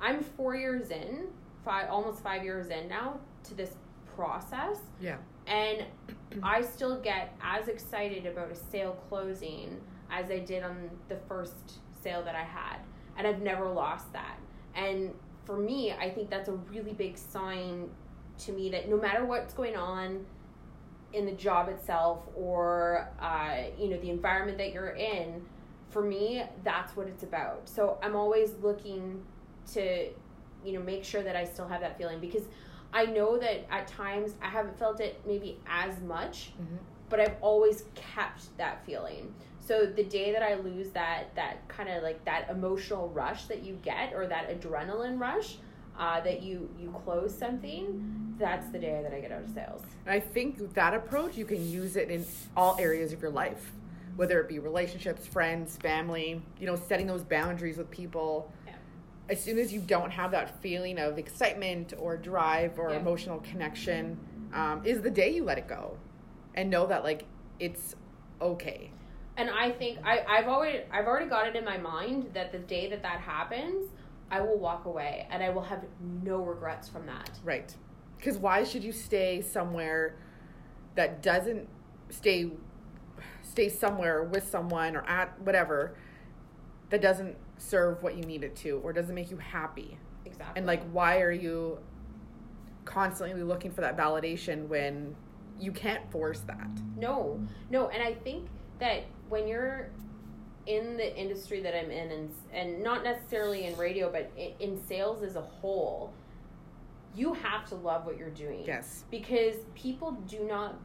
I'm 0.00 0.22
four 0.22 0.56
years 0.56 0.90
in, 0.90 1.26
five 1.64 1.88
almost 1.90 2.22
five 2.22 2.42
years 2.44 2.68
in 2.70 2.88
now 2.88 3.20
to 3.44 3.54
this 3.54 3.74
process, 4.14 4.78
Yeah. 5.00 5.16
and 5.46 5.84
I 6.42 6.62
still 6.62 6.98
get 7.00 7.36
as 7.42 7.68
excited 7.68 8.26
about 8.26 8.50
a 8.50 8.54
sale 8.54 8.96
closing 9.08 9.80
as 10.10 10.30
I 10.30 10.38
did 10.38 10.62
on 10.62 10.90
the 11.08 11.16
first 11.28 11.80
sale 12.02 12.22
that 12.24 12.34
I 12.34 12.44
had. 12.44 12.78
And 13.18 13.26
I've 13.26 13.42
never 13.42 13.68
lost 13.68 14.12
that. 14.12 14.38
And 14.74 15.14
for 15.46 15.56
me, 15.56 15.92
I 15.92 16.10
think 16.10 16.28
that's 16.28 16.48
a 16.48 16.52
really 16.52 16.92
big 16.92 17.16
sign 17.16 17.88
to 18.40 18.52
me 18.52 18.68
that 18.70 18.90
no 18.90 18.98
matter 18.98 19.24
what's 19.24 19.54
going 19.54 19.76
on 19.76 20.26
in 21.14 21.24
the 21.24 21.32
job 21.32 21.68
itself 21.68 22.18
or 22.34 23.08
uh, 23.20 23.62
you 23.78 23.88
know 23.88 23.96
the 23.98 24.10
environment 24.10 24.58
that 24.58 24.72
you're 24.72 24.90
in, 24.90 25.40
for 25.88 26.02
me, 26.02 26.42
that's 26.64 26.96
what 26.96 27.06
it's 27.06 27.22
about. 27.22 27.62
So 27.68 27.96
I'm 28.02 28.16
always 28.16 28.50
looking 28.60 29.22
to 29.72 30.08
you 30.64 30.72
know 30.72 30.80
make 30.82 31.04
sure 31.04 31.22
that 31.22 31.36
I 31.36 31.44
still 31.44 31.68
have 31.68 31.80
that 31.80 31.96
feeling 31.96 32.18
because 32.20 32.42
I 32.92 33.06
know 33.06 33.38
that 33.38 33.66
at 33.70 33.86
times 33.86 34.32
I 34.42 34.48
haven't 34.48 34.76
felt 34.78 35.00
it 35.00 35.20
maybe 35.26 35.58
as 35.68 36.00
much, 36.00 36.52
Mhm. 36.60 36.78
but 37.08 37.20
I've 37.20 37.36
always 37.40 37.84
kept 37.94 38.56
that 38.58 38.84
feeling. 38.84 39.32
So 39.66 39.84
the 39.86 40.04
day 40.04 40.32
that 40.32 40.42
I 40.42 40.54
lose 40.54 40.90
that 40.90 41.34
that 41.34 41.66
kind 41.68 41.88
of 41.88 42.02
like 42.02 42.24
that 42.24 42.48
emotional 42.50 43.08
rush 43.08 43.46
that 43.46 43.64
you 43.64 43.78
get 43.82 44.12
or 44.14 44.26
that 44.28 44.48
adrenaline 44.48 45.18
rush 45.18 45.56
uh, 45.98 46.20
that 46.20 46.42
you 46.42 46.70
you 46.78 46.94
close 47.04 47.36
something, 47.36 48.34
that's 48.38 48.68
the 48.68 48.78
day 48.78 49.00
that 49.02 49.12
I 49.12 49.20
get 49.20 49.32
out 49.32 49.42
of 49.42 49.50
sales. 49.50 49.82
And 50.04 50.14
I 50.14 50.20
think 50.20 50.74
that 50.74 50.94
approach, 50.94 51.36
you 51.36 51.44
can 51.44 51.68
use 51.68 51.96
it 51.96 52.10
in 52.10 52.24
all 52.56 52.76
areas 52.78 53.12
of 53.12 53.20
your 53.20 53.30
life, 53.30 53.72
whether 54.14 54.40
it 54.40 54.48
be 54.48 54.58
relationships, 54.60 55.26
friends, 55.26 55.76
family, 55.78 56.40
you 56.60 56.66
know, 56.66 56.76
setting 56.76 57.06
those 57.06 57.24
boundaries 57.24 57.76
with 57.76 57.90
people. 57.90 58.52
Yeah. 58.66 58.74
As 59.28 59.42
soon 59.42 59.58
as 59.58 59.72
you 59.72 59.80
don't 59.80 60.12
have 60.12 60.30
that 60.30 60.60
feeling 60.60 60.98
of 60.98 61.18
excitement 61.18 61.92
or 61.98 62.16
drive 62.16 62.78
or 62.78 62.90
Yeah. 62.90 63.00
emotional 63.00 63.40
connection, 63.40 64.16
um, 64.52 64.82
is 64.84 65.00
the 65.00 65.10
day 65.10 65.30
you 65.30 65.42
let 65.42 65.58
it 65.58 65.66
go 65.66 65.96
and 66.54 66.70
know 66.70 66.86
that, 66.86 67.02
like, 67.02 67.24
it's 67.58 67.96
okay. 68.40 68.92
And 69.36 69.50
I 69.50 69.70
think 69.70 69.98
I, 70.04 70.20
I've 70.26 70.46
already 70.46 70.80
I've 70.90 71.06
already 71.06 71.28
got 71.28 71.46
it 71.46 71.56
in 71.56 71.64
my 71.64 71.76
mind 71.76 72.30
that 72.34 72.52
the 72.52 72.58
day 72.58 72.88
that 72.90 73.02
that 73.02 73.20
happens, 73.20 73.90
I 74.30 74.40
will 74.40 74.58
walk 74.58 74.86
away 74.86 75.26
and 75.30 75.42
I 75.42 75.50
will 75.50 75.62
have 75.62 75.84
no 76.00 76.38
regrets 76.38 76.88
from 76.88 77.06
that. 77.06 77.30
Right. 77.44 77.74
Because 78.16 78.38
why 78.38 78.64
should 78.64 78.82
you 78.82 78.92
stay 78.92 79.42
somewhere 79.42 80.16
that 80.94 81.22
doesn't 81.22 81.68
stay 82.08 82.50
stay 83.42 83.68
somewhere 83.68 84.24
with 84.24 84.48
someone 84.48 84.96
or 84.96 85.02
at 85.08 85.38
whatever 85.42 85.96
that 86.90 87.02
doesn't 87.02 87.36
serve 87.58 88.02
what 88.02 88.16
you 88.16 88.22
need 88.22 88.42
it 88.42 88.56
to 88.56 88.80
or 88.82 88.92
doesn't 88.92 89.14
make 89.14 89.30
you 89.30 89.36
happy? 89.36 89.98
Exactly. 90.24 90.54
And 90.56 90.66
like 90.66 90.82
why 90.92 91.20
are 91.20 91.32
you 91.32 91.78
constantly 92.86 93.42
looking 93.42 93.70
for 93.70 93.82
that 93.82 93.98
validation 93.98 94.66
when 94.66 95.14
you 95.58 95.72
can't 95.72 96.10
force 96.10 96.40
that? 96.40 96.70
No, 96.96 97.40
no, 97.70 97.88
and 97.88 98.02
I 98.02 98.14
think 98.14 98.48
that 98.78 99.04
when 99.28 99.46
you're 99.48 99.90
in 100.66 100.96
the 100.96 101.16
industry 101.16 101.60
that 101.60 101.78
I'm 101.78 101.90
in, 101.90 102.10
and 102.10 102.34
and 102.52 102.82
not 102.82 103.04
necessarily 103.04 103.66
in 103.66 103.76
radio, 103.76 104.10
but 104.10 104.30
in, 104.36 104.52
in 104.60 104.86
sales 104.86 105.22
as 105.22 105.36
a 105.36 105.40
whole, 105.40 106.12
you 107.14 107.32
have 107.32 107.68
to 107.68 107.74
love 107.74 108.04
what 108.04 108.18
you're 108.18 108.30
doing. 108.30 108.64
Yes. 108.66 109.04
Because 109.10 109.56
people 109.74 110.12
do 110.28 110.40
not 110.44 110.78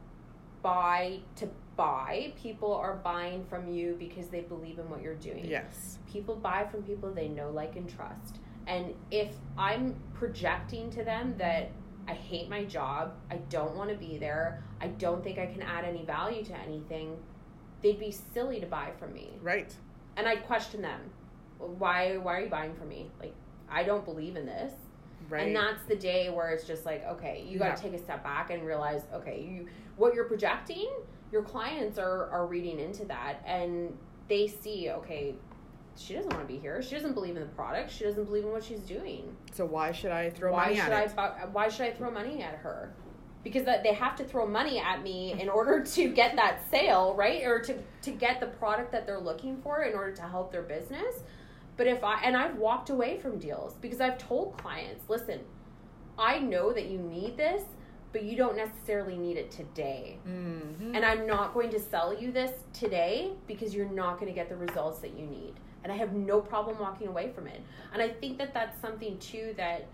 buy 0.62 1.18
to 1.36 1.48
buy. 1.76 2.32
People 2.40 2.72
are 2.74 2.96
buying 2.96 3.44
from 3.46 3.68
you 3.68 3.96
because 3.98 4.28
they 4.28 4.40
believe 4.40 4.78
in 4.78 4.88
what 4.88 5.02
you're 5.02 5.14
doing. 5.14 5.44
Yes. 5.44 5.98
People 6.10 6.36
buy 6.36 6.66
from 6.70 6.82
people 6.82 7.12
they 7.12 7.28
know, 7.28 7.50
like, 7.50 7.76
and 7.76 7.88
trust. 7.88 8.38
And 8.66 8.94
if 9.10 9.30
I'm 9.58 9.96
projecting 10.14 10.90
to 10.90 11.02
them 11.02 11.34
that 11.38 11.72
I 12.06 12.14
hate 12.14 12.48
my 12.48 12.64
job, 12.64 13.14
I 13.30 13.36
don't 13.48 13.74
want 13.76 13.90
to 13.90 13.96
be 13.96 14.18
there, 14.18 14.62
I 14.80 14.88
don't 14.88 15.22
think 15.22 15.38
I 15.38 15.46
can 15.46 15.62
add 15.62 15.84
any 15.84 16.04
value 16.04 16.44
to 16.44 16.58
anything, 16.58 17.16
they'd 17.82 17.98
be 18.00 18.10
silly 18.10 18.60
to 18.60 18.66
buy 18.66 18.90
from 18.98 19.12
me. 19.12 19.30
Right. 19.42 19.74
And 20.16 20.26
I'd 20.28 20.44
question 20.46 20.82
them. 20.82 21.00
Why 21.58 22.16
why 22.16 22.38
are 22.38 22.40
you 22.42 22.48
buying 22.50 22.74
from 22.74 22.88
me? 22.88 23.10
Like 23.20 23.34
I 23.70 23.82
don't 23.84 24.04
believe 24.04 24.36
in 24.36 24.46
this. 24.46 24.72
Right. 25.28 25.46
And 25.46 25.56
that's 25.56 25.84
the 25.84 25.96
day 25.96 26.30
where 26.30 26.50
it's 26.50 26.64
just 26.66 26.84
like, 26.84 27.04
okay, 27.06 27.44
you 27.48 27.58
got 27.58 27.66
Yeah. 27.66 27.74
to 27.76 27.82
take 27.82 27.92
a 27.94 27.98
step 27.98 28.22
back 28.24 28.50
and 28.50 28.64
realize, 28.66 29.02
okay, 29.14 29.40
you 29.42 29.68
what 29.96 30.14
you're 30.14 30.24
projecting, 30.24 30.90
your 31.30 31.42
clients 31.42 31.98
are 31.98 32.28
are 32.30 32.46
reading 32.46 32.78
into 32.80 33.04
that 33.06 33.36
and 33.46 33.96
they 34.28 34.46
see, 34.46 34.90
okay, 34.90 35.34
she 35.96 36.14
doesn't 36.14 36.32
want 36.32 36.46
to 36.46 36.52
be 36.52 36.58
here. 36.58 36.80
She 36.82 36.94
doesn't 36.94 37.12
believe 37.14 37.36
in 37.36 37.42
the 37.42 37.48
product. 37.54 37.90
She 37.90 38.04
doesn't 38.04 38.24
believe 38.24 38.44
in 38.44 38.50
what 38.50 38.64
she's 38.64 38.80
doing. 38.80 39.36
so 39.52 39.64
why 39.66 39.92
should 39.92 40.10
I 40.10 40.30
throw 40.30 40.52
why 40.52 40.64
money 40.64 40.76
should 40.76 40.84
at 40.92 41.18
I 41.18 41.42
it? 41.42 41.50
why 41.50 41.68
should 41.68 41.86
I 41.86 41.90
throw 41.92 42.10
money 42.10 42.42
at 42.42 42.54
her? 42.56 42.94
Because 43.44 43.64
that 43.64 43.82
they 43.82 43.92
have 43.94 44.14
to 44.16 44.24
throw 44.24 44.46
money 44.46 44.78
at 44.78 45.02
me 45.02 45.34
in 45.40 45.48
order 45.48 45.82
to 45.84 46.08
get 46.08 46.36
that 46.36 46.60
sale, 46.70 47.14
right? 47.14 47.42
Or 47.44 47.60
to 47.60 47.74
to 48.02 48.10
get 48.10 48.40
the 48.40 48.46
product 48.46 48.92
that 48.92 49.06
they're 49.06 49.20
looking 49.20 49.60
for 49.62 49.82
in 49.82 49.94
order 49.94 50.12
to 50.16 50.22
help 50.22 50.52
their 50.52 50.62
business. 50.62 51.22
But 51.76 51.86
if 51.86 52.04
I 52.04 52.20
and 52.22 52.36
I've 52.36 52.56
walked 52.56 52.90
away 52.90 53.18
from 53.18 53.38
deals 53.38 53.74
because 53.80 54.00
I've 54.00 54.18
told 54.18 54.56
clients, 54.58 55.08
listen, 55.08 55.40
I 56.18 56.38
know 56.38 56.72
that 56.72 56.86
you 56.86 56.98
need 56.98 57.36
this, 57.36 57.62
but 58.12 58.22
you 58.22 58.36
don't 58.36 58.56
necessarily 58.56 59.16
need 59.16 59.38
it 59.38 59.50
today. 59.50 60.18
Mhm. 60.28 60.94
And 60.94 61.04
I'm 61.04 61.26
not 61.26 61.54
going 61.54 61.70
to 61.70 61.80
sell 61.80 62.12
you 62.12 62.30
this 62.30 62.52
today 62.74 63.32
because 63.46 63.74
you're 63.74 63.88
not 63.88 64.20
going 64.20 64.26
to 64.26 64.34
get 64.34 64.48
the 64.50 64.56
results 64.56 64.98
that 65.00 65.16
you 65.18 65.26
need. 65.26 65.54
And 65.82 65.90
I 65.90 65.96
have 65.96 66.12
no 66.12 66.40
problem 66.40 66.78
walking 66.78 67.08
away 67.08 67.32
from 67.34 67.46
it. 67.46 67.60
And 67.92 68.02
I 68.02 68.08
think 68.10 68.38
that 68.38 68.52
that's 68.54 68.78
something 68.80 69.18
too 69.18 69.54
that 69.56 69.86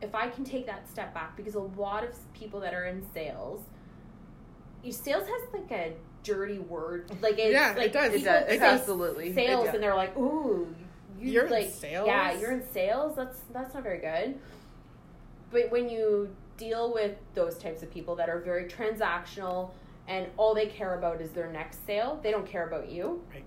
if 0.00 0.14
I 0.14 0.28
can 0.28 0.44
take 0.44 0.66
that 0.66 0.88
step 0.88 1.14
back, 1.14 1.36
because 1.36 1.54
a 1.54 1.60
lot 1.60 2.04
of 2.04 2.14
people 2.34 2.60
that 2.60 2.74
are 2.74 2.84
in 2.84 3.04
sales, 3.12 3.62
you, 4.82 4.92
sales 4.92 5.26
has 5.26 5.52
like 5.52 5.70
a 5.70 5.92
dirty 6.22 6.58
word. 6.58 7.10
Like 7.22 7.38
it's 7.38 7.52
Yeah, 7.52 7.72
it 7.72 7.78
like 7.78 7.92
does. 7.92 8.12
It 8.12 8.18
people 8.18 8.32
does. 8.32 8.44
It's 8.48 8.62
absolutely- 8.62 9.32
sales, 9.34 9.68
and 9.68 9.82
they're 9.82 9.94
like, 9.94 10.16
ooh, 10.16 10.66
you, 11.18 11.32
You're 11.32 11.46
in 11.46 11.52
like, 11.52 11.70
sales? 11.70 12.06
Yeah, 12.06 12.38
you're 12.38 12.52
in 12.52 12.66
sales. 12.72 13.16
That's 13.16 13.40
that's 13.52 13.74
not 13.74 13.82
very 13.82 13.98
good. 14.00 14.38
But 15.50 15.70
when 15.70 15.88
you 15.88 16.34
deal 16.56 16.92
with 16.92 17.16
those 17.34 17.56
types 17.58 17.82
of 17.82 17.90
people 17.90 18.14
that 18.16 18.28
are 18.28 18.40
very 18.40 18.64
transactional 18.64 19.70
and 20.06 20.26
all 20.36 20.54
they 20.54 20.66
care 20.66 20.98
about 20.98 21.20
is 21.20 21.30
their 21.30 21.50
next 21.50 21.86
sale, 21.86 22.18
they 22.22 22.30
don't 22.30 22.46
care 22.46 22.66
about 22.66 22.90
you. 22.90 23.22
Right. 23.32 23.44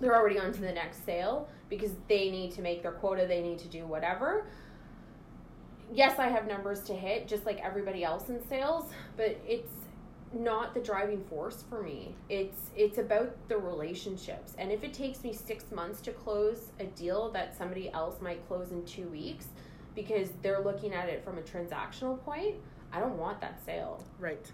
They're 0.00 0.16
already 0.16 0.38
on 0.38 0.52
to 0.52 0.60
the 0.60 0.72
next 0.72 1.04
sale 1.06 1.48
because 1.68 1.92
they 2.08 2.30
need 2.30 2.52
to 2.52 2.62
make 2.62 2.82
their 2.82 2.92
quota, 2.92 3.26
they 3.26 3.40
need 3.42 3.58
to 3.60 3.68
do 3.68 3.86
whatever. 3.86 4.46
Yes, 5.94 6.18
I 6.18 6.28
have 6.28 6.46
numbers 6.46 6.82
to 6.82 6.94
hit, 6.94 7.28
just 7.28 7.46
like 7.46 7.60
everybody 7.60 8.04
else 8.04 8.28
in 8.28 8.46
sales, 8.48 8.90
but 9.16 9.40
it's 9.46 9.72
not 10.32 10.74
the 10.74 10.80
driving 10.80 11.22
force 11.24 11.64
for 11.70 11.80
me. 11.80 12.14
It's 12.28 12.70
it's 12.76 12.98
about 12.98 13.36
the 13.48 13.56
relationships. 13.56 14.54
And 14.58 14.72
if 14.72 14.82
it 14.82 14.92
takes 14.92 15.22
me 15.22 15.32
6 15.32 15.64
months 15.70 16.00
to 16.02 16.10
close 16.10 16.72
a 16.80 16.86
deal 16.86 17.30
that 17.30 17.56
somebody 17.56 17.90
else 17.92 18.20
might 18.20 18.46
close 18.48 18.72
in 18.72 18.84
2 18.84 19.06
weeks 19.08 19.46
because 19.94 20.30
they're 20.42 20.60
looking 20.60 20.92
at 20.92 21.08
it 21.08 21.24
from 21.24 21.38
a 21.38 21.42
transactional 21.42 22.20
point, 22.24 22.56
I 22.92 22.98
don't 22.98 23.16
want 23.16 23.40
that 23.40 23.64
sale. 23.64 24.04
Right. 24.18 24.50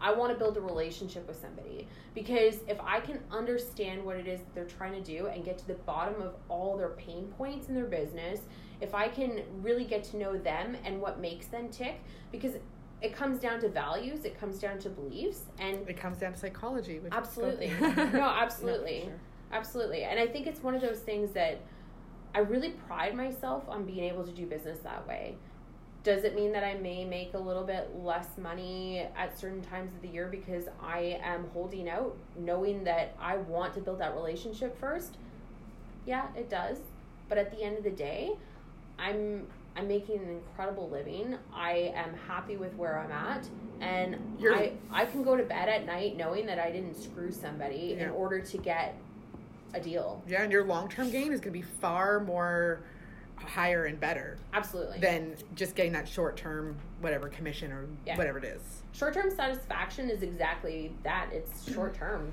I 0.00 0.12
want 0.12 0.32
to 0.32 0.38
build 0.38 0.56
a 0.56 0.60
relationship 0.60 1.26
with 1.26 1.40
somebody 1.40 1.88
because 2.14 2.60
if 2.68 2.78
I 2.80 3.00
can 3.00 3.18
understand 3.32 4.04
what 4.04 4.16
it 4.16 4.28
is 4.28 4.40
they're 4.54 4.64
trying 4.66 4.92
to 4.92 5.00
do 5.00 5.26
and 5.26 5.44
get 5.44 5.58
to 5.58 5.66
the 5.66 5.74
bottom 5.74 6.20
of 6.22 6.34
all 6.48 6.76
their 6.76 6.90
pain 6.90 7.32
points 7.36 7.68
in 7.68 7.74
their 7.74 7.86
business, 7.86 8.40
if 8.80 8.94
I 8.94 9.08
can 9.08 9.42
really 9.62 9.84
get 9.84 10.04
to 10.04 10.16
know 10.16 10.36
them 10.36 10.76
and 10.84 11.00
what 11.00 11.20
makes 11.20 11.46
them 11.46 11.68
tick, 11.68 12.00
because 12.30 12.52
it 13.00 13.14
comes 13.14 13.38
down 13.38 13.60
to 13.60 13.68
values, 13.68 14.24
it 14.24 14.38
comes 14.38 14.58
down 14.58 14.78
to 14.80 14.88
beliefs, 14.88 15.42
and 15.58 15.88
It 15.88 15.96
comes 15.96 16.18
down 16.18 16.32
to 16.32 16.38
psychology. 16.38 16.98
Which 16.98 17.12
absolutely, 17.12 17.72
no, 17.80 17.90
no, 18.10 18.28
absolutely, 18.28 19.02
sure. 19.02 19.20
absolutely, 19.52 20.02
and 20.04 20.18
I 20.18 20.26
think 20.26 20.46
it's 20.46 20.62
one 20.62 20.74
of 20.74 20.80
those 20.80 20.98
things 20.98 21.32
that 21.32 21.60
I 22.34 22.40
really 22.40 22.70
pride 22.70 23.14
myself 23.14 23.68
on 23.68 23.84
being 23.84 24.04
able 24.04 24.24
to 24.24 24.32
do 24.32 24.46
business 24.46 24.78
that 24.80 25.06
way. 25.06 25.36
Does 26.04 26.24
it 26.24 26.34
mean 26.34 26.52
that 26.52 26.64
I 26.64 26.74
may 26.74 27.04
make 27.04 27.34
a 27.34 27.38
little 27.38 27.64
bit 27.64 27.90
less 27.96 28.38
money 28.38 29.06
at 29.16 29.38
certain 29.38 29.60
times 29.62 29.92
of 29.92 30.00
the 30.00 30.08
year 30.08 30.28
because 30.28 30.64
I 30.82 31.18
am 31.22 31.48
holding 31.52 31.88
out, 31.88 32.16
knowing 32.38 32.84
that 32.84 33.16
I 33.20 33.36
want 33.36 33.74
to 33.74 33.80
build 33.80 33.98
that 34.00 34.14
relationship 34.14 34.78
first? 34.78 35.16
Yeah, 36.06 36.26
it 36.36 36.48
does. 36.48 36.78
But 37.28 37.36
at 37.36 37.50
the 37.50 37.62
end 37.62 37.76
of 37.78 37.84
the 37.84 37.90
day, 37.90 38.32
I'm 38.98 39.46
I'm 39.76 39.86
making 39.86 40.18
an 40.18 40.28
incredible 40.30 40.88
living. 40.90 41.36
I 41.54 41.92
am 41.94 42.12
happy 42.26 42.56
with 42.56 42.74
where 42.74 42.98
I'm 42.98 43.12
at, 43.12 43.48
and 43.80 44.16
You're- 44.38 44.56
I 44.56 45.02
I 45.02 45.06
can 45.06 45.22
go 45.22 45.36
to 45.36 45.44
bed 45.44 45.68
at 45.68 45.86
night 45.86 46.16
knowing 46.16 46.46
that 46.46 46.58
I 46.58 46.70
didn't 46.72 46.96
screw 46.96 47.30
somebody 47.30 47.94
Yeah. 47.96 48.04
in 48.06 48.10
order 48.10 48.40
to 48.40 48.58
get 48.58 48.96
a 49.74 49.80
deal. 49.80 50.22
Yeah, 50.26 50.42
and 50.42 50.50
your 50.50 50.64
long 50.64 50.88
term 50.88 51.10
gain 51.10 51.32
is 51.32 51.40
going 51.40 51.52
to 51.52 51.58
be 51.58 51.62
far 51.62 52.18
more 52.20 52.80
higher 53.36 53.84
and 53.84 54.00
better 54.00 54.36
Absolutely. 54.52 54.98
than 54.98 55.36
just 55.54 55.76
getting 55.76 55.92
that 55.92 56.08
short 56.08 56.36
term 56.36 56.76
whatever 57.00 57.28
commission 57.28 57.70
or 57.70 57.86
Yeah. 58.04 58.16
whatever 58.16 58.38
it 58.38 58.44
is. 58.44 58.60
short 58.92 59.14
term 59.14 59.30
satisfaction 59.30 60.10
is 60.10 60.22
exactly 60.22 60.92
that. 61.04 61.28
It's 61.32 61.70
short 61.72 61.94
term, 61.94 62.32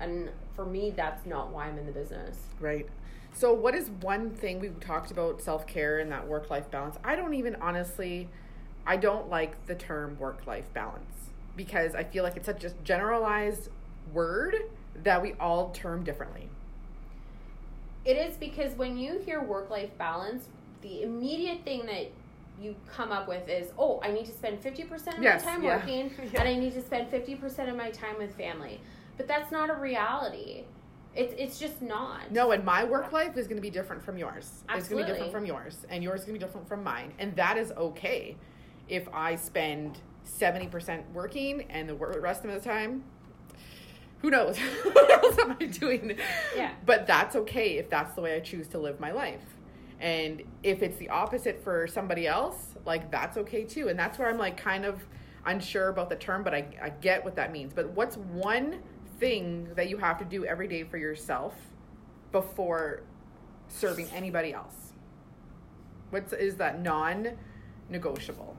and 0.00 0.30
for 0.54 0.64
me, 0.64 0.90
that's 0.90 1.26
not 1.26 1.50
why 1.50 1.66
I'm 1.66 1.76
in 1.76 1.84
the 1.84 1.92
business. 1.92 2.38
Right. 2.60 2.88
So, 3.34 3.52
what 3.52 3.74
is 3.74 3.90
one 3.90 4.30
thing 4.30 4.60
we 4.60 4.68
talked 4.80 5.10
about 5.10 5.40
self 5.40 5.66
care 5.66 5.98
and 5.98 6.12
that 6.12 6.26
work 6.28 6.50
life 6.50 6.70
balance? 6.70 6.96
I 7.02 7.16
don't 7.16 7.34
even 7.34 7.56
honestly, 7.56 8.28
I 8.86 8.96
don't 8.96 9.28
like 9.28 9.66
the 9.66 9.74
term 9.74 10.18
work 10.18 10.46
life 10.46 10.72
balance 10.74 11.30
because 11.56 11.94
I 11.94 12.04
feel 12.04 12.24
like 12.24 12.36
it's 12.36 12.46
such 12.46 12.64
a 12.64 12.70
generalized 12.84 13.68
word 14.12 14.56
that 15.02 15.22
we 15.22 15.32
all 15.34 15.70
term 15.70 16.04
differently. 16.04 16.48
It 18.04 18.16
is 18.16 18.36
because 18.36 18.74
when 18.74 18.96
you 18.98 19.18
hear 19.24 19.42
work 19.42 19.70
life 19.70 19.96
balance, 19.96 20.48
the 20.82 21.02
immediate 21.02 21.64
thing 21.64 21.86
that 21.86 22.10
you 22.60 22.74
come 22.90 23.12
up 23.12 23.28
with 23.28 23.48
is, 23.48 23.70
oh, 23.78 24.00
I 24.02 24.10
need 24.12 24.26
to 24.26 24.32
spend 24.32 24.60
50% 24.62 25.16
of 25.18 25.22
Yes, 25.22 25.44
my 25.44 25.52
time 25.52 25.62
yeah. 25.62 25.76
working 25.76 26.10
Yeah. 26.32 26.40
and 26.40 26.48
I 26.48 26.54
need 26.56 26.74
to 26.74 26.82
spend 26.82 27.10
50% 27.10 27.68
of 27.68 27.76
my 27.76 27.90
time 27.90 28.18
with 28.18 28.34
family. 28.36 28.80
But 29.16 29.28
that's 29.28 29.50
not 29.52 29.70
a 29.70 29.74
reality. 29.74 30.64
It's, 31.14 31.34
it's 31.36 31.58
just 31.58 31.82
not. 31.82 32.30
No, 32.30 32.52
and 32.52 32.64
my 32.64 32.84
work 32.84 33.12
life 33.12 33.36
is 33.36 33.46
going 33.46 33.58
to 33.58 33.62
be 33.62 33.70
different 33.70 34.02
from 34.02 34.16
yours. 34.16 34.64
Absolutely. 34.68 34.78
It's 34.78 34.88
going 34.88 35.00
to 35.00 35.06
be 35.06 35.12
different 35.12 35.32
from 35.32 35.46
yours, 35.46 35.86
and 35.90 36.02
yours 36.02 36.20
is 36.20 36.26
going 36.26 36.38
to 36.38 36.40
be 36.40 36.44
different 36.44 36.68
from 36.68 36.82
mine, 36.82 37.12
and 37.18 37.36
that 37.36 37.58
is 37.58 37.70
okay. 37.72 38.36
If 38.88 39.08
I 39.12 39.36
spend 39.36 39.98
seventy 40.24 40.66
percent 40.66 41.04
working 41.12 41.62
and 41.70 41.88
the 41.88 41.94
rest 41.94 42.44
of 42.44 42.52
the 42.52 42.60
time, 42.60 43.04
who 44.22 44.30
knows 44.30 44.58
what 44.92 45.24
else 45.24 45.38
am 45.38 45.56
I 45.60 45.66
doing? 45.66 46.16
Yeah. 46.56 46.72
But 46.86 47.06
that's 47.06 47.36
okay 47.36 47.78
if 47.78 47.90
that's 47.90 48.14
the 48.14 48.22
way 48.22 48.36
I 48.36 48.40
choose 48.40 48.68
to 48.68 48.78
live 48.78 49.00
my 49.00 49.12
life. 49.12 49.44
And 50.00 50.42
if 50.62 50.82
it's 50.82 50.96
the 50.98 51.10
opposite 51.10 51.62
for 51.62 51.86
somebody 51.86 52.26
else, 52.26 52.74
like 52.84 53.10
that's 53.10 53.36
okay 53.36 53.64
too. 53.64 53.88
And 53.88 53.98
that's 53.98 54.18
where 54.18 54.28
I'm 54.28 54.38
like 54.38 54.56
kind 54.56 54.84
of 54.84 55.04
unsure 55.44 55.88
about 55.88 56.08
the 56.08 56.16
term, 56.16 56.42
but 56.42 56.54
I, 56.54 56.66
I 56.80 56.90
get 56.90 57.24
what 57.24 57.36
that 57.36 57.52
means. 57.52 57.72
But 57.72 57.90
what's 57.90 58.16
one 58.16 58.80
thing 59.22 59.68
that 59.76 59.88
you 59.88 59.96
have 59.98 60.18
to 60.18 60.24
do 60.24 60.44
every 60.44 60.66
day 60.66 60.82
for 60.82 60.96
yourself 60.98 61.54
before 62.32 63.02
serving 63.68 64.08
anybody 64.12 64.52
else? 64.52 64.74
What's 66.10 66.32
is 66.32 66.56
that 66.56 66.82
non 66.82 67.28
negotiable? 67.88 68.56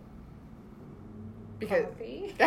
Because 1.60 1.86
well, 2.40 2.46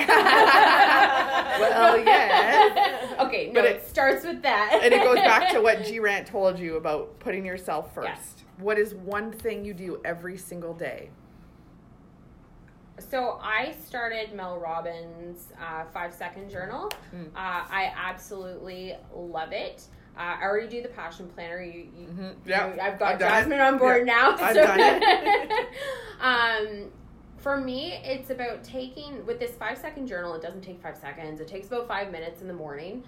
yes. 1.99 3.13
okay, 3.21 3.49
no, 3.49 3.53
But 3.61 3.65
it, 3.67 3.77
it- 3.77 3.87
starts 3.87 4.25
with 4.25 4.41
that. 4.43 4.81
and 4.83 4.95
it 4.95 5.03
goes 5.03 5.17
back 5.17 5.53
to 5.53 5.61
what 5.61 5.85
G 5.85 6.01
Rant 6.01 6.27
told 6.27 6.59
you 6.59 6.77
about 6.77 7.19
putting 7.21 7.45
yourself 7.45 7.95
first. 7.95 8.09
Yes. 8.09 8.33
What 8.59 8.79
is 8.79 8.95
one 8.95 9.31
thing 9.31 9.63
you 9.65 9.75
do 9.75 10.01
every 10.07 10.39
single 10.39 10.73
day? 10.73 11.11
So 12.99 13.39
I 13.43 13.75
started 13.87 14.33
Mel 14.35 14.59
Robbins' 14.59 15.49
uh, 15.61 15.85
five 15.93 16.15
second 16.15 16.51
journal. 16.51 16.91
Mm. 17.15 17.27
Uh, 17.29 17.31
I 17.37 17.93
absolutely 17.97 18.97
love 19.15 19.53
it. 19.53 19.83
Uh, 20.17 20.37
I 20.41 20.43
already 20.43 20.67
do 20.69 20.81
the 20.83 20.89
passion 20.89 21.29
planner. 21.35 21.61
You, 21.63 21.89
you, 21.95 22.07
Mhm. 22.09 22.19
you- 22.31 22.37
Yeah, 22.47 22.75
I've 22.81 22.99
got 22.99 23.13
I've 23.15 23.19
done 23.19 23.29
it. 23.29 23.35
Jasmine 23.35 23.61
on 23.61 23.79
board 23.79 24.07
Yeah, 24.07 24.15
now. 24.15 24.37
I've 24.39 24.55
done 24.57 24.79
it. 24.81 25.67
um, 26.21 26.91
for 27.37 27.59
me, 27.59 28.01
it's 28.03 28.31
about 28.31 28.65
taking 28.65 29.25
with 29.27 29.39
this 29.39 29.53
five 29.57 29.77
second 29.77 30.07
journal. 30.07 30.35
It 30.35 30.41
doesn't 30.43 30.63
take 30.63 30.81
five 30.83 30.97
seconds. 30.97 31.41
It 31.41 31.49
takes 31.49 31.67
about 31.67 31.87
five 31.87 32.11
minutes 32.11 32.41
in 32.41 32.49
the 32.49 32.55
morning. 32.55 33.05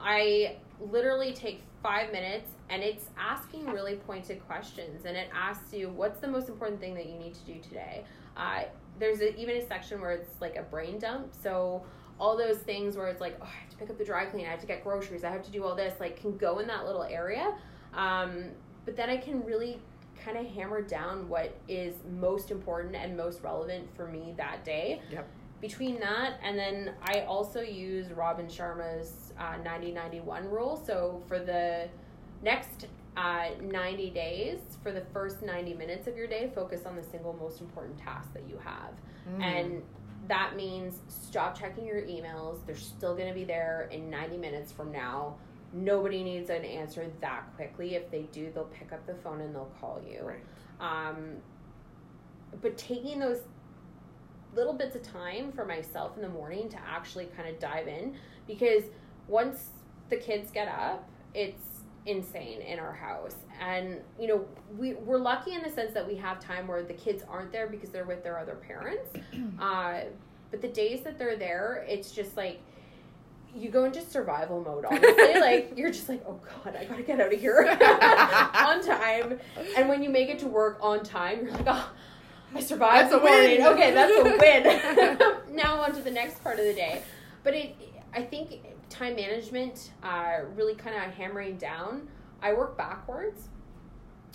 I 0.00 0.56
literally 0.80 1.32
take 1.34 1.62
five 1.82 2.12
minutes 2.12 2.50
and 2.70 2.82
it's 2.82 3.10
asking 3.18 3.66
really 3.66 3.96
pointed 3.96 4.44
questions 4.46 5.04
and 5.04 5.16
it 5.16 5.28
asks 5.34 5.72
you 5.72 5.88
what's 5.90 6.18
the 6.18 6.26
most 6.28 6.48
important 6.48 6.80
thing 6.80 6.94
that 6.94 7.06
you 7.06 7.16
need 7.18 7.34
to 7.34 7.40
do 7.40 7.58
today 7.60 8.04
uh, 8.36 8.62
there's 8.98 9.20
a, 9.20 9.36
even 9.38 9.56
a 9.56 9.66
section 9.66 10.00
where 10.00 10.12
it's 10.12 10.40
like 10.40 10.56
a 10.56 10.62
brain 10.62 10.98
dump. 10.98 11.32
So 11.42 11.82
all 12.20 12.36
those 12.36 12.58
things 12.58 12.96
where 12.96 13.06
it's 13.08 13.20
like 13.20 13.36
oh, 13.40 13.44
i 13.44 13.60
have 13.60 13.70
to 13.70 13.76
pick 13.76 13.90
up 13.90 13.96
the 13.96 14.04
dry 14.04 14.24
clean 14.24 14.44
i 14.44 14.50
have 14.50 14.60
to 14.60 14.66
get 14.66 14.82
groceries 14.82 15.22
i 15.22 15.30
have 15.30 15.40
to 15.40 15.52
do 15.52 15.62
all 15.62 15.76
this 15.76 15.94
like 16.00 16.20
can 16.20 16.36
go 16.36 16.58
in 16.58 16.66
that 16.66 16.84
little 16.84 17.04
area. 17.04 17.54
Um, 17.94 18.46
but 18.84 18.96
then 18.96 19.08
i 19.08 19.16
can 19.16 19.44
really 19.44 19.80
kind 20.24 20.36
of 20.36 20.46
hammer 20.46 20.82
down 20.82 21.28
what 21.28 21.56
is 21.68 21.94
most 22.18 22.50
important 22.50 22.96
and 22.96 23.16
most 23.16 23.42
relevant 23.42 23.88
for 23.94 24.06
me 24.08 24.34
that 24.36 24.64
day. 24.64 25.00
Yep. 25.10 25.28
between 25.60 26.00
that 26.00 26.38
and 26.42 26.58
then 26.58 26.94
i 27.02 27.20
also 27.20 27.60
use 27.60 28.10
robin 28.12 28.46
sharma's 28.46 29.32
uh, 29.38 29.54
90-91 29.64 30.50
rule. 30.50 30.82
So 30.84 31.22
for 31.28 31.38
the 31.38 31.88
next 32.42 32.86
uh, 33.18 33.48
90 33.60 34.10
days 34.10 34.58
for 34.82 34.92
the 34.92 35.00
first 35.12 35.42
90 35.42 35.74
minutes 35.74 36.06
of 36.06 36.16
your 36.16 36.28
day 36.28 36.52
focus 36.54 36.86
on 36.86 36.94
the 36.94 37.02
single 37.02 37.32
most 37.32 37.60
important 37.60 37.98
task 37.98 38.32
that 38.32 38.48
you 38.48 38.58
have. 38.58 38.92
Mm. 39.28 39.42
and 39.42 39.82
that 40.28 40.56
means 40.56 41.00
stop 41.08 41.58
checking 41.58 41.86
your 41.86 42.02
emails. 42.02 42.64
They're 42.66 42.76
still 42.76 43.14
going 43.14 43.28
to 43.28 43.34
be 43.34 43.44
there 43.44 43.88
in 43.90 44.10
90 44.10 44.36
minutes 44.36 44.70
from 44.70 44.92
now. 44.92 45.36
Nobody 45.72 46.22
needs 46.22 46.50
an 46.50 46.64
answer 46.64 47.10
that 47.20 47.44
quickly. 47.56 47.94
If 47.94 48.10
they 48.10 48.22
do 48.30 48.50
they'll 48.54 48.64
pick 48.64 48.92
up 48.92 49.04
the 49.06 49.14
phone 49.14 49.40
and 49.40 49.54
they'll 49.54 49.72
call 49.80 50.00
you. 50.06 50.22
Right. 50.22 50.44
um, 50.80 51.38
but 52.62 52.78
taking 52.78 53.18
those 53.18 53.40
little 54.54 54.74
bits 54.74 54.94
of 54.96 55.02
time 55.02 55.50
for 55.52 55.64
myself 55.64 56.16
in 56.16 56.22
the 56.22 56.28
morning 56.28 56.68
to 56.68 56.78
actually 56.88 57.26
kind 57.36 57.48
of 57.48 57.58
dive 57.58 57.88
in 57.88 58.14
because 58.46 58.84
once 59.26 59.70
the 60.08 60.16
kids 60.16 60.50
get 60.50 60.68
up 60.68 61.08
it's 61.34 61.77
insane 62.08 62.60
in 62.62 62.78
our 62.78 62.92
house. 62.92 63.36
And 63.60 64.00
you 64.18 64.26
know 64.28 64.44
we, 64.76 64.94
we're 64.94 65.18
lucky 65.18 65.52
in 65.52 65.62
the 65.62 65.70
sense 65.70 65.92
that 65.94 66.06
we 66.06 66.14
have 66.16 66.40
time 66.40 66.66
where 66.66 66.82
the 66.82 66.94
kids 66.94 67.22
aren't 67.28 67.52
there 67.52 67.66
because 67.66 67.90
they're 67.90 68.04
with 68.06 68.22
their 68.24 68.38
other 68.38 68.54
parents. 68.56 69.10
Uh, 69.60 70.00
but 70.50 70.62
the 70.62 70.68
days 70.68 71.02
that 71.02 71.18
they're 71.18 71.36
there 71.36 71.84
it's 71.88 72.10
just 72.12 72.36
like 72.36 72.60
you 73.54 73.68
go 73.70 73.84
into 73.84 74.00
survival 74.00 74.62
mode 74.62 74.84
honestly. 74.84 75.40
Like 75.40 75.72
you're 75.76 75.90
just 75.90 76.08
like 76.08 76.22
oh 76.26 76.38
god 76.64 76.76
i 76.76 76.84
gotta 76.84 77.02
get 77.02 77.20
out 77.20 77.32
of 77.32 77.40
here. 77.40 77.60
On 78.54 78.82
time. 78.84 79.38
And 79.76 79.88
when 79.88 80.02
you 80.02 80.08
make 80.10 80.28
it 80.28 80.38
to 80.40 80.46
work 80.46 80.78
on 80.80 81.02
time 81.02 81.42
you're 81.42 81.52
like 81.52 81.66
oh 81.66 81.90
i 82.54 82.60
survived 82.60 83.10
That's 83.10 83.14
a 83.14 83.18
the 83.18 83.24
morning. 83.24 83.58
Win." 83.62 83.72
okay 83.74 83.90
that's 83.92 84.16
a 84.16 84.22
win. 85.48 85.54
Now 85.56 85.80
on 85.80 85.92
to 85.94 86.00
the 86.02 86.10
next 86.10 86.42
part 86.44 86.58
of 86.58 86.64
the 86.64 86.74
day. 86.74 87.02
But 87.44 87.54
it 87.54 87.74
i 88.14 88.22
think 88.22 88.60
time 88.90 89.16
management 89.16 89.92
uh, 90.02 90.38
really 90.54 90.74
kind 90.74 90.96
of 90.96 91.14
hammering 91.14 91.56
down 91.56 92.08
i 92.42 92.52
work 92.52 92.76
backwards 92.76 93.48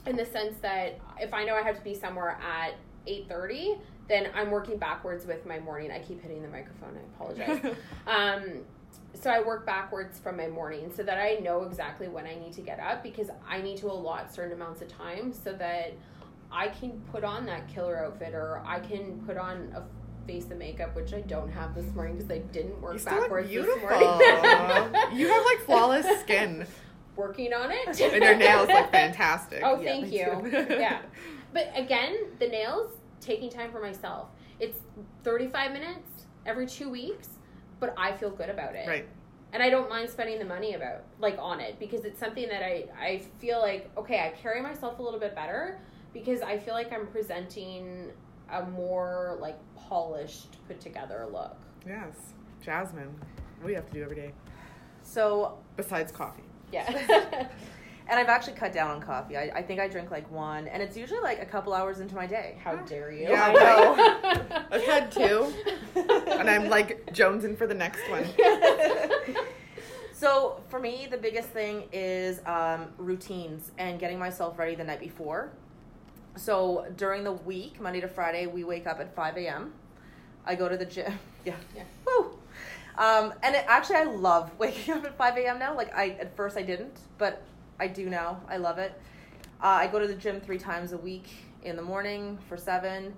in 0.05 0.15
the 0.15 0.25
sense 0.25 0.57
that 0.61 0.99
if 1.19 1.33
i 1.33 1.43
know 1.43 1.55
i 1.55 1.61
have 1.61 1.77
to 1.77 1.83
be 1.83 1.93
somewhere 1.93 2.37
at 2.41 2.73
8.30 3.07 3.79
then 4.07 4.29
i'm 4.35 4.51
working 4.51 4.77
backwards 4.77 5.25
with 5.25 5.45
my 5.45 5.59
morning. 5.59 5.91
I 5.91 5.99
keep 5.99 6.21
hitting 6.21 6.41
the 6.41 6.49
microphone 6.49 6.97
i 6.97 7.23
apologize. 7.23 7.75
Um, 8.07 8.61
so 9.13 9.29
I 9.29 9.41
work 9.41 9.65
backwards 9.65 10.19
from 10.19 10.37
my 10.37 10.47
morning 10.47 10.91
so 10.93 11.03
that 11.03 11.17
I 11.17 11.35
know 11.35 11.63
exactly 11.63 12.07
when 12.07 12.25
I 12.25 12.35
need 12.35 12.53
to 12.53 12.61
get 12.61 12.79
up 12.79 13.03
because 13.03 13.29
I 13.47 13.61
need 13.61 13.77
to 13.77 13.87
allot 13.87 14.33
certain 14.33 14.53
amounts 14.53 14.81
of 14.81 14.87
time 14.87 15.31
so 15.31 15.53
that 15.53 15.93
I 16.51 16.67
can 16.67 17.01
put 17.11 17.23
on 17.23 17.45
that 17.45 17.67
killer 17.67 18.05
outfit 18.05 18.33
or 18.33 18.61
I 18.65 18.79
can 18.79 19.21
put 19.25 19.37
on 19.37 19.71
a 19.75 19.83
face 20.25 20.45
and 20.49 20.59
makeup, 20.59 20.95
which 20.95 21.13
I 21.13 21.21
don't 21.21 21.51
have 21.51 21.75
this 21.75 21.85
morning 21.93 22.17
because 22.17 22.31
I 22.31 22.39
didn't 22.39 22.79
work 22.81 22.93
You 22.93 22.99
still 22.99 23.13
look 23.15 23.23
backwards 23.23 23.49
beautiful. 23.49 23.79
this 23.89 24.41
morning. 24.41 25.01
you 25.19 25.27
have 25.27 25.45
like 25.45 25.59
flawless 25.65 26.19
skin, 26.21 26.65
Working 27.15 27.53
on 27.53 27.69
it. 27.71 27.87
and 27.87 28.23
your 28.23 28.35
nails 28.35 28.67
look 28.67 28.91
fantastic. 28.91 29.61
Oh, 29.63 29.79
Yeah, 29.79 29.91
thank 29.91 30.11
you. 30.11 30.67
yeah. 30.77 31.01
But 31.53 31.71
again, 31.75 32.15
the 32.39 32.47
nails, 32.47 32.91
taking 33.21 33.47
time 33.51 33.71
for 33.71 33.79
myself. 33.79 34.29
It's 34.59 34.79
35 35.23 35.71
minutes 35.71 36.25
every 36.47 36.65
two 36.65 36.89
weeks, 36.89 37.29
but 37.79 37.93
I 37.95 38.13
feel 38.13 38.31
good 38.31 38.49
about 38.49 38.73
it. 38.75 38.87
Right. 38.87 39.07
And 39.51 39.61
I 39.61 39.69
don't 39.69 39.87
mind 39.87 40.09
spending 40.09 40.39
the 40.39 40.45
money 40.45 40.73
about 40.73 41.03
like 41.19 41.37
on 41.37 41.59
it 41.59 41.77
because 41.77 42.05
it's 42.05 42.19
something 42.19 42.49
that 42.49 42.63
I, 42.63 42.85
I 42.99 43.21
feel 43.37 43.59
like, 43.61 43.91
okay, 43.95 44.19
I 44.21 44.29
carry 44.41 44.63
myself 44.63 44.97
a 44.97 45.03
little 45.03 45.19
bit 45.19 45.35
better 45.35 45.79
because 46.11 46.41
I 46.41 46.57
feel 46.57 46.73
like 46.73 46.91
I'm 46.91 47.05
presenting 47.05 48.09
a 48.51 48.63
more 48.65 49.37
like 49.39 49.57
polished, 49.75 50.57
put 50.67 50.79
together 50.79 51.27
look. 51.31 51.57
Yes, 51.85 52.33
Jasmine. 52.61 53.13
What 53.59 53.67
do 53.67 53.69
you 53.69 53.75
have 53.75 53.87
to 53.87 53.93
do 53.93 54.03
every 54.03 54.15
day 54.15 54.33
So, 55.03 55.57
besides 55.77 56.11
coffee? 56.11 56.43
Yeah. 56.71 57.47
and 58.07 58.19
I've 58.19 58.27
actually 58.27 58.53
cut 58.53 58.73
down 58.73 58.91
on 58.91 59.01
coffee. 59.01 59.37
I, 59.37 59.51
I 59.55 59.61
think 59.61 59.79
I 59.79 59.87
drink 59.87 60.11
like 60.11 60.29
one, 60.31 60.67
and 60.67 60.81
it's 60.83 60.97
usually 60.97 61.21
like 61.21 61.41
a 61.41 61.45
couple 61.45 61.73
hours 61.73 61.99
into 61.99 62.15
my 62.15 62.25
day. 62.25 62.57
How 62.63 62.75
dare 62.75 63.11
you? 63.11 63.29
Yeah, 63.29 63.45
I 63.47 63.53
know. 63.53 64.65
I've 64.71 64.83
had 64.83 65.11
two, 65.11 65.53
and 65.95 66.49
I'm 66.49 66.69
like 66.69 67.05
jonesing 67.13 67.57
for 67.57 67.67
the 67.67 67.73
next 67.73 68.01
one. 68.09 68.25
so 70.13 70.61
for 70.69 70.79
me, 70.79 71.07
the 71.09 71.17
biggest 71.17 71.49
thing 71.49 71.83
is 71.91 72.41
um, 72.45 72.87
routines 72.97 73.71
and 73.77 73.99
getting 73.99 74.19
myself 74.19 74.59
ready 74.59 74.75
the 74.75 74.83
night 74.83 74.99
before. 74.99 75.51
So 76.35 76.85
during 76.97 77.23
the 77.23 77.31
week, 77.31 77.79
Monday 77.79 78.01
to 78.01 78.07
Friday, 78.07 78.47
we 78.47 78.63
wake 78.63 78.87
up 78.87 78.99
at 78.99 79.15
5 79.15 79.37
a.m. 79.37 79.73
I 80.45 80.55
go 80.55 80.67
to 80.67 80.77
the 80.77 80.85
gym. 80.85 81.19
Yeah. 81.45 81.55
Yeah. 81.75 81.83
Woo. 82.07 82.37
Um, 82.97 83.33
and 83.43 83.53
it, 83.53 83.65
actually, 83.67 83.97
I 83.97 84.05
love 84.05 84.49
waking 84.57 84.93
up 84.93 85.03
at 85.03 85.17
5 85.17 85.37
a.m. 85.39 85.59
now. 85.59 85.75
Like 85.75 85.93
I 85.93 86.11
at 86.11 86.37
first 86.37 86.55
I 86.55 86.61
didn't, 86.61 86.99
but 87.17 87.41
I 87.81 87.87
do 87.87 88.09
now. 88.09 88.39
I 88.47 88.55
love 88.55 88.77
it. 88.77 88.93
Uh, 89.61 89.67
I 89.67 89.87
go 89.87 89.99
to 89.99 90.07
the 90.07 90.15
gym 90.15 90.39
three 90.39 90.57
times 90.57 90.93
a 90.93 90.97
week 90.97 91.27
in 91.63 91.75
the 91.75 91.81
morning 91.81 92.37
for 92.47 92.55
seven, 92.55 93.13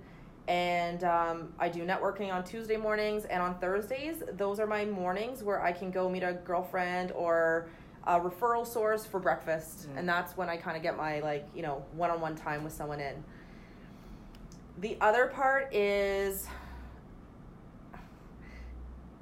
and 0.48 1.04
um, 1.04 1.52
I 1.60 1.68
do 1.68 1.84
networking 1.86 2.32
on 2.32 2.42
Tuesday 2.42 2.76
mornings 2.76 3.26
and 3.26 3.40
on 3.40 3.60
Thursdays. 3.60 4.24
Those 4.32 4.58
are 4.58 4.66
my 4.66 4.84
mornings 4.84 5.44
where 5.44 5.62
I 5.62 5.70
can 5.70 5.92
go 5.92 6.08
meet 6.08 6.24
a 6.24 6.32
girlfriend 6.32 7.12
or 7.12 7.68
a 8.06 8.20
referral 8.20 8.66
source 8.66 9.04
for 9.04 9.18
breakfast, 9.18 9.88
Mm. 9.88 9.98
and 9.98 10.08
that's 10.08 10.36
when 10.36 10.48
I 10.48 10.56
kind 10.56 10.76
of 10.76 10.82
get 10.82 10.96
my 10.96 11.20
like 11.20 11.46
you 11.54 11.62
know 11.62 11.84
one-on-one 11.92 12.36
time 12.36 12.62
with 12.64 12.72
someone 12.72 13.00
in. 13.00 13.22
The 14.78 14.96
other 15.00 15.26
part 15.26 15.74
is 15.74 16.46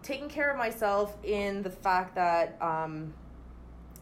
taking 0.02 0.28
care 0.28 0.50
of 0.50 0.58
myself 0.58 1.16
in 1.24 1.62
the 1.62 1.70
fact 1.70 2.14
that 2.16 2.60
um, 2.60 3.14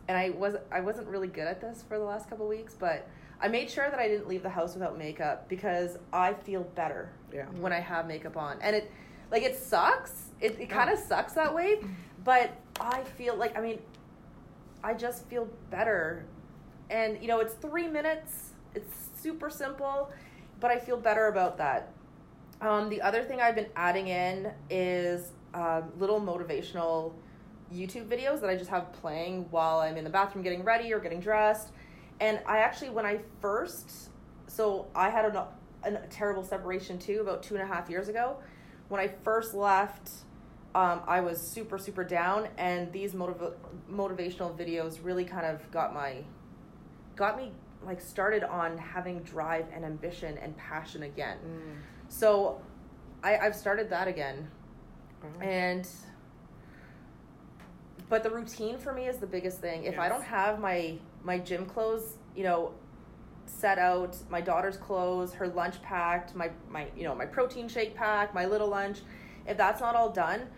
and 0.09 0.19
I 0.19 0.31
was 0.31 0.57
I 0.71 0.81
wasn't 0.81 1.09
really 1.09 1.29
good 1.29 1.47
at 1.47 1.61
this 1.61 1.83
for 1.89 1.99
the 1.99 2.05
last 2.05 2.29
couple 2.29 2.49
weeks, 2.49 2.75
but 2.79 3.09
I 3.41 3.49
made 3.49 3.71
sure 3.71 3.89
that 3.89 3.99
I 3.99 4.09
didn't 4.09 4.29
leave 4.29 4.43
the 4.43 4.51
house 4.51 4.75
without 4.75 4.99
makeup 4.99 5.49
because 5.49 5.99
I 6.13 6.35
feel 6.35 6.63
better 6.75 7.11
Yeah. 7.33 7.45
when 7.61 7.73
I 7.73 7.81
have 7.81 8.07
makeup 8.07 8.37
on. 8.37 8.59
And 8.63 8.75
it 8.75 8.91
like 9.31 9.43
it 9.43 9.57
sucks. 9.57 10.31
It 10.41 10.59
it 10.61 10.69
kind 10.71 10.91
of 10.91 10.99
sucks 10.99 11.35
that 11.35 11.55
way, 11.55 11.81
but 12.25 12.51
I 12.81 13.03
feel 13.05 13.37
like 13.37 13.57
I 13.57 13.61
mean 13.61 13.79
I 14.83 14.95
just 14.95 15.27
feel 15.29 15.49
better. 15.71 16.25
And 16.91 17.21
you 17.21 17.29
know, 17.29 17.41
it's 17.41 17.55
3 17.55 17.89
minutes. 17.89 18.51
It's 18.75 19.11
super 19.21 19.51
simple, 19.51 20.11
but 20.61 20.71
I 20.71 20.79
feel 20.79 20.97
better 20.97 21.27
about 21.27 21.59
that. 21.59 21.93
Um, 22.61 22.89
the 22.89 23.03
other 23.03 23.23
thing 23.25 23.41
I've 23.41 23.55
been 23.55 23.71
adding 23.75 24.09
in 24.09 24.53
is 24.71 25.33
um, 25.55 25.93
little 25.99 26.21
motivational 26.21 27.13
YouTube 27.75 28.07
videos 28.07 28.41
that 28.41 28.51
I 28.51 28.57
just 28.57 28.71
have 28.71 28.93
playing 28.93 29.47
while 29.51 29.81
I'm 29.81 29.97
in 29.97 30.05
the 30.05 30.11
bathroom 30.11 30.45
getting 30.45 30.63
ready 30.63 30.93
or 30.93 31.01
getting 31.01 31.21
dressed. 31.21 31.71
And 32.21 32.41
I 32.47 32.59
actually, 32.59 32.91
when 32.91 33.07
I 33.07 33.21
first, 33.41 34.11
so 34.47 34.87
I 34.95 35.11
had 35.11 35.25
a, 35.25 35.49
a 35.85 36.07
terrible 36.09 36.45
separation 36.45 36.99
too 36.99 37.21
about 37.21 37.43
two 37.43 37.55
and 37.55 37.63
a 37.63 37.67
half 37.67 37.91
years 37.91 38.09
ago. 38.09 38.37
When 38.89 39.01
I 39.01 39.09
first 39.25 39.55
left, 39.55 40.11
um, 40.75 41.03
I 41.07 41.21
was 41.21 41.41
super, 41.41 41.79
super 41.79 42.05
down, 42.05 42.49
and 42.57 42.91
these 42.93 43.15
motiv- 43.15 43.55
motivational 43.91 44.57
videos 44.59 44.99
really 45.03 45.25
kind 45.25 45.47
of 45.47 45.71
got 45.71 45.93
my, 45.93 46.25
got 47.17 47.37
me 47.37 47.53
like 47.85 48.01
started 48.01 48.45
on 48.45 48.79
having 48.79 49.21
drive 49.23 49.67
and 49.73 49.85
ambition 49.85 50.39
and 50.39 50.57
passion 50.57 51.03
again. 51.03 51.39
Mm. 51.45 51.81
So 52.09 52.61
I, 53.23 53.39
I've 53.39 53.57
started 53.57 53.91
that 53.91 54.09
again. 54.09 54.49
Wow. 55.23 55.47
And 55.47 55.89
but 58.09 58.23
the 58.23 58.31
routine 58.31 58.79
for 58.79 58.93
me 58.93 59.07
is 59.07 59.19
the 59.19 59.27
biggest 59.27 59.61
thing. 59.61 59.85
If 59.85 59.99
I 59.99 60.09
don't 60.09 60.25
have 60.25 60.61
my 60.61 60.99
my 61.23 61.39
gym 61.39 61.67
clothes, 61.67 62.19
you 62.37 62.45
know, 62.45 62.73
set 63.47 63.79
out, 63.79 64.17
my 64.29 64.41
daughter's 64.41 64.77
clothes, 64.77 65.33
her 65.35 65.49
lunch 65.49 65.81
packed, 65.83 66.35
my 66.35 66.51
my 66.69 66.89
you 66.97 67.05
know, 67.05 67.15
my 67.15 67.27
protein 67.27 67.69
shake 67.69 67.95
packed, 67.95 68.35
my 68.35 68.47
little 68.47 68.69
lunch, 68.69 69.01
if 69.47 69.57
that's 69.57 69.81
not 69.81 69.95
all 69.95 70.11
done, 70.11 70.49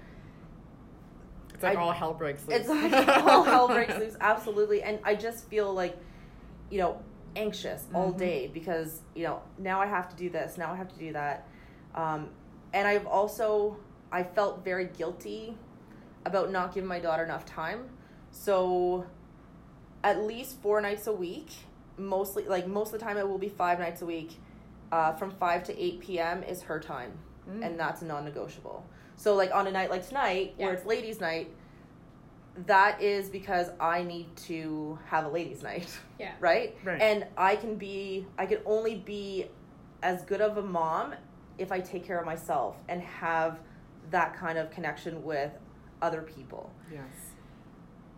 It's 1.55 1.63
like 1.63 1.79
I- 1.79 1.81
all 1.81 1.93
hell 1.93 2.15
breaks 2.15 2.47
loose. 2.47 2.61
it's 2.61 2.69
like 2.69 2.93
all 3.25 3.43
hell 3.55 3.69
breaks 3.69 3.97
loose 3.99 4.17
absolutely 4.21 4.83
and 4.83 4.99
I 5.05 5.15
just 5.15 5.49
feel 5.49 5.73
like 5.73 5.97
you 6.71 6.79
know, 6.79 7.01
anxious 7.37 7.87
all 7.95 8.13
Mhm. 8.13 8.19
day 8.19 8.51
because, 8.53 9.01
you 9.15 9.23
know, 9.25 9.43
now 9.59 9.81
I 9.81 9.87
have 9.87 10.09
to 10.11 10.17
do 10.17 10.31
this, 10.31 10.57
now 10.59 10.73
I 10.73 10.77
have 10.77 10.89
to 10.93 10.99
do 10.99 11.13
that. 11.13 11.47
Um 11.95 12.31
and 12.73 12.87
I've 12.89 13.07
also 13.07 13.77
I 14.11 14.23
felt 14.23 14.65
very 14.65 14.87
guilty 14.87 15.57
about 16.25 16.51
not 16.51 16.73
giving 16.75 16.89
my 16.89 16.99
daughter 17.01 17.23
enough 17.25 17.45
time. 17.45 17.89
So 18.31 19.07
at 20.03 20.21
least 20.23 20.61
four 20.61 20.81
nights 20.81 21.07
a 21.07 21.13
week, 21.13 21.51
mostly 21.97 22.45
like 22.47 22.67
most 22.67 22.93
of 22.93 22.99
the 22.99 23.05
time 23.05 23.17
it 23.17 23.29
will 23.29 23.39
be 23.39 23.49
five 23.49 23.79
nights 23.79 24.03
a 24.03 24.07
week. 24.07 24.39
Uh, 24.93 25.13
from 25.15 25.31
five 25.33 25.65
to 25.65 25.77
eight 25.83 25.99
p.m. 26.01 26.43
is 26.45 26.63
her 26.63 26.79
time, 26.79 27.13
Mm. 27.51 27.65
and 27.67 27.81
that's 27.81 28.01
non-negotiable. 28.03 28.85
So 29.17 29.35
like 29.35 29.55
on 29.55 29.67
a 29.67 29.71
night 29.71 29.91
like 29.91 30.07
tonight, 30.07 30.55
where 30.57 30.73
it's 30.75 30.87
ladies' 30.87 31.21
night, 31.21 31.51
that 32.67 33.01
is 33.03 33.29
because 33.29 33.71
I 33.81 34.03
need 34.03 34.35
to 34.49 34.99
have 35.07 35.25
a 35.25 35.29
ladies' 35.29 35.63
night, 35.63 35.89
Yeah. 36.19 36.33
right? 36.41 36.77
Right. 36.85 37.01
And 37.01 37.27
I 37.37 37.57
can 37.57 37.77
be, 37.77 38.27
I 38.39 38.47
can 38.47 38.59
only 38.65 38.95
be 38.97 39.47
as 40.03 40.23
good 40.23 40.41
of 40.41 40.57
a 40.59 40.63
mom 40.63 41.15
if 41.59 41.73
I 41.73 41.81
take 41.81 42.05
care 42.05 42.19
of 42.19 42.27
myself 42.27 42.77
and 42.89 43.01
have 43.03 43.59
that 44.11 44.37
kind 44.37 44.59
of 44.59 44.71
connection 44.71 45.23
with 45.25 45.51
other 46.03 46.23
people. 46.23 46.71
yes. 46.93 47.03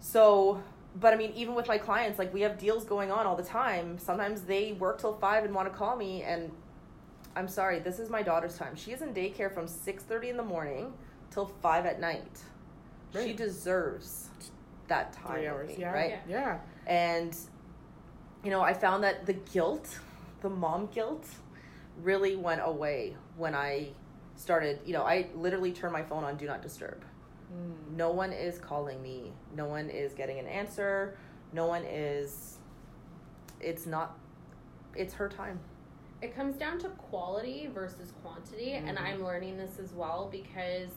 So, 0.01 0.63
but 1.01 1.13
I 1.13 1.17
mean, 1.17 1.33
even 1.35 1.55
with 1.55 1.67
my 1.69 1.79
clients, 1.79 2.19
like 2.19 2.33
we 2.33 2.41
have 2.43 2.59
deals 2.59 2.85
going 2.85 3.11
on 3.11 3.27
all 3.27 3.37
the 3.37 3.43
time. 3.43 3.99
Sometimes 3.99 4.43
they 4.43 4.73
work 4.73 4.99
till 5.01 5.15
five 5.15 5.45
and 5.45 5.55
want 5.55 5.71
to 5.71 5.77
call 5.77 5.97
me, 5.97 6.23
and 6.23 6.51
I'm 7.37 7.49
sorry, 7.49 7.79
this 7.79 7.99
is 8.01 8.09
my 8.11 8.23
daughter's 8.23 8.57
time. 8.57 8.75
She 8.75 8.93
is 8.93 9.03
in 9.03 9.13
daycare 9.15 9.53
from 9.53 9.69
six 9.69 10.03
thirty 10.03 10.31
in 10.31 10.37
the 10.37 10.43
morning 10.43 10.93
till 11.31 11.47
five 11.47 11.87
at 11.87 12.01
night. 12.01 12.39
She 13.13 13.33
deserves 13.35 14.29
that 14.89 15.13
time 15.13 15.35
Three 15.37 15.47
hours. 15.47 15.69
me, 15.69 15.77
Yeah. 15.79 15.93
right? 15.93 16.19
Yeah. 16.29 16.59
And 16.87 17.37
you 18.43 18.51
know, 18.51 18.63
I 18.63 18.73
found 18.75 19.05
that 19.05 19.27
the 19.27 19.33
guilt, 19.35 19.99
the 20.41 20.49
mom 20.51 20.87
guilt, 20.87 21.27
really 22.03 22.37
went 22.37 22.61
away 22.65 23.17
when 23.37 23.55
I 23.55 23.89
started. 24.37 24.81
You 24.87 24.93
know, 24.95 25.03
I 25.03 25.29
literally 25.35 25.73
turned 25.73 25.93
my 25.93 26.03
phone 26.03 26.25
on 26.25 26.37
do 26.37 26.47
not 26.47 26.63
disturb 26.63 27.05
Mm. 27.55 27.97
no 27.97 28.11
one 28.11 28.33
is 28.33 28.59
calling 28.59 29.01
me 29.01 29.33
no 29.55 29.67
one 29.67 29.89
is 29.89 30.13
getting 30.15 30.41
an 30.41 30.49
answer 30.49 31.17
no 31.53 31.67
one 31.67 31.85
is 31.85 32.59
it's 33.61 33.87
not 33.87 34.19
it's 34.97 35.15
her 35.15 35.29
time 35.29 35.61
it 36.27 36.35
comes 36.35 36.57
down 36.57 36.77
to 36.81 36.89
quality 36.89 37.69
versus 37.73 38.13
quantity 38.23 38.73
and 38.73 38.99
Mhm. 38.99 39.03
i'm 39.03 39.25
learning 39.25 39.57
this 39.57 39.79
as 39.79 39.93
well 39.95 40.29
because 40.31 40.91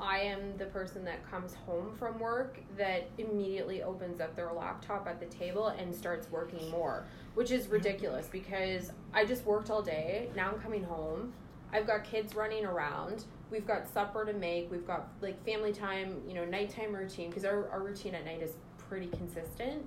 i 0.00 0.18
am 0.18 0.56
the 0.56 0.66
person 0.66 1.04
that 1.04 1.24
comes 1.30 1.54
home 1.54 1.94
from 1.96 2.18
work 2.18 2.58
that 2.76 3.04
immediately 3.18 3.84
opens 3.84 4.20
up 4.20 4.34
their 4.34 4.52
laptop 4.52 5.06
at 5.06 5.20
the 5.20 5.26
table 5.26 5.68
and 5.68 5.94
starts 5.94 6.28
working 6.28 6.68
more 6.70 7.04
which 7.34 7.52
is 7.52 7.68
ridiculous 7.68 8.26
because 8.26 8.90
i 9.12 9.24
just 9.24 9.44
worked 9.44 9.70
all 9.70 9.82
day. 9.82 10.28
Now 10.34 10.50
i'm 10.50 10.60
coming 10.60 10.82
home. 10.84 11.32
I've 11.72 11.86
got 11.86 12.04
kids 12.04 12.34
running 12.36 12.64
around. 12.64 13.24
We've 13.50 13.66
got 13.66 13.88
supper 13.88 14.24
to 14.24 14.32
make. 14.32 14.70
We've 14.70 14.86
got 14.86 15.08
like 15.20 15.44
family 15.44 15.72
time 15.72 16.22
you 16.26 16.34
know 16.34 16.44
nighttime 16.44 16.94
routine 16.94 17.30
because 17.30 17.44
our, 17.44 17.68
our 17.70 17.80
routine 17.80 18.14
at 18.16 18.24
night 18.24 18.42
is 18.42 18.54
pretty 18.88 19.06
consistent. 19.06 19.84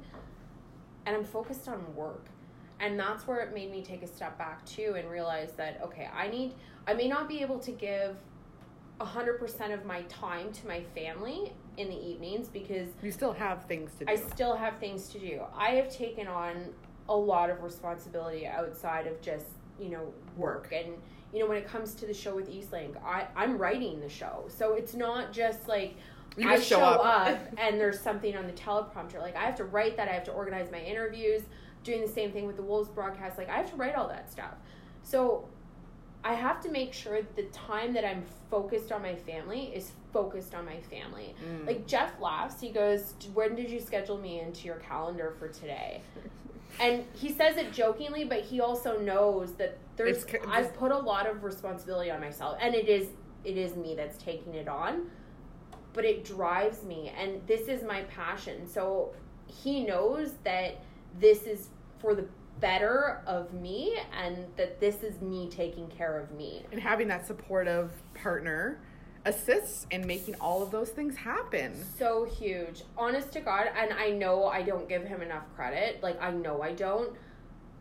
And 1.05 1.15
i'm 1.15 1.25
focused 1.25 1.67
on 1.67 1.79
work 1.95 2.25
and 2.79 2.99
that's 2.99 3.25
where 3.27 3.39
it 3.39 3.53
made 3.53 3.71
me 3.71 3.81
take 3.81 4.03
a 4.03 4.07
step 4.07 4.37
back 4.37 4.63
too 4.65 4.95
and 4.97 5.09
realize 5.09 5.51
that 5.53 5.79
okay 5.83 6.07
i 6.13 6.27
need 6.27 6.53
i 6.87 6.93
may 6.93 7.07
not 7.07 7.27
be 7.27 7.41
able 7.41 7.59
to 7.59 7.71
give 7.71 8.15
100% 8.99 9.73
of 9.73 9.85
my 9.85 10.01
time 10.03 10.51
to 10.51 10.67
my 10.67 10.81
family 10.95 11.53
in 11.77 11.87
the 11.87 11.95
evenings 11.95 12.47
because 12.47 12.87
You 13.03 13.11
still 13.11 13.33
have 13.33 13.65
things 13.65 13.91
to 13.99 14.05
do. 14.05 14.11
i 14.11 14.15
still 14.15 14.55
have 14.55 14.77
things 14.79 15.09
to 15.09 15.19
do 15.19 15.41
i 15.55 15.69
have 15.71 15.89
taken 15.91 16.27
on 16.27 16.73
a 17.07 17.15
lot 17.15 17.49
of 17.51 17.61
responsibility 17.61 18.47
outside 18.47 19.05
of 19.05 19.21
just 19.21 19.45
you 19.79 19.89
know 19.89 20.11
work 20.35 20.73
and 20.75 20.87
you 21.33 21.39
know 21.39 21.45
when 21.47 21.57
it 21.57 21.67
comes 21.67 21.93
to 21.95 22.05
the 22.07 22.13
show 22.13 22.33
with 22.33 22.49
Eastlink, 22.49 22.95
I 23.05 23.27
I'm 23.35 23.57
writing 23.57 23.99
the 23.99 24.07
show, 24.07 24.45
so 24.47 24.73
it's 24.75 24.93
not 24.93 25.33
just 25.33 25.67
like. 25.67 25.95
You 26.37 26.47
I 26.49 26.55
show 26.55 26.77
show 26.77 26.79
up. 26.81 27.27
up 27.27 27.39
and 27.57 27.77
there's 27.77 27.99
something 27.99 28.35
on 28.37 28.47
the 28.47 28.53
teleprompter. 28.53 29.19
Like 29.19 29.35
I 29.35 29.41
have 29.43 29.55
to 29.55 29.65
write 29.65 29.97
that. 29.97 30.07
I 30.07 30.13
have 30.13 30.23
to 30.23 30.31
organize 30.31 30.71
my 30.71 30.79
interviews. 30.79 31.41
Doing 31.83 32.01
the 32.01 32.07
same 32.07 32.31
thing 32.31 32.45
with 32.45 32.57
the 32.57 32.63
Wolves 32.63 32.89
broadcast. 32.89 33.37
Like 33.37 33.49
I 33.49 33.57
have 33.57 33.69
to 33.71 33.75
write 33.75 33.95
all 33.95 34.07
that 34.07 34.31
stuff. 34.31 34.55
So 35.03 35.47
I 36.23 36.33
have 36.33 36.61
to 36.61 36.69
make 36.69 36.93
sure 36.93 37.21
that 37.21 37.35
the 37.35 37.43
time 37.43 37.93
that 37.93 38.03
I'm 38.03 38.23
focused 38.49 38.91
on 38.91 39.01
my 39.01 39.15
family 39.15 39.71
is 39.73 39.91
focused 40.11 40.53
on 40.55 40.65
my 40.65 40.79
family. 40.81 41.35
Mm. 41.45 41.67
Like 41.67 41.87
Jeff 41.87 42.19
laughs. 42.19 42.59
He 42.59 42.69
goes, 42.69 43.13
"When 43.33 43.55
did 43.55 43.69
you 43.69 43.79
schedule 43.79 44.17
me 44.17 44.39
into 44.39 44.65
your 44.65 44.77
calendar 44.77 45.35
for 45.39 45.47
today?" 45.47 46.01
And 46.79 47.05
he 47.13 47.31
says 47.31 47.57
it 47.57 47.71
jokingly, 47.71 48.23
but 48.25 48.41
he 48.41 48.59
also 48.61 48.99
knows 48.99 49.53
that 49.53 49.77
there's 49.95 50.23
It's 50.23 50.45
I've 50.47 50.73
put 50.75 50.91
a 50.91 50.97
lot 50.97 51.27
of 51.27 51.43
responsibility 51.43 52.11
on 52.11 52.19
myself, 52.19 52.57
and 52.61 52.75
it 52.75 52.87
is 52.87 53.09
it 53.43 53.57
is 53.57 53.75
me 53.75 53.95
that's 53.95 54.17
taking 54.17 54.53
it 54.53 54.67
on. 54.67 55.09
But 55.93 56.05
it 56.05 56.23
drives 56.23 56.83
me, 56.83 57.11
and 57.17 57.41
this 57.47 57.67
is 57.67 57.81
my 57.83 58.03
passion. 58.03 58.67
So 58.67 59.13
he 59.47 59.83
knows 59.83 60.33
that 60.43 60.81
this 61.19 61.43
is 61.43 61.69
for 61.99 62.13
the 62.15 62.25
better 62.59 63.21
of 63.27 63.53
me, 63.53 63.95
and 64.19 64.45
that 64.55 64.79
this 64.79 65.03
is 65.03 65.21
me 65.21 65.49
taking 65.49 65.87
care 65.87 66.19
of 66.19 66.31
me. 66.31 66.65
and 66.71 66.81
having 66.81 67.07
that 67.07 67.25
supportive 67.27 67.91
partner 68.15 68.79
assists 69.25 69.85
in 69.91 70.07
making 70.07 70.35
all 70.35 70.63
of 70.63 70.71
those 70.71 70.89
things 70.89 71.15
happen. 71.17 71.73
so 71.97 72.23
huge 72.23 72.83
honest 72.97 73.31
to 73.33 73.41
god 73.41 73.67
and 73.75 73.91
i 73.93 74.09
know 74.09 74.45
i 74.45 74.61
don't 74.61 74.87
give 74.87 75.03
him 75.03 75.21
enough 75.21 75.43
credit 75.55 76.01
like 76.01 76.21
i 76.21 76.31
know 76.31 76.61
i 76.61 76.71
don't 76.71 77.11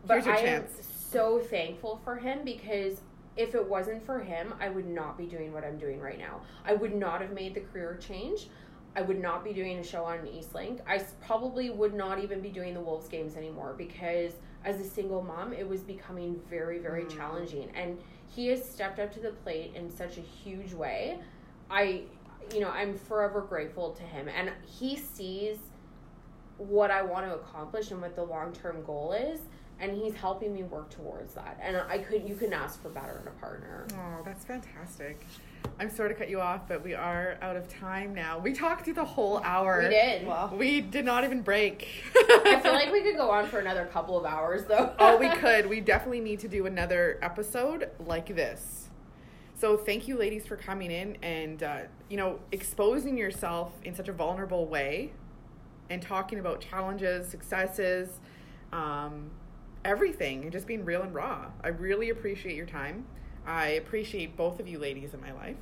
but 0.05 0.27
i 0.27 0.41
chance. 0.41 0.71
am 0.77 0.83
so 1.11 1.39
thankful 1.39 2.01
for 2.03 2.17
him 2.17 2.39
because 2.43 2.99
if 3.37 3.55
it 3.55 3.65
wasn't 3.65 4.05
for 4.05 4.19
him 4.19 4.53
i 4.59 4.67
would 4.67 4.87
not 4.87 5.17
be 5.17 5.25
doing 5.25 5.53
what 5.53 5.63
i'm 5.63 5.77
doing 5.77 6.01
right 6.01 6.19
now 6.19 6.41
i 6.65 6.73
would 6.73 6.93
not 6.93 7.21
have 7.21 7.31
made 7.31 7.53
the 7.53 7.61
career 7.61 7.97
change 8.01 8.49
i 8.97 9.01
would 9.01 9.21
not 9.27 9.43
be 9.43 9.53
doing 9.53 9.77
a 9.79 9.83
show 9.83 10.03
on 10.03 10.19
eastlink 10.37 10.81
I 10.87 10.95
probably 11.29 11.69
would 11.69 11.93
not 11.93 12.15
even 12.25 12.41
be 12.41 12.49
doing 12.49 12.73
the 12.73 12.81
wolves 12.81 13.07
games 13.07 13.33
anymore 13.37 13.73
because 13.77 14.33
as 14.65 14.79
a 14.81 14.87
single 14.97 15.21
mom 15.21 15.53
it 15.53 15.67
was 15.73 15.81
becoming 15.81 16.31
very 16.49 16.79
very 16.87 17.03
Mm. 17.05 17.15
challenging 17.17 17.67
and 17.81 17.97
he 18.35 18.47
has 18.47 18.61
stepped 18.75 18.99
up 18.99 19.13
to 19.13 19.19
the 19.27 19.31
plate 19.43 19.71
in 19.75 19.89
such 20.01 20.17
a 20.17 20.21
huge 20.21 20.73
way 20.73 21.19
i 21.69 22.01
you 22.53 22.61
know, 22.61 22.69
I'm 22.69 22.97
forever 22.97 23.41
grateful 23.41 23.91
to 23.91 24.03
him. 24.03 24.29
And 24.29 24.51
he 24.79 24.95
sees 24.95 25.57
what 26.57 26.91
I 26.91 27.01
want 27.01 27.25
to 27.25 27.33
accomplish 27.35 27.91
and 27.91 28.01
what 28.01 28.15
the 28.15 28.23
long 28.23 28.53
term 28.53 28.83
goal 28.85 29.11
is. 29.11 29.41
And 29.81 29.91
he's 29.91 30.15
helping 30.15 30.53
me 30.53 30.63
work 30.63 30.89
towards 30.89 31.33
that. 31.33 31.59
And 31.61 31.75
I 31.75 31.97
could, 31.97 32.27
you 32.27 32.35
couldn't 32.35 32.53
ask 32.53 32.81
for 32.81 32.87
better 32.87 33.19
in 33.21 33.27
a 33.27 33.31
partner. 33.41 33.85
Oh, 33.91 34.21
that's 34.23 34.45
fantastic. 34.45 35.25
I'm 35.79 35.89
sorry 35.91 36.09
to 36.09 36.15
cut 36.15 36.29
you 36.29 36.41
off, 36.41 36.67
but 36.67 36.83
we 36.83 36.95
are 36.95 37.37
out 37.41 37.55
of 37.55 37.67
time 37.67 38.15
now. 38.15 38.39
We 38.39 38.53
talked 38.53 38.85
through 38.85 38.95
the 38.95 39.05
whole 39.05 39.39
hour. 39.43 39.83
We 39.83 39.89
did. 39.89 40.25
Wow. 40.25 40.51
We 40.55 40.81
did 40.81 41.05
not 41.05 41.23
even 41.23 41.41
break. 41.41 41.87
I 42.15 42.59
feel 42.63 42.73
like 42.73 42.91
we 42.91 43.01
could 43.03 43.15
go 43.15 43.29
on 43.29 43.47
for 43.47 43.59
another 43.59 43.85
couple 43.85 44.17
of 44.17 44.25
hours 44.25 44.65
though. 44.65 44.93
oh, 44.97 45.17
we 45.17 45.29
could. 45.35 45.67
We 45.67 45.79
definitely 45.81 46.21
need 46.21 46.39
to 46.39 46.47
do 46.47 46.65
another 46.65 47.19
episode 47.21 47.89
like 47.99 48.35
this. 48.35 48.89
So 49.53 49.77
thank 49.77 50.07
you, 50.07 50.17
ladies, 50.17 50.45
for 50.47 50.55
coming 50.55 50.91
in 50.91 51.17
and 51.23 51.61
uh, 51.61 51.79
you 52.09 52.17
know 52.17 52.39
exposing 52.51 53.17
yourself 53.17 53.73
in 53.83 53.93
such 53.93 54.07
a 54.07 54.13
vulnerable 54.13 54.65
way, 54.67 55.11
and 55.89 56.01
talking 56.01 56.39
about 56.39 56.59
challenges, 56.59 57.27
successes, 57.27 58.19
um, 58.73 59.29
everything, 59.85 60.43
and 60.43 60.51
just 60.51 60.65
being 60.67 60.85
real 60.85 61.01
and 61.03 61.13
raw. 61.13 61.47
I 61.63 61.67
really 61.69 62.09
appreciate 62.09 62.55
your 62.55 62.65
time. 62.65 63.05
I 63.47 63.69
appreciate 63.69 64.37
both 64.37 64.59
of 64.59 64.67
you, 64.67 64.77
ladies, 64.77 65.13
in 65.13 65.21
my 65.21 65.31
life, 65.31 65.55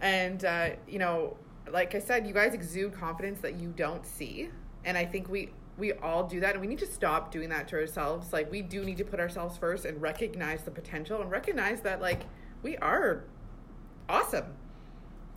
and 0.00 0.44
uh, 0.44 0.70
you 0.86 0.98
know, 0.98 1.36
like 1.70 1.94
I 1.94 1.98
said, 1.98 2.26
you 2.26 2.34
guys 2.34 2.54
exude 2.54 2.92
confidence 2.92 3.40
that 3.40 3.58
you 3.58 3.72
don't 3.76 4.06
see, 4.06 4.50
and 4.84 4.98
I 4.98 5.04
think 5.04 5.28
we 5.28 5.50
we 5.78 5.92
all 5.94 6.24
do 6.24 6.40
that. 6.40 6.52
And 6.52 6.60
we 6.60 6.66
need 6.66 6.78
to 6.80 6.86
stop 6.86 7.32
doing 7.32 7.48
that 7.48 7.68
to 7.68 7.76
ourselves. 7.76 8.32
Like 8.32 8.50
we 8.50 8.62
do 8.62 8.84
need 8.84 8.98
to 8.98 9.04
put 9.04 9.20
ourselves 9.20 9.56
first 9.56 9.84
and 9.84 10.00
recognize 10.00 10.62
the 10.62 10.70
potential 10.70 11.20
and 11.20 11.30
recognize 11.30 11.80
that 11.80 12.00
like 12.00 12.22
we 12.62 12.76
are 12.76 13.24
awesome. 14.08 14.44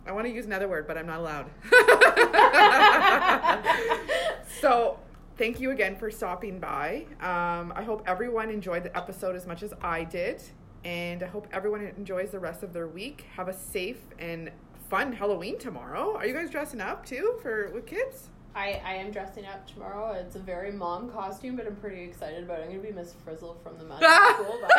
I 0.06 0.12
want 0.12 0.26
to 0.26 0.32
use 0.32 0.46
another 0.46 0.68
word 0.68 0.86
but 0.86 0.96
i'm 0.96 1.06
not 1.06 1.18
allowed. 1.18 1.50
So 4.60 4.98
thank 5.36 5.60
you 5.60 5.70
again 5.70 5.96
for 5.96 6.10
stopping 6.10 6.58
by. 6.58 7.06
Um, 7.20 7.72
i 7.76 7.82
hope 7.82 8.02
everyone 8.06 8.50
enjoyed 8.50 8.84
the 8.84 8.96
episode 8.96 9.36
as 9.36 9.46
much 9.46 9.62
as 9.62 9.72
i 9.82 10.04
did 10.04 10.42
and 10.86 11.22
i 11.22 11.26
hope 11.26 11.48
everyone 11.52 11.80
enjoys 11.98 12.30
the 12.30 12.38
rest 12.38 12.62
of 12.62 12.72
their 12.72 12.86
week 12.86 13.26
have 13.34 13.48
a 13.48 13.52
safe 13.52 13.98
and 14.18 14.50
fun 14.88 15.12
halloween 15.12 15.58
tomorrow 15.58 16.14
are 16.16 16.24
you 16.26 16.32
guys 16.32 16.48
dressing 16.48 16.80
up 16.80 17.04
too 17.04 17.34
for 17.42 17.70
with 17.74 17.86
kids 17.86 18.28
I, 18.54 18.80
I 18.86 18.94
am 18.94 19.10
dressing 19.10 19.44
up 19.44 19.66
tomorrow. 19.70 20.12
It's 20.12 20.34
a 20.34 20.38
very 20.38 20.72
mom 20.72 21.10
costume, 21.10 21.56
but 21.56 21.66
I'm 21.66 21.76
pretty 21.76 22.02
excited 22.04 22.42
about 22.42 22.60
it. 22.60 22.62
I'm 22.62 22.68
going 22.70 22.80
to 22.80 22.88
be 22.88 22.94
Miss 22.94 23.12
Frizzle 23.22 23.58
from 23.62 23.76
the 23.76 23.84
Magic 23.84 24.08
School 24.34 24.58
Bus. 24.62 24.70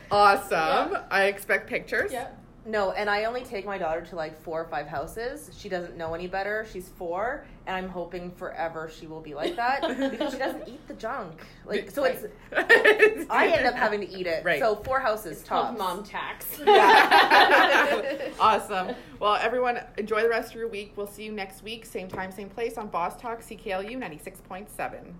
awesome. 0.10 0.92
Yeah. 0.94 1.02
I 1.12 1.26
expect 1.26 1.68
pictures. 1.68 2.10
yep. 2.10 2.36
No, 2.66 2.90
and 2.90 3.08
I 3.08 3.24
only 3.24 3.44
take 3.44 3.64
my 3.64 3.78
daughter 3.78 4.00
to 4.00 4.16
like 4.16 4.42
four 4.42 4.60
or 4.60 4.64
five 4.64 4.88
houses. 4.88 5.50
She 5.56 5.68
doesn't 5.68 5.96
know 5.96 6.14
any 6.14 6.26
better. 6.26 6.66
She's 6.72 6.88
four, 6.88 7.44
and 7.64 7.76
I'm 7.76 7.88
hoping 7.88 8.32
forever 8.32 8.90
she 8.92 9.06
will 9.06 9.20
be 9.20 9.34
like 9.34 9.54
that 9.54 9.82
because 9.82 10.32
she 10.32 10.38
doesn't 10.38 10.66
eat 10.66 10.86
the 10.88 10.94
junk. 10.94 11.46
Like 11.64 11.92
so, 11.92 12.02
it's 12.02 12.26
I 13.30 13.48
end 13.48 13.66
up 13.66 13.74
having 13.74 14.00
to 14.00 14.08
eat 14.08 14.26
it. 14.26 14.44
Right. 14.44 14.58
So 14.58 14.74
four 14.74 14.98
houses 14.98 15.38
It's 15.38 15.48
tops. 15.48 15.78
mom 15.78 16.02
tax. 16.02 16.58
Yeah. 16.64 18.30
awesome. 18.40 18.96
Well, 19.20 19.36
everyone, 19.36 19.78
enjoy 19.96 20.22
the 20.22 20.28
rest 20.28 20.50
of 20.50 20.56
your 20.56 20.68
week. 20.68 20.94
We'll 20.96 21.06
see 21.06 21.22
you 21.22 21.32
next 21.32 21.62
week, 21.62 21.86
same 21.86 22.08
time, 22.08 22.32
same 22.32 22.48
place 22.48 22.76
on 22.76 22.88
Boss 22.88 23.16
Talk 23.16 23.42
CKLU 23.42 23.96
96.7. 23.96 25.12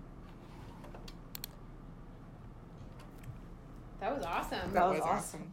That 4.01 4.17
was 4.17 4.25
awesome. 4.25 4.73
That 4.73 4.89
was 4.89 4.99
was 4.99 5.09
awesome. 5.09 5.53